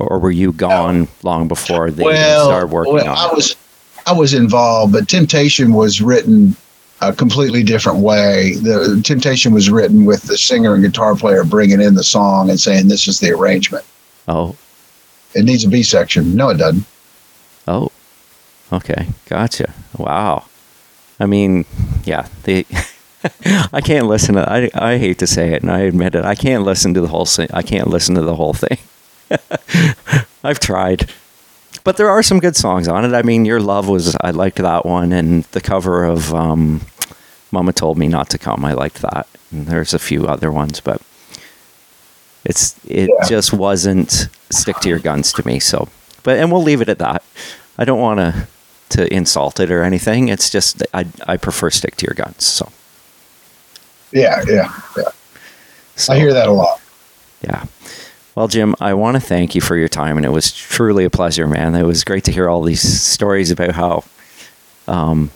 or 0.06 0.18
were 0.18 0.30
you 0.30 0.52
gone 0.52 1.08
long 1.22 1.48
before 1.48 1.90
they 1.90 2.04
well, 2.04 2.46
started 2.46 2.70
working 2.70 2.94
well, 2.94 3.08
on 3.10 3.16
I 3.18 3.26
it? 3.28 3.34
was 3.34 3.56
I 4.06 4.12
was 4.12 4.34
involved, 4.34 4.92
but 4.92 5.08
Temptation 5.08 5.72
was 5.74 6.00
written 6.02 6.56
a 7.00 7.12
completely 7.12 7.62
different 7.62 7.98
way. 7.98 8.54
The 8.56 9.00
Temptation 9.04 9.52
was 9.52 9.70
written 9.70 10.04
with 10.04 10.22
the 10.22 10.36
singer 10.38 10.74
and 10.74 10.82
guitar 10.84 11.14
player 11.16 11.44
bringing 11.44 11.80
in 11.80 11.94
the 11.94 12.04
song 12.04 12.50
and 12.50 12.58
saying 12.60 12.88
this 12.88 13.06
is 13.08 13.20
the 13.20 13.30
arrangement. 13.32 13.84
Oh, 14.28 14.56
It 15.34 15.44
needs 15.44 15.64
a 15.64 15.68
B 15.68 15.82
section. 15.82 16.34
No, 16.36 16.48
it 16.50 16.58
doesn't. 16.58 16.84
oh, 17.66 17.90
okay, 18.72 19.08
gotcha. 19.26 19.72
Wow. 19.98 20.44
I 21.20 21.26
mean, 21.26 21.64
yeah, 22.04 22.26
they. 22.44 22.64
I 23.72 23.80
can't 23.80 24.06
listen 24.08 24.34
to. 24.34 24.50
I 24.50 24.68
I 24.74 24.98
hate 24.98 25.18
to 25.18 25.26
say 25.28 25.52
it, 25.52 25.62
and 25.62 25.70
I 25.70 25.80
admit 25.80 26.16
it. 26.16 26.24
I 26.24 26.34
can't 26.34 26.64
listen 26.64 26.92
to 26.94 27.00
the 27.00 27.06
whole. 27.08 27.24
thing. 27.24 27.48
I 27.54 27.62
can't 27.62 27.86
listen 27.86 28.16
to 28.16 28.22
the 28.22 28.34
whole 28.34 28.52
thing. 28.52 28.78
I've 30.44 30.60
tried, 30.60 31.10
but 31.84 31.96
there 31.96 32.08
are 32.08 32.22
some 32.22 32.40
good 32.40 32.56
songs 32.56 32.88
on 32.88 33.04
it. 33.04 33.14
I 33.16 33.22
mean, 33.22 33.44
"Your 33.44 33.60
Love" 33.60 33.88
was. 33.88 34.16
I 34.20 34.30
liked 34.30 34.56
that 34.58 34.84
one, 34.86 35.12
and 35.12 35.44
the 35.52 35.60
cover 35.60 36.04
of 36.04 36.32
um, 36.34 36.80
"Mama 37.50 37.72
Told 37.72 37.98
Me 37.98 38.08
Not 38.08 38.28
to 38.30 38.38
Come." 38.38 38.64
I 38.64 38.72
liked 38.72 39.02
that. 39.02 39.26
And 39.50 39.66
there's 39.66 39.94
a 39.94 39.98
few 39.98 40.26
other 40.26 40.50
ones, 40.50 40.80
but 40.80 41.00
it's 42.44 42.74
it 42.86 43.08
Yeah. 43.10 43.28
just 43.28 43.52
wasn't 43.52 44.28
stick 44.50 44.76
to 44.80 44.88
your 44.88 44.98
guns 44.98 45.32
to 45.34 45.46
me. 45.46 45.60
So, 45.60 45.88
but 46.22 46.38
and 46.38 46.50
we'll 46.50 46.62
leave 46.62 46.80
it 46.80 46.88
at 46.88 46.98
that. 46.98 47.22
I 47.78 47.84
don't 47.84 48.00
want 48.00 48.18
to 48.18 48.48
to 48.96 49.12
insult 49.12 49.60
it 49.60 49.70
or 49.70 49.82
anything. 49.84 50.28
It's 50.28 50.50
just 50.50 50.82
I 50.92 51.06
I 51.26 51.36
prefer 51.36 51.70
stick 51.70 51.96
to 51.96 52.06
your 52.06 52.14
guns. 52.14 52.44
So, 52.44 52.68
Yeah, 54.10 54.42
yeah, 54.48 54.72
yeah. 54.96 55.04
so 55.96 56.12
I 56.12 56.18
hear 56.18 56.32
that 56.34 56.48
a 56.48 56.52
lot. 56.52 56.80
Yeah. 57.42 57.64
Well, 58.34 58.48
Jim, 58.48 58.74
I 58.80 58.94
want 58.94 59.16
to 59.16 59.20
thank 59.20 59.54
you 59.54 59.60
for 59.60 59.76
your 59.76 59.88
time, 59.88 60.16
and 60.16 60.24
it 60.24 60.30
was 60.30 60.52
truly 60.52 61.04
a 61.04 61.10
pleasure, 61.10 61.46
man. 61.46 61.74
It 61.74 61.82
was 61.82 62.02
great 62.02 62.24
to 62.24 62.32
hear 62.32 62.48
all 62.48 62.62
these 62.62 62.80
stories 62.80 63.50
about 63.50 63.72
how, 63.72 64.04
um, 64.88 65.30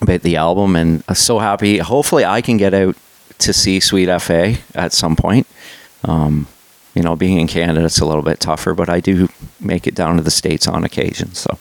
about 0.00 0.22
the 0.22 0.36
album, 0.36 0.74
and 0.74 1.04
I'm 1.06 1.14
so 1.14 1.38
happy. 1.38 1.78
Hopefully, 1.78 2.24
I 2.24 2.40
can 2.40 2.56
get 2.56 2.72
out 2.72 2.96
to 3.40 3.52
see 3.52 3.78
Sweet 3.78 4.08
FA 4.22 4.56
at 4.74 4.92
some 4.92 5.16
point. 5.16 5.46
Um, 6.02 6.46
you 6.94 7.02
know, 7.02 7.14
being 7.14 7.38
in 7.38 7.46
Canada, 7.46 7.84
it's 7.84 8.00
a 8.00 8.06
little 8.06 8.22
bit 8.22 8.40
tougher, 8.40 8.72
but 8.72 8.88
I 8.88 9.00
do 9.00 9.28
make 9.60 9.86
it 9.86 9.94
down 9.94 10.16
to 10.16 10.22
the 10.22 10.30
states 10.30 10.66
on 10.66 10.84
occasion. 10.84 11.34
So, 11.34 11.58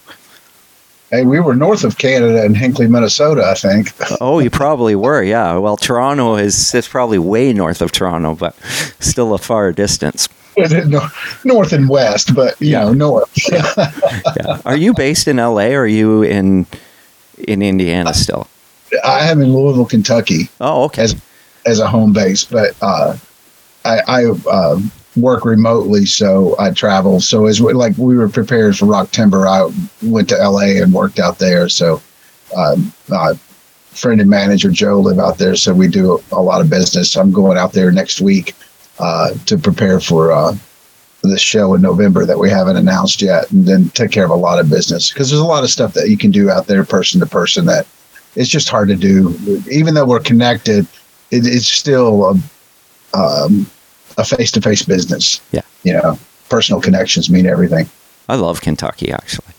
Hey, 1.09 1.23
we 1.23 1.39
were 1.39 1.55
north 1.55 1.85
of 1.85 1.97
Canada 1.97 2.43
in 2.43 2.53
Hinckley, 2.53 2.87
Minnesota, 2.87 3.45
I 3.45 3.53
think. 3.53 3.93
oh, 4.21 4.39
you 4.39 4.49
probably 4.49 4.93
were, 4.93 5.23
yeah. 5.23 5.55
Well, 5.55 5.77
Toronto 5.77 6.35
is 6.35 6.75
it's 6.75 6.87
probably 6.89 7.17
way 7.17 7.53
north 7.53 7.81
of 7.81 7.93
Toronto, 7.93 8.35
but 8.35 8.55
still 8.99 9.33
a 9.33 9.37
far 9.37 9.71
distance. 9.71 10.27
No- 10.57 11.07
north 11.43 11.71
and 11.71 11.87
west, 11.87 12.33
but 12.33 12.59
you 12.59 12.69
Yeah. 12.71 12.85
know, 12.85 12.93
north. 12.93 13.29
yeah. 13.51 14.59
Are 14.65 14.75
you 14.75 14.93
based 14.93 15.27
in 15.27 15.37
LA 15.37 15.67
or 15.73 15.81
are 15.81 15.87
you 15.87 16.23
in 16.23 16.65
in 17.47 17.61
Indiana 17.61 18.13
still? 18.13 18.47
I 19.03 19.29
am 19.29 19.41
in 19.41 19.53
Louisville, 19.53 19.85
Kentucky 19.85 20.49
Oh, 20.59 20.83
okay. 20.85 21.03
as 21.03 21.15
as 21.65 21.79
a 21.79 21.87
home 21.87 22.11
base, 22.13 22.43
but 22.45 22.75
uh, 22.81 23.15
I, 23.85 23.99
I 24.07 24.25
uh, 24.49 24.79
work 25.17 25.43
remotely, 25.45 26.05
so 26.05 26.55
I 26.57 26.71
travel. 26.71 27.19
So 27.19 27.45
as 27.45 27.61
we, 27.61 27.73
like 27.73 27.95
we 27.97 28.17
were 28.17 28.29
prepared 28.29 28.77
for 28.77 28.85
Rock 28.85 29.11
Timber, 29.11 29.47
I 29.47 29.69
went 30.01 30.29
to 30.29 30.35
LA 30.37 30.81
and 30.81 30.93
worked 30.93 31.19
out 31.19 31.37
there. 31.39 31.67
So 31.69 32.01
um, 32.55 32.91
uh, 33.11 33.33
friend 33.91 34.21
and 34.21 34.29
manager 34.29 34.71
Joe 34.71 34.99
live 35.01 35.19
out 35.19 35.37
there, 35.37 35.55
so 35.55 35.73
we 35.73 35.87
do 35.89 36.23
a 36.31 36.41
lot 36.41 36.61
of 36.61 36.69
business. 36.69 37.15
I'm 37.17 37.31
going 37.33 37.57
out 37.57 37.73
there 37.73 37.91
next 37.91 38.21
week 38.21 38.55
uh, 38.99 39.33
to 39.45 39.57
prepare 39.57 39.99
for 39.99 40.31
uh, 40.31 40.55
this 41.23 41.41
show 41.41 41.73
in 41.73 41.81
November 41.81 42.25
that 42.25 42.39
we 42.39 42.49
haven't 42.49 42.77
announced 42.77 43.21
yet, 43.21 43.49
and 43.51 43.65
then 43.65 43.89
take 43.89 44.11
care 44.11 44.25
of 44.25 44.31
a 44.31 44.35
lot 44.35 44.59
of 44.59 44.69
business 44.69 45.11
because 45.11 45.29
there's 45.29 45.41
a 45.41 45.45
lot 45.45 45.63
of 45.63 45.69
stuff 45.69 45.93
that 45.93 46.09
you 46.09 46.17
can 46.17 46.31
do 46.31 46.49
out 46.49 46.67
there, 46.67 46.83
person 46.83 47.19
to 47.19 47.25
person, 47.25 47.65
that 47.65 47.87
it's 48.35 48.49
just 48.49 48.69
hard 48.69 48.87
to 48.89 48.95
do. 48.95 49.35
Even 49.71 49.93
though 49.93 50.05
we're 50.05 50.19
connected, 50.19 50.85
it, 51.31 51.45
it's 51.45 51.67
still 51.67 52.25
a 53.13 53.17
um, 53.17 53.69
a 54.17 54.25
face 54.25 54.51
to 54.51 54.61
face 54.61 54.83
business. 54.83 55.41
Yeah. 55.51 55.61
you 55.83 55.93
know, 55.93 56.19
personal 56.49 56.81
connections 56.81 57.29
mean 57.29 57.45
everything. 57.45 57.89
I 58.29 58.35
love 58.35 58.61
Kentucky 58.61 59.11
actually. 59.11 59.53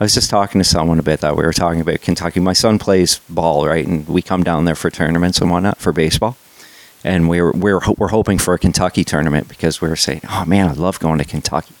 I 0.00 0.04
was 0.04 0.14
just 0.14 0.30
talking 0.30 0.60
to 0.60 0.64
someone 0.64 1.00
about 1.00 1.20
that. 1.20 1.36
We 1.36 1.42
were 1.42 1.52
talking 1.52 1.80
about 1.80 2.00
Kentucky. 2.00 2.38
My 2.38 2.52
son 2.52 2.78
plays 2.78 3.20
ball, 3.28 3.66
right? 3.66 3.84
And 3.84 4.06
we 4.08 4.22
come 4.22 4.44
down 4.44 4.64
there 4.64 4.76
for 4.76 4.90
tournaments 4.90 5.40
and 5.40 5.50
whatnot 5.50 5.78
for 5.78 5.92
baseball. 5.92 6.36
And 7.04 7.28
we 7.28 7.40
were 7.40 7.52
we're 7.52 7.80
we're 7.96 8.08
hoping 8.08 8.38
for 8.38 8.54
a 8.54 8.58
Kentucky 8.58 9.04
tournament 9.04 9.48
because 9.48 9.80
we 9.80 9.88
were 9.88 9.96
saying, 9.96 10.22
"Oh 10.28 10.44
man, 10.44 10.68
I 10.68 10.72
love 10.72 10.98
going 10.98 11.18
to 11.18 11.24
Kentucky." 11.24 11.74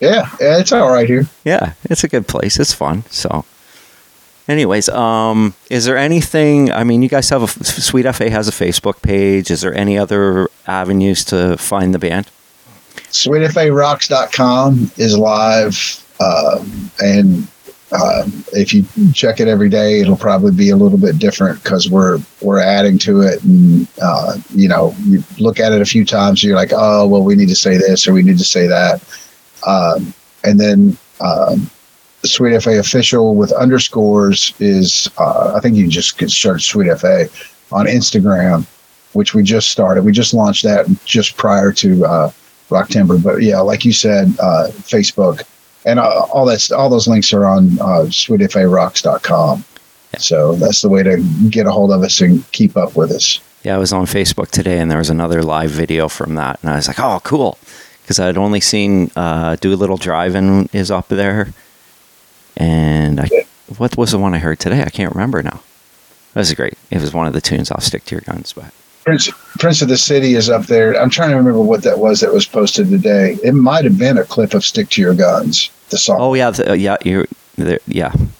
Yeah, 0.00 0.30
yeah, 0.40 0.58
it's 0.58 0.72
all 0.72 0.90
right 0.90 1.08
here. 1.08 1.26
Yeah, 1.44 1.72
it's 1.84 2.04
a 2.04 2.08
good 2.08 2.28
place. 2.28 2.58
It's 2.58 2.72
fun. 2.72 3.04
So, 3.10 3.44
anyways, 4.46 4.88
um, 4.90 5.54
is 5.70 5.86
there 5.86 5.96
anything? 5.96 6.70
I 6.70 6.84
mean, 6.84 7.02
you 7.02 7.08
guys 7.08 7.30
have 7.30 7.42
a 7.42 7.48
Sweet 7.64 8.04
FA 8.14 8.30
has 8.30 8.46
a 8.46 8.52
Facebook 8.52 9.02
page. 9.02 9.50
Is 9.50 9.62
there 9.62 9.74
any 9.74 9.98
other 9.98 10.48
avenues 10.66 11.24
to 11.26 11.56
find 11.56 11.94
the 11.94 11.98
band? 11.98 12.30
SweetFARocks.com 13.10 14.92
is 14.96 15.16
live, 15.16 16.04
um, 16.20 16.90
and 17.00 17.48
um, 17.92 18.44
if 18.52 18.74
you 18.74 18.84
check 19.14 19.38
it 19.38 19.46
every 19.46 19.68
day, 19.68 20.00
it'll 20.00 20.16
probably 20.16 20.50
be 20.50 20.70
a 20.70 20.76
little 20.76 20.98
bit 20.98 21.18
different 21.18 21.62
because 21.62 21.88
we're 21.88 22.18
we're 22.40 22.60
adding 22.60 22.98
to 22.98 23.20
it, 23.20 23.42
and 23.44 23.86
uh, 24.02 24.36
you 24.50 24.68
know, 24.68 24.94
you 25.04 25.22
look 25.38 25.60
at 25.60 25.72
it 25.72 25.80
a 25.80 25.84
few 25.84 26.04
times, 26.04 26.42
you're 26.42 26.56
like, 26.56 26.72
oh, 26.72 27.06
well, 27.06 27.22
we 27.22 27.36
need 27.36 27.48
to 27.48 27.56
say 27.56 27.76
this 27.76 28.08
or 28.08 28.12
we 28.12 28.22
need 28.22 28.38
to 28.38 28.44
say 28.44 28.66
that, 28.66 29.02
um, 29.66 30.12
and 30.42 30.58
then 30.58 30.96
um, 31.20 31.70
Sweet 32.24 32.60
FA 32.60 32.80
official 32.80 33.36
with 33.36 33.52
underscores 33.52 34.52
is, 34.58 35.08
uh, 35.18 35.54
I 35.54 35.60
think 35.60 35.76
you 35.76 35.86
just 35.86 36.18
could 36.18 36.30
search 36.30 36.66
Sweet 36.66 36.88
FA 36.98 37.28
on 37.70 37.86
Instagram, 37.86 38.66
which 39.12 39.32
we 39.32 39.44
just 39.44 39.70
started. 39.70 40.04
We 40.04 40.10
just 40.10 40.34
launched 40.34 40.64
that 40.64 40.86
just 41.04 41.36
prior 41.36 41.72
to. 41.72 42.04
Uh, 42.04 42.30
Rock 42.70 42.88
Timber. 42.88 43.18
But 43.18 43.42
yeah, 43.42 43.60
like 43.60 43.84
you 43.84 43.92
said, 43.92 44.34
uh, 44.40 44.68
Facebook 44.70 45.44
and 45.86 45.98
uh, 46.00 46.26
all 46.32 46.44
that's 46.44 46.70
all 46.70 46.90
those 46.90 47.08
links 47.08 47.32
are 47.32 47.46
on 47.46 47.80
uh, 47.80 48.04
sweetfarocks.com. 48.10 49.64
So 50.18 50.54
that's 50.56 50.82
the 50.82 50.88
way 50.88 51.02
to 51.02 51.22
get 51.48 51.66
a 51.66 51.70
hold 51.70 51.92
of 51.92 52.02
us 52.02 52.20
and 52.20 52.50
keep 52.52 52.76
up 52.76 52.96
with 52.96 53.10
us. 53.10 53.40
Yeah, 53.62 53.76
I 53.76 53.78
was 53.78 53.92
on 53.92 54.06
Facebook 54.06 54.50
today, 54.50 54.78
and 54.78 54.90
there 54.90 54.98
was 54.98 55.10
another 55.10 55.42
live 55.42 55.70
video 55.70 56.08
from 56.08 56.34
that, 56.34 56.58
and 56.62 56.70
I 56.70 56.76
was 56.76 56.88
like, 56.88 57.00
"Oh, 57.00 57.20
cool," 57.24 57.58
because 58.02 58.18
I'd 58.18 58.36
only 58.36 58.60
seen 58.60 59.10
uh, 59.16 59.56
"Do 59.56 59.72
a 59.72 59.76
Little 59.76 59.96
Driving" 59.96 60.68
is 60.72 60.90
up 60.90 61.08
there, 61.08 61.52
and 62.56 63.20
I, 63.20 63.28
what 63.78 63.96
was 63.96 64.12
the 64.12 64.18
one 64.18 64.34
I 64.34 64.38
heard 64.38 64.58
today? 64.58 64.82
I 64.82 64.90
can't 64.90 65.12
remember 65.14 65.42
now. 65.42 65.60
That 66.34 66.40
was 66.40 66.54
great. 66.54 66.78
It 66.90 67.00
was 67.00 67.12
one 67.12 67.26
of 67.26 67.32
the 67.32 67.40
tunes 67.40 67.70
off 67.70 67.82
"Stick 67.82 68.04
to 68.06 68.14
Your 68.14 68.22
Guns," 68.22 68.52
but 68.52 68.72
Prince 69.06 69.30
Prince 69.60 69.82
of 69.82 69.88
the 69.88 69.96
City 69.96 70.34
is 70.34 70.50
up 70.50 70.66
there. 70.66 71.00
I'm 71.00 71.10
trying 71.10 71.30
to 71.30 71.36
remember 71.36 71.60
what 71.60 71.84
that 71.84 72.00
was 72.00 72.20
that 72.20 72.32
was 72.32 72.44
posted 72.44 72.90
today. 72.90 73.38
It 73.44 73.52
might 73.52 73.84
have 73.84 73.96
been 73.96 74.18
a 74.18 74.24
clip 74.24 74.52
of 74.52 74.64
"Stick 74.64 74.90
to 74.90 75.00
Your 75.00 75.14
Guns," 75.14 75.70
the 75.90 75.96
song. 75.96 76.20
oh 76.20 76.34
yeah, 76.34 76.50
the, 76.50 76.76
yeah, 76.76 76.96
you, 77.04 77.24
there, 77.54 77.78
yeah, 77.86 78.12
it 78.12 78.30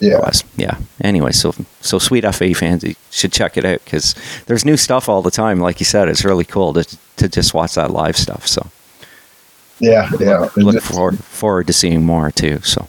yeah, 0.00 0.20
was, 0.20 0.42
yeah. 0.56 0.78
Anyway, 1.02 1.32
so 1.32 1.54
so 1.82 1.98
Sweet 1.98 2.24
FA 2.34 2.54
fans 2.54 2.82
you 2.82 2.94
should 3.10 3.30
check 3.30 3.58
it 3.58 3.66
out 3.66 3.84
because 3.84 4.14
there's 4.46 4.64
new 4.64 4.78
stuff 4.78 5.06
all 5.06 5.20
the 5.20 5.30
time. 5.30 5.60
Like 5.60 5.80
you 5.80 5.86
said, 5.86 6.08
it's 6.08 6.24
really 6.24 6.46
cool 6.46 6.72
to 6.72 6.98
to 7.16 7.28
just 7.28 7.52
watch 7.52 7.74
that 7.74 7.90
live 7.90 8.16
stuff. 8.16 8.46
So 8.46 8.66
yeah, 9.80 10.10
yeah. 10.18 10.48
look 10.56 10.82
forward 10.82 11.22
forward 11.22 11.66
to 11.66 11.74
seeing 11.74 12.06
more 12.06 12.30
too. 12.30 12.60
So. 12.62 12.88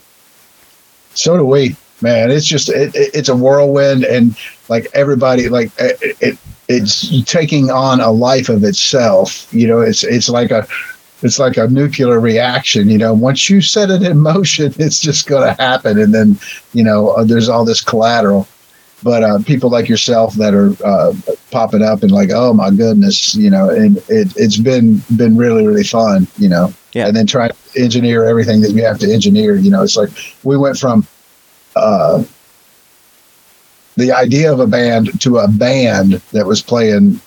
so 1.14 1.36
do 1.36 1.46
we 1.46 1.76
man 2.02 2.32
it's 2.32 2.46
just 2.46 2.70
it, 2.70 2.96
it, 2.96 3.14
it's 3.14 3.28
a 3.28 3.36
whirlwind 3.36 4.06
and 4.06 4.34
like 4.70 4.88
everybody 4.94 5.50
like 5.50 5.70
it, 5.78 6.16
it 6.22 6.38
it's 6.70 7.24
taking 7.26 7.70
on 7.72 8.00
a 8.00 8.12
life 8.12 8.48
of 8.48 8.64
itself 8.64 9.52
you 9.54 9.68
know 9.68 9.80
it's 9.82 10.04
it's 10.04 10.30
like 10.30 10.52
a 10.52 10.66
it's 11.24 11.40
like 11.40 11.58
a 11.58 11.68
nuclear 11.68 12.20
reaction 12.20 12.90
you 12.90 12.98
know 12.98 13.14
once 13.14 13.50
you 13.50 13.60
set 13.60 13.90
it 13.90 14.02
in 14.04 14.20
motion 14.34 14.72
it's 14.78 15.02
just 15.02 15.28
going 15.28 15.44
to 15.46 15.62
happen 15.62 16.00
and 16.00 16.14
then 16.14 16.38
you 16.74 16.84
know 16.84 17.10
uh, 17.10 17.24
there's 17.24 17.50
all 17.50 17.66
this 17.66 17.82
collateral 17.82 18.48
but 19.02 19.24
uh, 19.24 19.40
people 19.46 19.70
like 19.70 19.88
yourself 19.90 20.34
that 20.36 20.54
are 20.54 20.72
uh, 20.86 21.14
popping 21.52 21.82
up 21.82 22.04
and 22.04 22.12
like 22.12 22.30
oh 22.34 22.54
my 22.54 22.70
goodness 22.70 23.34
you 23.36 23.50
know 23.50 23.70
and 23.70 23.98
it, 24.10 24.32
it's 24.38 24.58
been 24.58 25.02
been 25.18 25.36
really 25.36 25.66
really 25.66 25.84
fun 25.84 26.28
you 26.38 26.48
know 26.50 26.72
Yeah. 26.94 27.08
and 27.08 27.16
then 27.16 27.26
try 27.26 27.48
to 27.48 27.56
engineer 27.78 28.26
everything 28.26 28.62
that 28.62 28.72
you 28.72 28.84
have 28.84 29.00
to 29.00 29.12
engineer. 29.14 29.56
You 29.56 29.70
know, 29.72 29.84
it's 29.84 29.96
like 29.96 30.10
we 30.44 30.58
went 30.58 30.78
from 30.78 31.06
uh, 31.76 32.24
the 34.00 34.12
idea 34.12 34.52
of 34.52 34.60
a 34.60 34.68
band 34.68 35.20
to 35.22 35.38
a 35.38 35.48
band 35.48 36.14
that 36.32 36.46
was 36.46 36.62
playing 36.62 37.20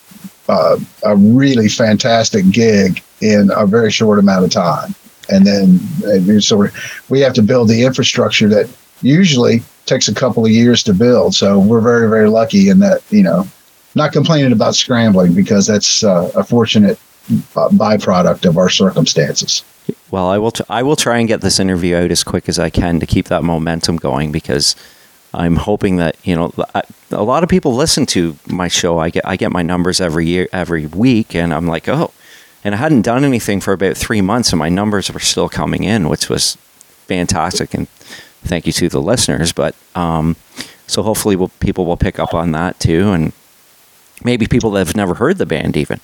uh, 0.49 0.77
a 1.05 1.17
really 1.17 1.69
fantastic 1.69 2.49
gig 2.51 3.03
in 3.21 3.51
a 3.55 3.67
very 3.67 3.91
short 3.91 4.19
amount 4.19 4.45
of 4.45 4.51
time. 4.51 4.95
And 5.29 5.47
then 5.47 5.79
uh, 6.05 6.41
so 6.41 6.67
we 7.09 7.21
have 7.21 7.33
to 7.35 7.43
build 7.43 7.69
the 7.69 7.85
infrastructure 7.85 8.49
that 8.49 8.69
usually 9.03 9.63
takes 9.87 10.09
a 10.09 10.15
couple 10.15 10.45
of 10.45 10.51
years 10.51 10.83
to 10.85 10.95
build. 10.95 11.35
So 11.35 11.59
we're 11.59 11.81
very, 11.81 12.09
very 12.09 12.29
lucky 12.29 12.69
in 12.69 12.81
that, 12.81 13.03
you 13.11 13.23
know, 13.23 13.47
not 13.95 14.13
complaining 14.13 14.53
about 14.53 14.75
scrambling 14.75 15.35
because 15.35 15.67
that's 15.67 16.03
uh, 16.03 16.31
a 16.35 16.45
fortunate 16.45 16.99
uh, 17.31 17.69
byproduct 17.69 18.49
of 18.49 18.59
our 18.59 18.69
circumstances. 18.69 19.65
Well, 20.11 20.29
I 20.29 20.39
will. 20.39 20.53
T- 20.53 20.65
I 20.69 20.83
will 20.83 20.97
try 20.97 21.19
and 21.19 21.27
get 21.27 21.41
this 21.41 21.59
interview 21.59 21.97
out 21.97 22.11
as 22.11 22.23
quick 22.23 22.49
as 22.49 22.59
I 22.59 22.71
can 22.71 23.01
to 23.01 23.07
keep 23.07 23.27
that 23.29 23.43
momentum 23.43 23.97
going 23.97 24.31
because 24.31 24.77
I'm 25.35 25.57
hoping 25.57 25.97
that 25.97 26.17
you 26.25 26.35
know 26.35 26.53
a 27.11 27.23
lot 27.23 27.43
of 27.43 27.49
people 27.49 27.75
listen 27.75 28.07
to 28.07 28.37
my 28.49 28.69
show. 28.69 28.99
I 28.99 29.11
get 29.11 29.27
I 29.27 29.37
get 29.37 29.53
my 29.53 29.63
numbers 29.63 30.01
every 30.01 30.27
year, 30.27 30.49
every 30.53 30.87
week, 30.87 31.35
and 31.35 31.55
I'm 31.55 31.67
like, 31.67 31.89
oh, 31.89 32.13
and 32.65 32.75
I 32.75 32.79
hadn't 32.79 33.03
done 33.03 33.25
anything 33.25 33.61
for 33.61 33.73
about 33.73 33.97
three 33.97 34.21
months, 34.21 34.51
and 34.51 34.59
my 34.59 34.69
numbers 34.69 35.11
were 35.11 35.21
still 35.21 35.49
coming 35.49 35.85
in, 35.85 36.09
which 36.09 36.29
was 36.29 36.57
fantastic. 37.07 37.75
And 37.75 37.89
thank 38.45 38.67
you 38.67 38.73
to 38.75 38.89
the 38.89 39.01
listeners. 39.01 39.53
But 39.53 39.75
um, 39.95 40.37
so 40.87 41.03
hopefully, 41.03 41.37
we'll, 41.37 41.49
people 41.61 41.87
will 41.87 41.97
pick 41.97 42.19
up 42.19 42.35
on 42.35 42.53
that 42.53 42.79
too, 42.79 43.13
and 43.13 43.33
maybe 44.25 44.47
people 44.47 44.71
that 44.73 44.87
have 44.87 44.97
never 44.97 45.15
heard 45.15 45.39
the 45.39 45.47
band 45.47 45.77
even. 45.77 46.01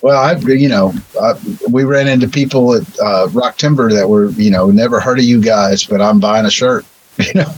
Well, 0.00 0.22
I, 0.22 0.34
you 0.36 0.68
know, 0.68 0.92
I, 1.18 1.32
we 1.70 1.84
ran 1.84 2.08
into 2.08 2.28
people 2.28 2.74
at 2.74 3.00
uh, 3.00 3.28
Rock 3.32 3.56
Timber 3.56 3.90
that 3.90 4.06
were, 4.06 4.28
you 4.32 4.50
know, 4.50 4.70
never 4.70 5.00
heard 5.00 5.18
of 5.18 5.24
you 5.24 5.40
guys, 5.40 5.84
but 5.84 6.02
I'm 6.02 6.20
buying 6.20 6.44
a 6.44 6.50
shirt. 6.50 6.84
You 7.24 7.34
know, 7.34 7.52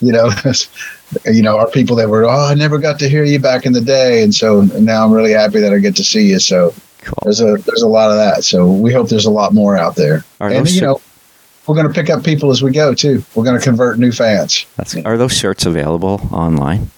you 0.00 0.12
know, 0.12 0.30
you 1.30 1.42
know, 1.42 1.58
our 1.58 1.70
people 1.70 1.94
that 1.96 2.08
were, 2.08 2.24
oh, 2.24 2.30
I 2.46 2.54
never 2.54 2.78
got 2.78 2.98
to 3.00 3.08
hear 3.08 3.22
you 3.24 3.38
back 3.38 3.66
in 3.66 3.72
the 3.72 3.80
day, 3.82 4.22
and 4.22 4.34
so 4.34 4.62
now 4.62 5.04
I'm 5.04 5.12
really 5.12 5.32
happy 5.32 5.60
that 5.60 5.72
I 5.72 5.78
get 5.78 5.94
to 5.96 6.04
see 6.04 6.28
you. 6.30 6.38
So 6.38 6.74
Cool. 7.02 7.14
there's 7.24 7.40
a 7.40 7.56
there's 7.66 7.82
a 7.82 7.88
lot 7.88 8.10
of 8.10 8.16
that. 8.16 8.44
So 8.44 8.70
we 8.70 8.92
hope 8.92 9.08
there's 9.08 9.26
a 9.26 9.30
lot 9.30 9.52
more 9.52 9.76
out 9.76 9.96
there, 9.96 10.24
Are 10.40 10.48
and 10.48 10.66
you 10.70 10.78
shir- 10.80 10.86
know, 10.86 11.00
we're 11.66 11.74
going 11.74 11.86
to 11.88 11.92
pick 11.92 12.08
up 12.10 12.24
people 12.24 12.50
as 12.50 12.62
we 12.62 12.70
go 12.70 12.94
too. 12.94 13.22
We're 13.34 13.44
going 13.44 13.58
to 13.58 13.62
convert 13.62 13.98
new 13.98 14.12
fans. 14.12 14.64
That's, 14.76 14.96
are 15.04 15.18
those 15.18 15.36
shirts 15.36 15.66
available 15.66 16.20
online? 16.32 16.90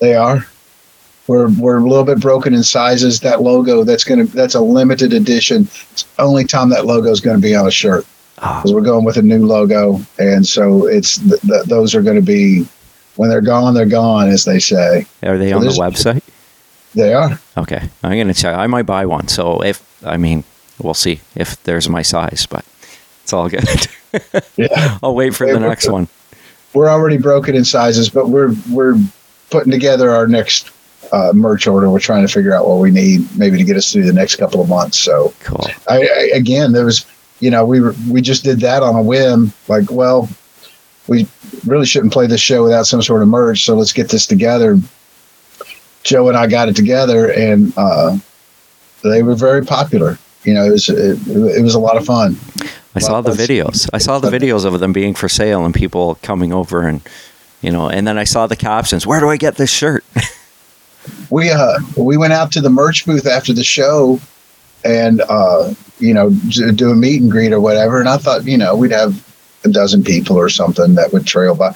They 0.00 0.14
are. 0.16 0.46
We're 1.28 1.48
we're 1.58 1.78
a 1.78 1.88
little 1.88 2.04
bit 2.04 2.20
broken 2.20 2.54
in 2.54 2.62
sizes. 2.62 3.20
That 3.20 3.40
logo 3.40 3.84
that's 3.84 4.04
gonna 4.04 4.24
that's 4.24 4.54
a 4.54 4.60
limited 4.60 5.12
edition. 5.12 5.62
It's 5.92 6.04
only 6.18 6.44
time 6.44 6.68
that 6.70 6.84
logo 6.86 7.10
is 7.10 7.20
going 7.20 7.36
to 7.36 7.42
be 7.42 7.54
on 7.54 7.66
a 7.66 7.70
shirt 7.70 8.04
because 8.36 8.72
we're 8.72 8.80
going 8.82 9.04
with 9.04 9.16
a 9.16 9.22
new 9.22 9.44
logo, 9.44 10.00
and 10.18 10.46
so 10.46 10.86
it's 10.86 11.18
th- 11.18 11.40
th- 11.42 11.64
those 11.64 11.94
are 11.94 12.02
going 12.02 12.16
to 12.16 12.22
be 12.22 12.66
when 13.16 13.30
they're 13.30 13.40
gone, 13.40 13.74
they're 13.74 13.86
gone, 13.86 14.28
as 14.28 14.44
they 14.44 14.58
say. 14.58 15.06
are 15.22 15.38
they 15.38 15.50
Well, 15.54 15.60
on 15.60 15.64
the 15.64 15.72
website? 15.72 16.22
They 16.94 17.12
are. 17.14 17.38
Okay, 17.56 17.88
I'm 18.02 18.16
gonna 18.18 18.32
check. 18.34 18.56
I 18.56 18.66
might 18.66 18.86
buy 18.86 19.04
one. 19.06 19.28
So 19.28 19.62
if 19.62 19.82
I 20.04 20.16
mean, 20.16 20.44
we'll 20.78 20.94
see 20.94 21.20
if 21.34 21.62
there's 21.64 21.88
my 21.88 22.02
size, 22.02 22.46
but 22.48 22.64
it's 23.22 23.32
all 23.32 23.48
good. 23.48 23.64
Yeah, 24.56 24.96
I'll 25.02 25.14
wait 25.14 25.34
for 25.34 25.46
Hey, 25.46 25.52
the 25.52 25.60
next 25.60 25.88
one. 25.90 26.08
we're 26.72 26.88
already 26.88 27.18
broken 27.18 27.54
in 27.54 27.66
sizes, 27.66 28.08
but 28.08 28.30
we're 28.30 28.54
we're 28.70 28.96
putting 29.50 29.70
together 29.70 30.10
our 30.10 30.26
next 30.26 30.70
uh, 31.12 31.32
merch 31.34 31.66
order. 31.66 31.90
We're 31.90 31.98
trying 32.00 32.26
to 32.26 32.32
figure 32.32 32.54
out 32.54 32.66
what 32.66 32.78
we 32.78 32.90
need, 32.90 33.26
maybe 33.36 33.58
to 33.58 33.64
get 33.64 33.76
us 33.76 33.92
through 33.92 34.04
the 34.06 34.12
next 34.14 34.36
couple 34.36 34.62
of 34.62 34.70
months. 34.70 34.98
So 34.98 35.34
Cool. 35.40 35.66
I, 35.88 35.98
I 36.00 36.30
again, 36.34 36.72
there 36.72 36.86
was, 36.86 37.04
you 37.40 37.50
know, 37.50 37.64
we 37.64 37.80
were 37.80 37.94
we 38.10 38.20
just 38.20 38.44
did 38.44 38.60
that 38.60 38.82
on 38.82 38.94
a 38.94 39.02
whim. 39.02 39.52
Like, 39.68 39.90
well, 39.90 40.28
we 41.08 41.26
really 41.66 41.86
shouldn't 41.86 42.12
play 42.12 42.26
this 42.26 42.40
show 42.40 42.62
without 42.62 42.86
some 42.86 43.02
sort 43.02 43.22
of 43.22 43.28
merch. 43.28 43.64
So 43.64 43.74
let's 43.74 43.92
get 43.92 44.08
this 44.08 44.26
together. 44.26 44.78
Joe 46.02 46.28
and 46.28 46.36
I 46.36 46.46
got 46.46 46.68
it 46.68 46.76
together, 46.76 47.32
and 47.32 47.72
uh, 47.76 48.16
they 49.02 49.22
were 49.22 49.34
very 49.34 49.64
popular. 49.64 50.18
You 50.44 50.54
know, 50.54 50.64
it 50.64 50.70
was 50.70 50.88
it, 50.88 51.18
it 51.26 51.62
was 51.62 51.74
a 51.74 51.80
lot 51.80 51.96
of 51.96 52.06
fun. 52.06 52.36
I 52.94 53.00
saw 53.00 53.20
the 53.20 53.32
videos. 53.32 53.88
I 53.92 53.98
saw 53.98 54.18
the 54.18 54.30
videos 54.30 54.64
of 54.64 54.80
them 54.80 54.92
being 54.92 55.14
for 55.14 55.28
sale 55.28 55.64
and 55.64 55.74
people 55.74 56.14
coming 56.22 56.52
over 56.52 56.86
and 56.86 57.02
you 57.60 57.70
know, 57.70 57.88
and 57.90 58.06
then 58.06 58.16
I 58.16 58.24
saw 58.24 58.46
the 58.46 58.56
captions. 58.56 59.06
Where 59.06 59.18
do 59.18 59.28
I 59.28 59.36
get 59.36 59.56
this 59.56 59.70
shirt? 59.70 60.04
we 61.30 61.50
uh 61.50 61.78
we 61.96 62.16
went 62.16 62.32
out 62.32 62.52
to 62.52 62.60
the 62.60 62.70
merch 62.70 63.04
booth 63.04 63.26
after 63.26 63.52
the 63.52 63.64
show 63.64 64.20
and 64.84 65.20
uh 65.22 65.74
you 65.98 66.12
know 66.12 66.30
do 66.74 66.90
a 66.90 66.94
meet 66.94 67.22
and 67.22 67.30
greet 67.30 67.52
or 67.52 67.60
whatever 67.60 68.00
and 68.00 68.08
i 68.08 68.16
thought 68.16 68.44
you 68.44 68.56
know 68.56 68.76
we'd 68.76 68.90
have 68.92 69.24
a 69.64 69.68
dozen 69.68 70.02
people 70.04 70.36
or 70.36 70.48
something 70.48 70.94
that 70.94 71.12
would 71.12 71.26
trail 71.26 71.54
by 71.54 71.72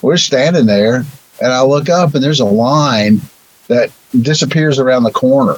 we're 0.00 0.16
standing 0.16 0.66
there 0.66 1.04
and 1.42 1.52
i 1.52 1.62
look 1.62 1.88
up 1.88 2.14
and 2.14 2.22
there's 2.24 2.40
a 2.40 2.44
line 2.44 3.20
that 3.68 3.90
disappears 4.22 4.78
around 4.78 5.02
the 5.02 5.10
corner 5.12 5.56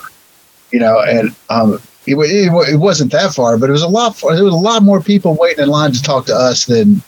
you 0.73 0.79
know 0.81 1.01
and 1.01 1.35
um 1.51 1.75
it, 2.07 2.17
it, 2.17 2.73
it 2.75 2.77
wasn't 2.77 3.11
that 3.13 3.33
far 3.33 3.57
but 3.57 3.69
it 3.71 3.73
was 3.73 3.83
a 3.83 3.89
lot 3.89 4.15
far, 4.17 4.35
there 4.35 4.45
was 4.45 4.53
a 4.53 4.57
lot 4.57 4.83
more 4.83 5.01
people 5.01 5.35
waiting 5.37 5.63
in 5.63 5.69
line 5.71 5.93
to 5.93 6.03
talk 6.03 6.27
to 6.27 6.35
us 6.35 6.67
than 6.67 7.01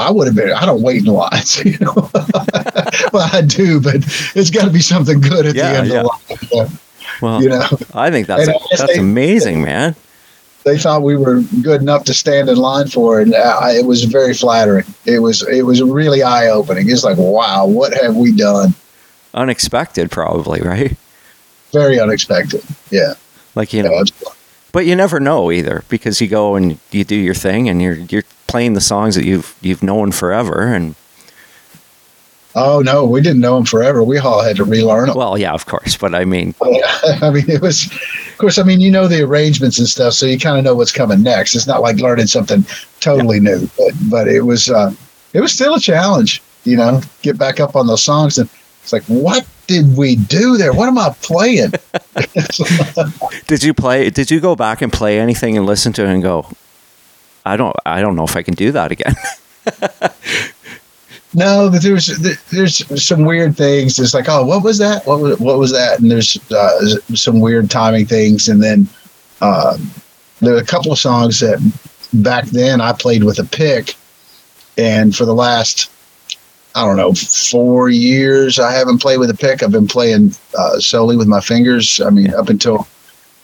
I 0.00 0.12
would 0.12 0.28
have 0.28 0.36
been. 0.36 0.52
I 0.52 0.64
don't 0.64 0.80
wait 0.80 0.98
in 0.98 1.06
lines, 1.06 1.58
you 1.64 1.76
know. 1.80 1.92
well, 3.12 3.28
I 3.32 3.42
do, 3.44 3.80
but 3.80 3.96
it's 4.36 4.48
got 4.48 4.64
to 4.66 4.70
be 4.70 4.78
something 4.78 5.20
good 5.20 5.44
at 5.44 5.56
Yeah, 5.56 5.72
the 5.72 5.78
end 5.78 5.88
yeah. 5.88 6.02
of 6.02 6.48
the 6.48 6.56
line. 6.56 6.78
Well, 7.20 7.42
You 7.42 7.48
know, 7.50 7.66
I 7.94 8.10
think 8.10 8.26
that's 8.26 8.48
I 8.48 8.54
that's 8.70 8.86
they- 8.94 8.98
amazing, 9.00 9.62
man. 9.62 9.94
they 10.64 10.76
thought 10.78 11.02
we 11.02 11.16
were 11.16 11.40
good 11.62 11.80
enough 11.80 12.04
to 12.04 12.14
stand 12.14 12.48
in 12.48 12.56
line 12.56 12.88
for, 12.88 13.20
it, 13.20 13.28
and 13.28 13.34
I, 13.34 13.72
it 13.72 13.86
was 13.86 14.04
very 14.04 14.34
flattering. 14.34 14.84
It 15.06 15.20
was 15.20 15.42
it 15.48 15.62
was 15.62 15.82
really 15.82 16.22
eye 16.22 16.48
opening. 16.48 16.90
It's 16.90 17.04
like, 17.04 17.16
wow, 17.18 17.66
what 17.66 17.94
have 17.94 18.16
we 18.16 18.32
done? 18.36 18.74
Unexpected, 19.34 20.10
probably, 20.10 20.60
right? 20.60 20.96
Very 21.72 22.00
unexpected. 22.00 22.62
Yeah, 22.90 23.14
Like 23.54 23.72
you 23.72 23.82
know, 23.82 23.92
it's- 24.00 24.34
but 24.72 24.84
you 24.86 24.94
never 24.94 25.18
know 25.20 25.50
either 25.50 25.82
because 25.88 26.20
you 26.20 26.28
go 26.28 26.54
and 26.54 26.78
you 26.90 27.02
do 27.04 27.16
your 27.16 27.34
thing 27.34 27.68
and 27.68 27.80
you're 27.82 27.94
you're 27.94 28.24
playing 28.46 28.74
the 28.74 28.80
songs 28.80 29.14
that 29.14 29.24
you've 29.24 29.54
you've 29.62 29.82
known 29.82 30.12
forever 30.12 30.72
and 30.74 30.94
oh 32.58 32.80
no, 32.80 33.04
we 33.04 33.20
didn't 33.20 33.40
know 33.40 33.56
them 33.56 33.64
forever. 33.64 34.02
We 34.02 34.18
all 34.18 34.42
had 34.42 34.56
to 34.56 34.64
relearn 34.64 35.08
them. 35.08 35.16
well, 35.16 35.38
yeah, 35.38 35.52
of 35.52 35.66
course. 35.66 35.96
But 35.96 36.14
I 36.14 36.24
mean, 36.24 36.54
I 36.62 37.30
mean, 37.30 37.48
it 37.48 37.62
was, 37.62 37.86
of 37.86 38.38
course, 38.38 38.58
I 38.58 38.62
mean, 38.62 38.80
you 38.80 38.90
know 38.90 39.08
the 39.08 39.22
arrangements 39.22 39.78
and 39.78 39.88
stuff, 39.88 40.14
so 40.14 40.26
you 40.26 40.38
kind 40.38 40.58
of 40.58 40.64
know 40.64 40.74
what's 40.74 40.92
coming 40.92 41.22
next. 41.22 41.54
It's 41.54 41.66
not 41.66 41.80
like 41.80 41.96
learning 41.96 42.26
something 42.26 42.64
totally 43.00 43.40
new, 43.40 43.68
but 43.76 43.92
but 44.10 44.28
it 44.28 44.42
was 44.42 44.70
uh, 44.70 44.92
it 45.32 45.40
was 45.40 45.52
still 45.52 45.74
a 45.74 45.80
challenge, 45.80 46.42
you 46.64 46.76
know, 46.76 47.00
get 47.22 47.38
back 47.38 47.60
up 47.60 47.76
on 47.76 47.86
those 47.86 48.02
songs 48.02 48.38
and 48.38 48.48
it's 48.88 48.92
like, 48.94 49.04
what 49.04 49.46
did 49.66 49.98
we 49.98 50.16
do 50.16 50.56
there? 50.56 50.72
What 50.72 50.88
am 50.88 50.96
I 50.96 51.14
playing? 51.20 51.72
did 53.46 53.62
you 53.62 53.74
play? 53.74 54.08
Did 54.08 54.30
you 54.30 54.40
go 54.40 54.56
back 54.56 54.80
and 54.80 54.90
play 54.90 55.20
anything 55.20 55.58
and 55.58 55.66
listen 55.66 55.92
to 55.92 56.04
it 56.04 56.08
and 56.08 56.22
go? 56.22 56.50
I 57.44 57.58
don't. 57.58 57.76
I 57.84 58.00
don't 58.00 58.16
know 58.16 58.24
if 58.24 58.34
I 58.34 58.42
can 58.42 58.54
do 58.54 58.72
that 58.72 58.90
again. 58.90 59.14
no, 61.38 61.70
but 61.70 61.82
there's 61.82 62.06
there's 62.50 63.02
some 63.04 63.24
weird 63.24 63.56
things. 63.56 63.98
It's 63.98 64.14
like, 64.14 64.28
oh, 64.28 64.44
what 64.44 64.62
was 64.64 64.78
that? 64.78 65.06
What 65.06 65.20
was 65.20 65.38
what 65.38 65.58
was 65.58 65.72
that? 65.72 66.00
And 66.00 66.10
there's 66.10 66.36
uh, 66.50 66.80
some 67.14 67.40
weird 67.40 67.70
timing 67.70 68.06
things, 68.06 68.48
and 68.48 68.62
then 68.62 68.88
uh, 69.40 69.78
there 70.40 70.54
are 70.54 70.60
a 70.60 70.64
couple 70.64 70.92
of 70.92 70.98
songs 70.98 71.40
that 71.40 71.58
back 72.12 72.44
then 72.46 72.80
I 72.80 72.92
played 72.92 73.24
with 73.24 73.38
a 73.38 73.44
pick, 73.44 73.94
and 74.76 75.14
for 75.14 75.24
the 75.24 75.34
last 75.34 75.90
I 76.74 76.84
don't 76.84 76.96
know 76.96 77.12
four 77.14 77.88
years 77.88 78.58
I 78.58 78.72
haven't 78.72 78.98
played 79.00 79.18
with 79.18 79.30
a 79.30 79.36
pick. 79.36 79.62
I've 79.62 79.72
been 79.72 79.88
playing 79.88 80.34
uh, 80.56 80.78
solely 80.80 81.16
with 81.16 81.28
my 81.28 81.40
fingers. 81.40 82.00
I 82.00 82.10
mean, 82.10 82.32
up 82.34 82.48
until 82.48 82.86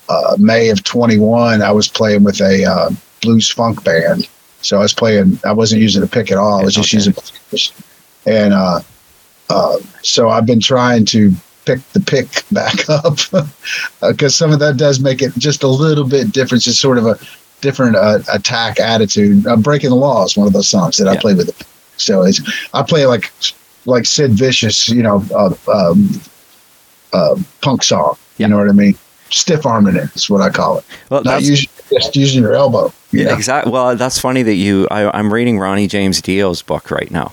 uh, 0.09 0.36
May 0.38 0.68
of 0.68 0.84
21, 0.84 1.62
I 1.62 1.72
was 1.72 1.88
playing 1.88 2.24
with 2.24 2.40
a 2.40 2.64
uh, 2.64 2.90
blues 3.22 3.51
funk 3.51 3.82
band. 3.84 4.28
So 4.61 4.78
I 4.78 4.80
was 4.80 4.95
playing. 4.95 5.38
I 5.45 5.53
wasn't 5.53 5.82
using 5.82 6.03
a 6.03 6.07
pick 6.07 6.30
at 6.32 6.38
all. 6.38 6.61
I 6.61 6.64
was 6.64 6.74
just 6.74 6.88
Okay. 6.88 6.97
using 6.97 7.12
my 7.16 7.22
fingers. 7.22 7.72
And 8.27 8.55
uh, 8.55 8.81
uh, 9.51 9.77
so 10.03 10.29
I've 10.29 10.47
been 10.47 10.61
trying 10.61 11.05
to 11.07 11.33
pick 11.64 11.81
the 11.93 12.01
pick 12.01 12.45
back 12.53 12.89
up 12.89 13.18
because 14.01 14.35
some 14.35 14.53
of 14.53 14.59
that 14.61 14.77
does 14.77 15.01
make 15.01 15.22
it 15.22 15.33
just 15.39 15.62
a 15.62 15.68
little 15.68 16.05
bit 16.05 16.33
different. 16.33 16.66
It's 16.66 16.79
sort 16.79 16.99
of 16.99 17.07
a 17.07 17.18
different 17.61 17.97
uh, 17.97 18.20
attack 18.33 18.79
attitude. 18.81 19.47
Uh, 19.47 19.57
Breaking 19.57 19.91
the 19.91 19.97
Law 19.97 20.25
is 20.25 20.37
one 20.37 20.47
of 20.47 20.53
those 20.53 20.68
songs 20.68 20.97
that 20.99 21.09
I 21.09 21.16
play 21.16 21.35
with. 21.35 21.47
The, 21.47 21.66
so 21.97 22.22
it's 22.22 22.41
I 22.75 22.83
play 22.83 23.07
like 23.07 23.33
like 23.87 24.07
Sid 24.07 24.33
Vicious, 24.33 24.89
you 24.89 25.03
know, 25.03 25.25
uh, 25.35 25.55
um, 25.72 26.20
uh, 27.12 27.37
punk 27.61 27.83
song. 27.83 28.16
Yeah. 28.37 28.47
You 28.47 28.53
know 28.53 28.59
what 28.59 28.68
I 28.68 28.72
mean? 28.72 28.99
Stiff 29.31 29.66
arming 29.66 29.97
it 29.97 30.14
is 30.14 30.29
what 30.29 30.41
I 30.41 30.51
call 30.51 30.79
it. 30.79 30.85
Well, 31.11 31.22
Not 31.25 31.43
using 31.43 31.68
just 31.91 32.14
using 32.14 32.43
your 32.43 32.55
elbow. 32.55 32.93
you 33.11 33.25
Yeah, 33.25 33.35
exactly. 33.35 33.72
Well, 33.72 33.97
that's 33.97 34.18
funny 34.18 34.43
that 34.43 34.55
you. 34.55 34.87
I, 34.91 35.16
I'm 35.16 35.33
reading 35.33 35.59
Ronnie 35.59 35.89
James 35.89 36.20
Dio's 36.20 36.62
book 36.62 36.91
right 36.91 37.11
now, 37.11 37.33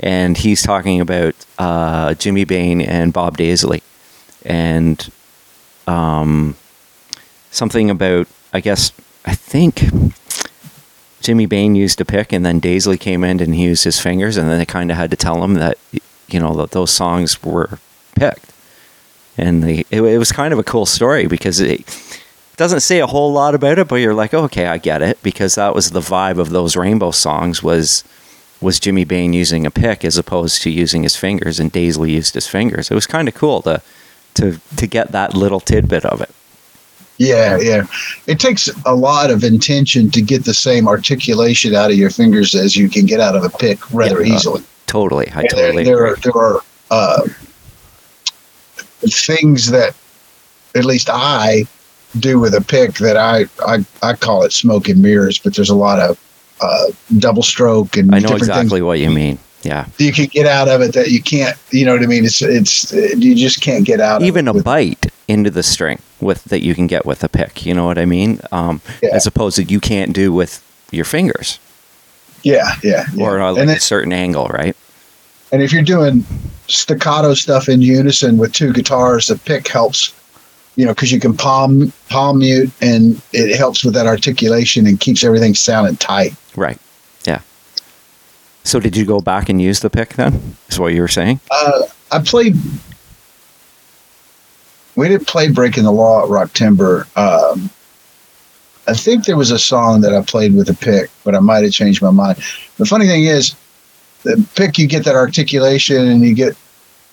and 0.00 0.36
he's 0.36 0.62
talking 0.62 1.00
about 1.00 1.34
uh, 1.58 2.14
Jimmy 2.14 2.44
Bain 2.44 2.80
and 2.80 3.12
Bob 3.12 3.36
Daisley, 3.36 3.82
and 4.44 5.10
um, 5.86 6.56
something 7.50 7.90
about 7.90 8.28
I 8.52 8.60
guess 8.60 8.92
I 9.24 9.34
think 9.34 9.82
Jimmy 11.20 11.46
Bain 11.46 11.74
used 11.74 12.00
a 12.00 12.04
pick, 12.04 12.32
and 12.32 12.44
then 12.44 12.60
Daisley 12.60 12.98
came 12.98 13.24
in 13.24 13.40
and 13.40 13.54
he 13.54 13.64
used 13.64 13.84
his 13.84 14.00
fingers, 14.00 14.36
and 14.36 14.48
then 14.48 14.58
they 14.58 14.66
kind 14.66 14.90
of 14.90 14.96
had 14.96 15.10
to 15.10 15.16
tell 15.16 15.42
him 15.42 15.54
that 15.54 15.78
you 16.28 16.40
know 16.40 16.54
that 16.54 16.70
those 16.70 16.90
songs 16.90 17.42
were 17.42 17.78
picked, 18.14 18.52
and 19.36 19.62
they, 19.62 19.84
it, 19.90 20.02
it 20.02 20.18
was 20.18 20.32
kind 20.32 20.52
of 20.52 20.58
a 20.58 20.64
cool 20.64 20.86
story 20.86 21.26
because 21.26 21.60
it 21.60 21.84
doesn't 22.56 22.80
say 22.80 23.00
a 23.00 23.06
whole 23.06 23.32
lot 23.32 23.54
about 23.54 23.78
it, 23.78 23.88
but 23.88 23.96
you're 23.96 24.14
like, 24.14 24.34
okay, 24.34 24.66
I 24.66 24.78
get 24.78 25.02
it 25.02 25.22
because 25.22 25.54
that 25.54 25.74
was 25.74 25.90
the 25.90 26.00
vibe 26.00 26.38
of 26.38 26.50
those 26.50 26.76
Rainbow 26.76 27.10
songs 27.10 27.62
was 27.62 28.04
was 28.60 28.80
Jimmy 28.80 29.04
Bain 29.04 29.32
using 29.32 29.66
a 29.66 29.70
pick 29.70 30.04
as 30.04 30.18
opposed 30.18 30.62
to 30.62 30.70
using 30.70 31.02
his 31.02 31.16
fingers, 31.16 31.60
and 31.60 31.72
Daisley 31.72 32.10
used 32.10 32.34
his 32.34 32.46
fingers. 32.46 32.90
It 32.90 32.94
was 32.94 33.06
kind 33.06 33.28
of 33.28 33.34
cool 33.34 33.62
to 33.62 33.82
to 34.34 34.60
to 34.76 34.86
get 34.86 35.12
that 35.12 35.34
little 35.34 35.60
tidbit 35.60 36.04
of 36.04 36.20
it. 36.20 36.30
Yeah, 37.18 37.58
yeah. 37.58 37.86
It 38.26 38.38
takes 38.38 38.68
a 38.86 38.94
lot 38.94 39.30
of 39.30 39.42
intention 39.42 40.10
to 40.12 40.22
get 40.22 40.44
the 40.44 40.54
same 40.54 40.86
articulation 40.86 41.74
out 41.74 41.90
of 41.90 41.96
your 41.96 42.10
fingers 42.10 42.54
as 42.54 42.76
you 42.76 42.88
can 42.88 43.06
get 43.06 43.18
out 43.18 43.34
of 43.34 43.42
a 43.44 43.50
pick 43.50 43.78
rather 43.92 44.22
Yeah, 44.24 44.34
uh, 44.34 44.36
easily. 44.36 44.62
Totally, 44.86 45.28
I 45.32 45.40
And 45.40 45.50
totally. 45.50 45.84
there, 45.84 46.06
agree. 46.06 46.20
there 46.22 46.32
are 46.32 46.32
there 46.32 46.42
are 46.42 46.62
uh, 46.90 47.28
things 49.02 49.70
that 49.70 49.94
at 50.74 50.84
least 50.84 51.10
I 51.10 51.64
do 52.20 52.38
with 52.38 52.54
a 52.54 52.60
pick 52.60 52.94
that 52.94 53.16
I 53.16 53.46
I, 53.66 53.84
I 54.02 54.14
call 54.14 54.44
it 54.44 54.52
smoke 54.52 54.88
and 54.88 55.02
mirrors, 55.02 55.38
but 55.38 55.54
there's 55.54 55.70
a 55.70 55.74
lot 55.74 55.98
of 55.98 56.18
uh, 56.60 56.86
double 57.18 57.42
stroke 57.42 57.96
and 57.96 58.14
I 58.14 58.18
know 58.18 58.34
exactly 58.36 58.82
what 58.82 58.98
you 58.98 59.10
mean. 59.10 59.38
Yeah, 59.62 59.86
you 59.98 60.12
can 60.12 60.26
get 60.26 60.46
out 60.46 60.68
of 60.68 60.80
it 60.82 60.94
that 60.94 61.10
you 61.10 61.20
can't. 61.20 61.56
You 61.70 61.84
know 61.84 61.92
what 61.92 62.02
I 62.02 62.06
mean? 62.06 62.24
It's 62.24 62.40
it's 62.42 62.92
you 62.92 63.34
just 63.34 63.60
can't 63.60 63.84
get 63.84 64.00
out. 64.00 64.22
even 64.22 64.46
a 64.48 64.52
with- 64.52 64.64
bite 64.64 65.06
into 65.26 65.50
the 65.50 65.62
string 65.64 65.98
with 66.20 66.44
that 66.44 66.62
you 66.62 66.74
can 66.74 66.86
get 66.86 67.04
with 67.04 67.22
a 67.24 67.28
pick. 67.28 67.66
You 67.66 67.74
know 67.74 67.84
what 67.84 67.98
I 67.98 68.04
mean? 68.06 68.40
Um, 68.52 68.80
Yeah. 69.02 69.10
As 69.14 69.26
opposed 69.26 69.56
to 69.56 69.64
you 69.64 69.80
can't 69.80 70.12
do 70.14 70.32
with 70.32 70.62
your 70.90 71.04
fingers 71.04 71.58
Yeah, 72.44 72.74
yeah. 72.82 73.04
yeah. 73.14 73.24
or 73.26 73.40
uh, 73.42 73.52
like 73.52 73.68
a 73.68 73.80
certain 73.80 74.12
angle, 74.12 74.46
right? 74.46 74.76
and 75.52 75.60
if 75.62 75.72
you're 75.72 75.82
doing 75.82 76.24
staccato 76.68 77.34
stuff 77.34 77.68
in 77.68 77.80
unison 77.82 78.38
with 78.38 78.52
two 78.52 78.72
guitars, 78.72 79.26
the 79.26 79.36
pick 79.38 79.66
helps. 79.68 80.12
You 80.76 80.84
know, 80.86 80.92
because 80.94 81.10
you 81.10 81.18
can 81.18 81.36
palm 81.36 81.92
palm 82.08 82.38
mute, 82.38 82.70
and 82.80 83.20
it 83.32 83.56
helps 83.56 83.84
with 83.84 83.94
that 83.94 84.06
articulation 84.06 84.86
and 84.86 85.00
keeps 85.00 85.24
everything 85.24 85.54
sounding 85.56 85.96
tight. 85.96 86.32
Right. 86.58 86.78
Yeah. 87.24 87.40
So 88.64 88.80
did 88.80 88.96
you 88.96 89.06
go 89.06 89.20
back 89.20 89.48
and 89.48 89.62
use 89.62 89.80
the 89.80 89.90
pick 89.90 90.10
then? 90.14 90.56
Is 90.68 90.78
what 90.78 90.92
you 90.92 91.00
were 91.00 91.08
saying? 91.08 91.40
Uh, 91.50 91.82
I 92.10 92.20
played. 92.20 92.56
We 94.96 95.08
didn't 95.08 95.28
play 95.28 95.50
"Breaking 95.50 95.84
the 95.84 95.92
Law" 95.92 96.24
at 96.24 96.28
Rock 96.28 96.52
Timber. 96.52 97.06
Um, 97.16 97.70
I 98.88 98.94
think 98.94 99.26
there 99.26 99.36
was 99.36 99.50
a 99.50 99.58
song 99.58 100.00
that 100.00 100.14
I 100.14 100.22
played 100.22 100.54
with 100.54 100.68
a 100.70 100.74
pick, 100.74 101.10
but 101.22 101.34
I 101.34 101.40
might 101.40 101.62
have 101.62 101.72
changed 101.72 102.02
my 102.02 102.10
mind. 102.10 102.38
The 102.78 102.86
funny 102.86 103.06
thing 103.06 103.24
is, 103.24 103.54
the 104.22 104.44
pick 104.56 104.78
you 104.78 104.86
get 104.86 105.04
that 105.04 105.14
articulation 105.14 106.08
and 106.08 106.22
you 106.22 106.34
get 106.34 106.56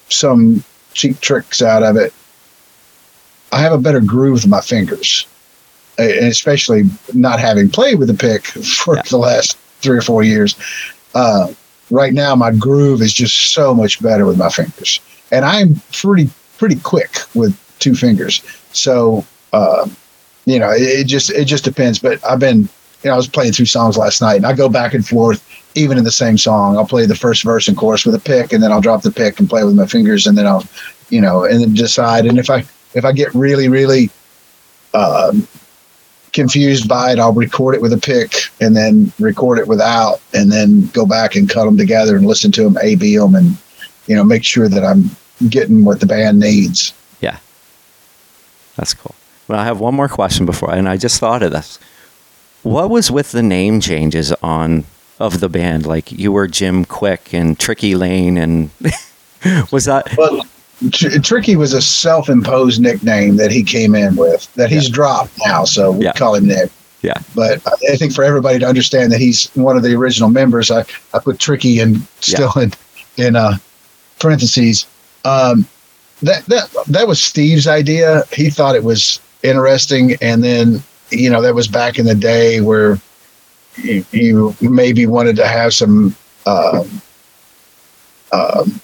some 0.10 0.64
cheap 0.94 1.20
tricks 1.20 1.62
out 1.62 1.84
of 1.84 1.98
it. 1.98 2.14
I 3.52 3.60
have 3.60 3.74
a 3.74 3.78
better 3.78 4.02
groove 4.02 4.34
with 4.34 4.48
my 4.48 4.62
fingers, 4.62 5.28
especially 5.98 6.84
not 7.14 7.40
having 7.40 7.70
played 7.70 8.00
with 8.00 8.08
the 8.08 8.14
pick 8.14 8.46
for 8.46 8.96
Yeah. 8.96 9.02
the 9.10 9.18
last 9.18 9.58
three 9.82 9.98
or 9.98 10.02
four 10.02 10.24
years. 10.24 10.56
Uh, 11.14 11.48
right 11.92 12.14
now 12.14 12.36
my 12.36 12.52
groove 12.52 13.02
is 13.02 13.14
just 13.14 13.54
so 13.54 13.74
much 13.74 14.02
better 14.02 14.26
with 14.26 14.38
my 14.40 14.50
fingers 14.50 15.00
and 15.32 15.46
i'm 15.46 15.80
pretty 15.94 16.28
pretty 16.58 16.76
quick 16.78 17.16
with 17.36 17.56
two 17.78 17.94
fingers 17.94 18.42
so 18.74 19.24
uh, 19.54 19.88
you 20.46 20.58
know 20.58 20.72
it, 20.72 20.82
it 20.82 21.04
just 21.06 21.30
it 21.30 21.46
just 21.46 21.64
depends 21.64 22.00
but 22.00 22.18
i've 22.26 22.40
been 22.40 22.62
you 22.62 22.70
know 23.06 23.14
i 23.14 23.16
was 23.16 23.28
playing 23.28 23.52
through 23.54 23.68
songs 23.68 23.98
last 24.00 24.20
night 24.20 24.38
and 24.38 24.48
i 24.48 24.52
go 24.54 24.68
back 24.68 24.96
and 24.96 25.08
forth 25.08 25.48
even 25.76 25.96
in 25.96 26.04
the 26.04 26.12
same 26.12 26.40
song 26.40 26.76
i'll 26.76 26.88
play 26.88 27.06
the 27.06 27.14
first 27.16 27.44
verse 27.44 27.68
and 27.68 27.78
chorus 27.78 28.04
with 28.04 28.16
a 28.16 28.20
pick 28.20 28.52
and 28.52 28.64
then 28.64 28.72
i'll 28.72 28.82
drop 28.82 29.04
the 29.04 29.12
pick 29.12 29.40
and 29.40 29.48
play 29.48 29.64
with 29.64 29.76
my 29.76 29.86
fingers 29.86 30.26
and 30.26 30.36
then 30.36 30.48
i'll 30.48 30.64
you 31.10 31.22
know 31.22 31.44
and 31.44 31.62
then 31.62 31.72
decide 31.76 32.26
and 32.26 32.40
if 32.40 32.50
i 32.50 32.66
if 32.96 33.06
i 33.06 33.12
get 33.12 33.32
really 33.36 33.70
really 33.70 34.10
um, 34.96 35.48
confused 36.36 36.88
by 36.88 37.14
it, 37.14 37.20
I'll 37.20 37.34
record 37.34 37.74
it 37.74 37.82
with 37.82 37.94
a 37.94 37.98
pick 37.98 38.34
and 38.62 38.76
then 38.76 39.12
record 39.20 39.58
it 39.58 39.68
without, 39.68 40.22
and 40.34 40.52
then 40.52 40.88
go 40.88 41.06
back 41.06 41.36
and 41.36 41.50
cut 41.50 41.66
them 41.66 41.78
together 41.78 42.16
and 42.16 42.28
listen 42.28 42.52
to 42.52 42.64
them, 42.64 42.78
A 42.84 42.96
B 42.96 43.18
them, 43.18 43.34
and 43.34 43.58
you 44.06 44.16
know 44.16 44.24
make 44.24 44.44
sure 44.44 44.70
that 44.70 44.84
I'm 44.84 45.10
getting 45.50 45.84
what 45.84 46.00
the 46.00 46.06
band 46.06 46.40
needs. 46.40 46.94
Yeah, 47.22 47.40
that's 48.76 48.94
cool. 48.94 49.16
Well, 49.48 49.60
I 49.60 49.64
have 49.64 49.80
one 49.80 49.96
more 49.96 50.10
question 50.10 50.46
before, 50.46 50.72
and 50.72 50.88
I 50.88 50.98
just 50.98 51.20
thought 51.20 51.42
of 51.42 51.52
this. 51.52 51.80
What 52.62 52.90
was 52.90 53.10
with 53.10 53.32
the 53.32 53.44
name 53.44 53.80
changes 53.80 54.32
on 54.44 54.86
of 55.20 55.40
the 55.40 55.50
band? 55.50 55.86
Like 55.86 56.12
you 56.12 56.32
were 56.32 56.48
Jim 56.48 56.86
Quick 56.86 57.34
and 57.34 57.58
Tricky 57.58 57.96
Lane, 57.96 58.38
and 58.38 58.70
was 59.72 59.86
that 59.86 60.16
Well, 60.18 60.46
Tr- 60.92 61.20
Tricky 61.20 61.56
was 61.56 61.74
a 61.74 61.82
self-imposed 61.82 62.82
nickname 62.82 63.38
that 63.38 63.52
he 63.52 63.64
came 63.64 63.96
in 63.96 64.16
with 64.16 64.54
that 64.56 64.70
he's 64.70 64.90
dropped 64.90 65.32
now, 65.46 65.64
so 65.64 65.92
we 65.92 66.06
Yeah. 66.06 66.12
call 66.14 66.36
him 66.36 66.48
Nick. 66.48 66.70
Yeah. 67.02 67.14
But 67.36 67.62
I 67.90 67.96
think 67.98 68.14
for 68.14 68.24
everybody 68.24 68.60
to 68.60 68.66
understand 68.68 69.12
that 69.12 69.20
he's 69.22 69.48
one 69.54 69.78
of 69.78 69.84
the 69.84 69.94
original 69.96 70.30
members, 70.30 70.72
I, 70.72 70.84
I 71.14 71.20
put 71.20 71.40
Tricky 71.40 71.80
and 71.80 72.02
still 72.20 72.52
in 72.60 72.74
in 73.18 73.36
uh, 73.36 73.58
parentheses. 74.20 74.86
Um, 75.24 75.68
that 76.24 76.46
that 76.48 76.70
that 76.88 77.08
was 77.08 77.22
Steve's 77.22 77.68
idea. 77.68 78.24
He 78.34 78.50
thought 78.50 78.76
it 78.76 78.84
was 78.84 79.20
interesting, 79.44 80.16
and 80.22 80.44
then 80.44 80.82
you 81.12 81.30
know 81.30 81.42
that 81.42 81.54
was 81.56 81.68
back 81.68 82.00
in 82.00 82.06
the 82.06 82.16
day 82.16 82.60
where 82.62 83.00
you, 83.78 84.04
you 84.12 84.56
maybe 84.62 85.06
wanted 85.06 85.36
to 85.38 85.48
have 85.48 85.74
some. 85.74 86.16
Um, 86.48 87.02
um, 88.32 88.66
b- 88.66 88.80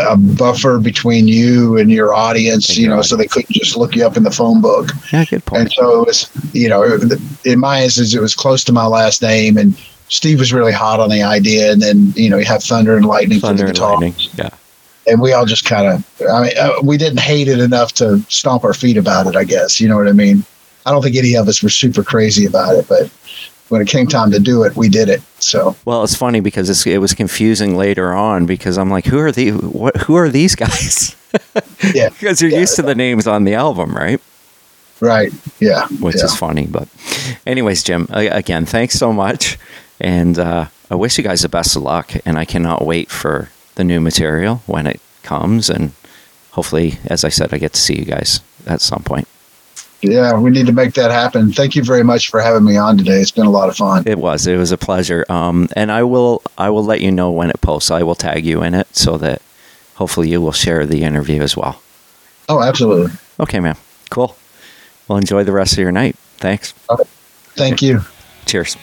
a 0.00 0.16
buffer 0.16 0.78
between 0.78 1.28
you 1.28 1.76
and 1.76 1.90
your 1.90 2.14
audience, 2.14 2.76
you 2.76 2.88
know, 2.88 3.02
so 3.02 3.16
they 3.16 3.26
couldn't 3.26 3.50
just 3.50 3.76
look 3.76 3.94
you 3.94 4.06
up 4.06 4.16
in 4.16 4.22
the 4.22 4.30
phone 4.30 4.60
book. 4.60 4.90
yeah? 5.12 5.24
Good 5.26 5.44
point. 5.44 5.62
And 5.62 5.72
so 5.72 6.00
it 6.02 6.06
was, 6.06 6.30
you 6.54 6.68
know, 6.68 6.98
in 7.44 7.58
my 7.58 7.82
instance, 7.82 8.14
it 8.14 8.20
was 8.20 8.34
close 8.34 8.64
to 8.64 8.72
my 8.72 8.86
last 8.86 9.20
name, 9.20 9.58
and 9.58 9.76
Steve 10.08 10.38
was 10.38 10.52
really 10.52 10.72
hot 10.72 11.00
on 11.00 11.10
the 11.10 11.22
idea. 11.22 11.70
And 11.70 11.82
then, 11.82 12.12
you 12.16 12.30
know, 12.30 12.38
you 12.38 12.46
have 12.46 12.62
Thunder 12.62 12.96
and 12.96 13.04
Lightning 13.04 13.40
Thunder 13.40 13.58
for 13.58 13.62
the 13.64 13.68
and 13.68 13.76
guitar, 13.76 13.92
Lightning. 14.00 14.14
Yeah. 14.36 14.50
and 15.06 15.20
we 15.20 15.32
all 15.34 15.44
just 15.44 15.66
kind 15.66 15.86
of, 15.86 16.22
I 16.26 16.42
mean, 16.44 16.52
uh, 16.58 16.72
we 16.82 16.96
didn't 16.96 17.20
hate 17.20 17.48
it 17.48 17.60
enough 17.60 17.92
to 17.94 18.20
stomp 18.30 18.64
our 18.64 18.74
feet 18.74 18.96
about 18.96 19.26
it. 19.26 19.36
I 19.36 19.44
guess 19.44 19.80
you 19.80 19.88
know 19.88 19.96
what 19.96 20.08
I 20.08 20.12
mean. 20.12 20.44
I 20.86 20.92
don't 20.92 21.02
think 21.02 21.16
any 21.16 21.34
of 21.36 21.46
us 21.48 21.62
were 21.62 21.68
super 21.68 22.02
crazy 22.02 22.46
about 22.46 22.74
it, 22.74 22.88
but 22.88 23.10
when 23.68 23.80
it 23.82 23.88
came 23.88 24.06
time 24.06 24.30
to 24.30 24.38
do 24.40 24.62
it, 24.64 24.76
we 24.76 24.88
did 24.88 25.08
it. 25.08 25.20
So 25.38 25.76
Well, 25.84 26.02
it's 26.04 26.14
funny 26.16 26.40
because 26.40 26.70
it's, 26.70 26.86
it 26.86 26.98
was 26.98 27.14
confusing 27.14 27.76
later 27.76 28.12
on 28.12 28.46
because 28.46 28.78
I'm 28.78 28.90
like, 28.90 29.04
who 29.06 29.18
are 29.18 29.30
the 29.32 29.50
what? 29.52 29.96
Who 29.98 30.14
are 30.16 30.28
these 30.28 30.54
guys? 30.54 31.14
Yeah. 31.94 32.08
because 32.18 32.40
you're 32.40 32.50
Yeah. 32.50 32.60
used 32.60 32.76
to 32.76 32.82
the 32.82 32.94
names 32.94 33.26
on 33.26 33.44
the 33.44 33.54
album, 33.54 33.94
right? 33.94 34.20
right, 35.00 35.30
yeah, 35.60 35.86
Which 36.00 36.16
yeah. 36.16 36.24
is 36.24 36.34
funny. 36.34 36.66
But, 36.66 36.88
anyways, 37.46 37.82
Jim, 37.84 38.08
again, 38.10 38.64
thanks 38.66 38.94
so 38.94 39.12
much, 39.12 39.58
and 40.00 40.38
uh, 40.38 40.66
I 40.90 40.94
wish 40.96 41.18
you 41.18 41.22
guys 41.24 41.42
the 41.42 41.48
best 41.48 41.76
of 41.76 41.82
luck. 41.82 42.12
And 42.24 42.36
I 42.38 42.44
cannot 42.44 42.84
wait 42.84 43.10
for 43.10 43.50
the 43.76 43.84
new 43.84 44.00
material 44.00 44.62
when 44.66 44.86
it 44.88 45.00
comes, 45.22 45.68
and 45.70 45.92
hopefully, 46.52 46.98
as 47.06 47.22
I 47.24 47.28
said, 47.28 47.52
I 47.54 47.58
get 47.58 47.74
to 47.74 47.80
see 47.80 47.96
you 47.98 48.04
guys 48.06 48.40
at 48.66 48.80
some 48.80 49.02
point. 49.04 49.28
Yeah, 50.00 50.38
we 50.38 50.50
need 50.50 50.66
to 50.66 50.72
make 50.72 50.94
that 50.94 51.10
happen. 51.10 51.52
Thank 51.52 51.74
you 51.74 51.82
very 51.82 52.04
much 52.04 52.30
for 52.30 52.40
having 52.40 52.64
me 52.64 52.76
on 52.76 52.96
today. 52.96 53.20
It's 53.20 53.32
been 53.32 53.46
a 53.46 53.50
lot 53.50 53.68
of 53.68 53.76
fun. 53.76 54.04
It 54.06 54.18
was. 54.18 54.46
It 54.46 54.56
was 54.56 54.70
a 54.70 54.78
pleasure. 54.78 55.24
Um, 55.28 55.68
and 55.74 55.90
I 55.90 56.04
will. 56.04 56.42
I 56.56 56.70
will 56.70 56.84
let 56.84 57.00
you 57.00 57.10
know 57.10 57.30
when 57.30 57.50
it 57.50 57.60
posts. 57.60 57.90
I 57.90 58.02
will 58.04 58.14
tag 58.14 58.46
you 58.46 58.62
in 58.62 58.74
it 58.74 58.86
so 58.94 59.18
that 59.18 59.42
hopefully 59.96 60.28
you 60.28 60.40
will 60.40 60.52
share 60.52 60.86
the 60.86 61.02
interview 61.02 61.42
as 61.42 61.56
well. 61.56 61.82
Oh, 62.48 62.62
absolutely. 62.62 63.12
Okay, 63.40 63.58
man. 63.58 63.76
Cool. 64.10 64.36
Well, 65.08 65.18
enjoy 65.18 65.42
the 65.44 65.52
rest 65.52 65.72
of 65.72 65.78
your 65.80 65.92
night. 65.92 66.16
Thanks. 66.36 66.72
Thank 67.56 67.82
you. 67.82 68.02
Cheers. 68.46 68.76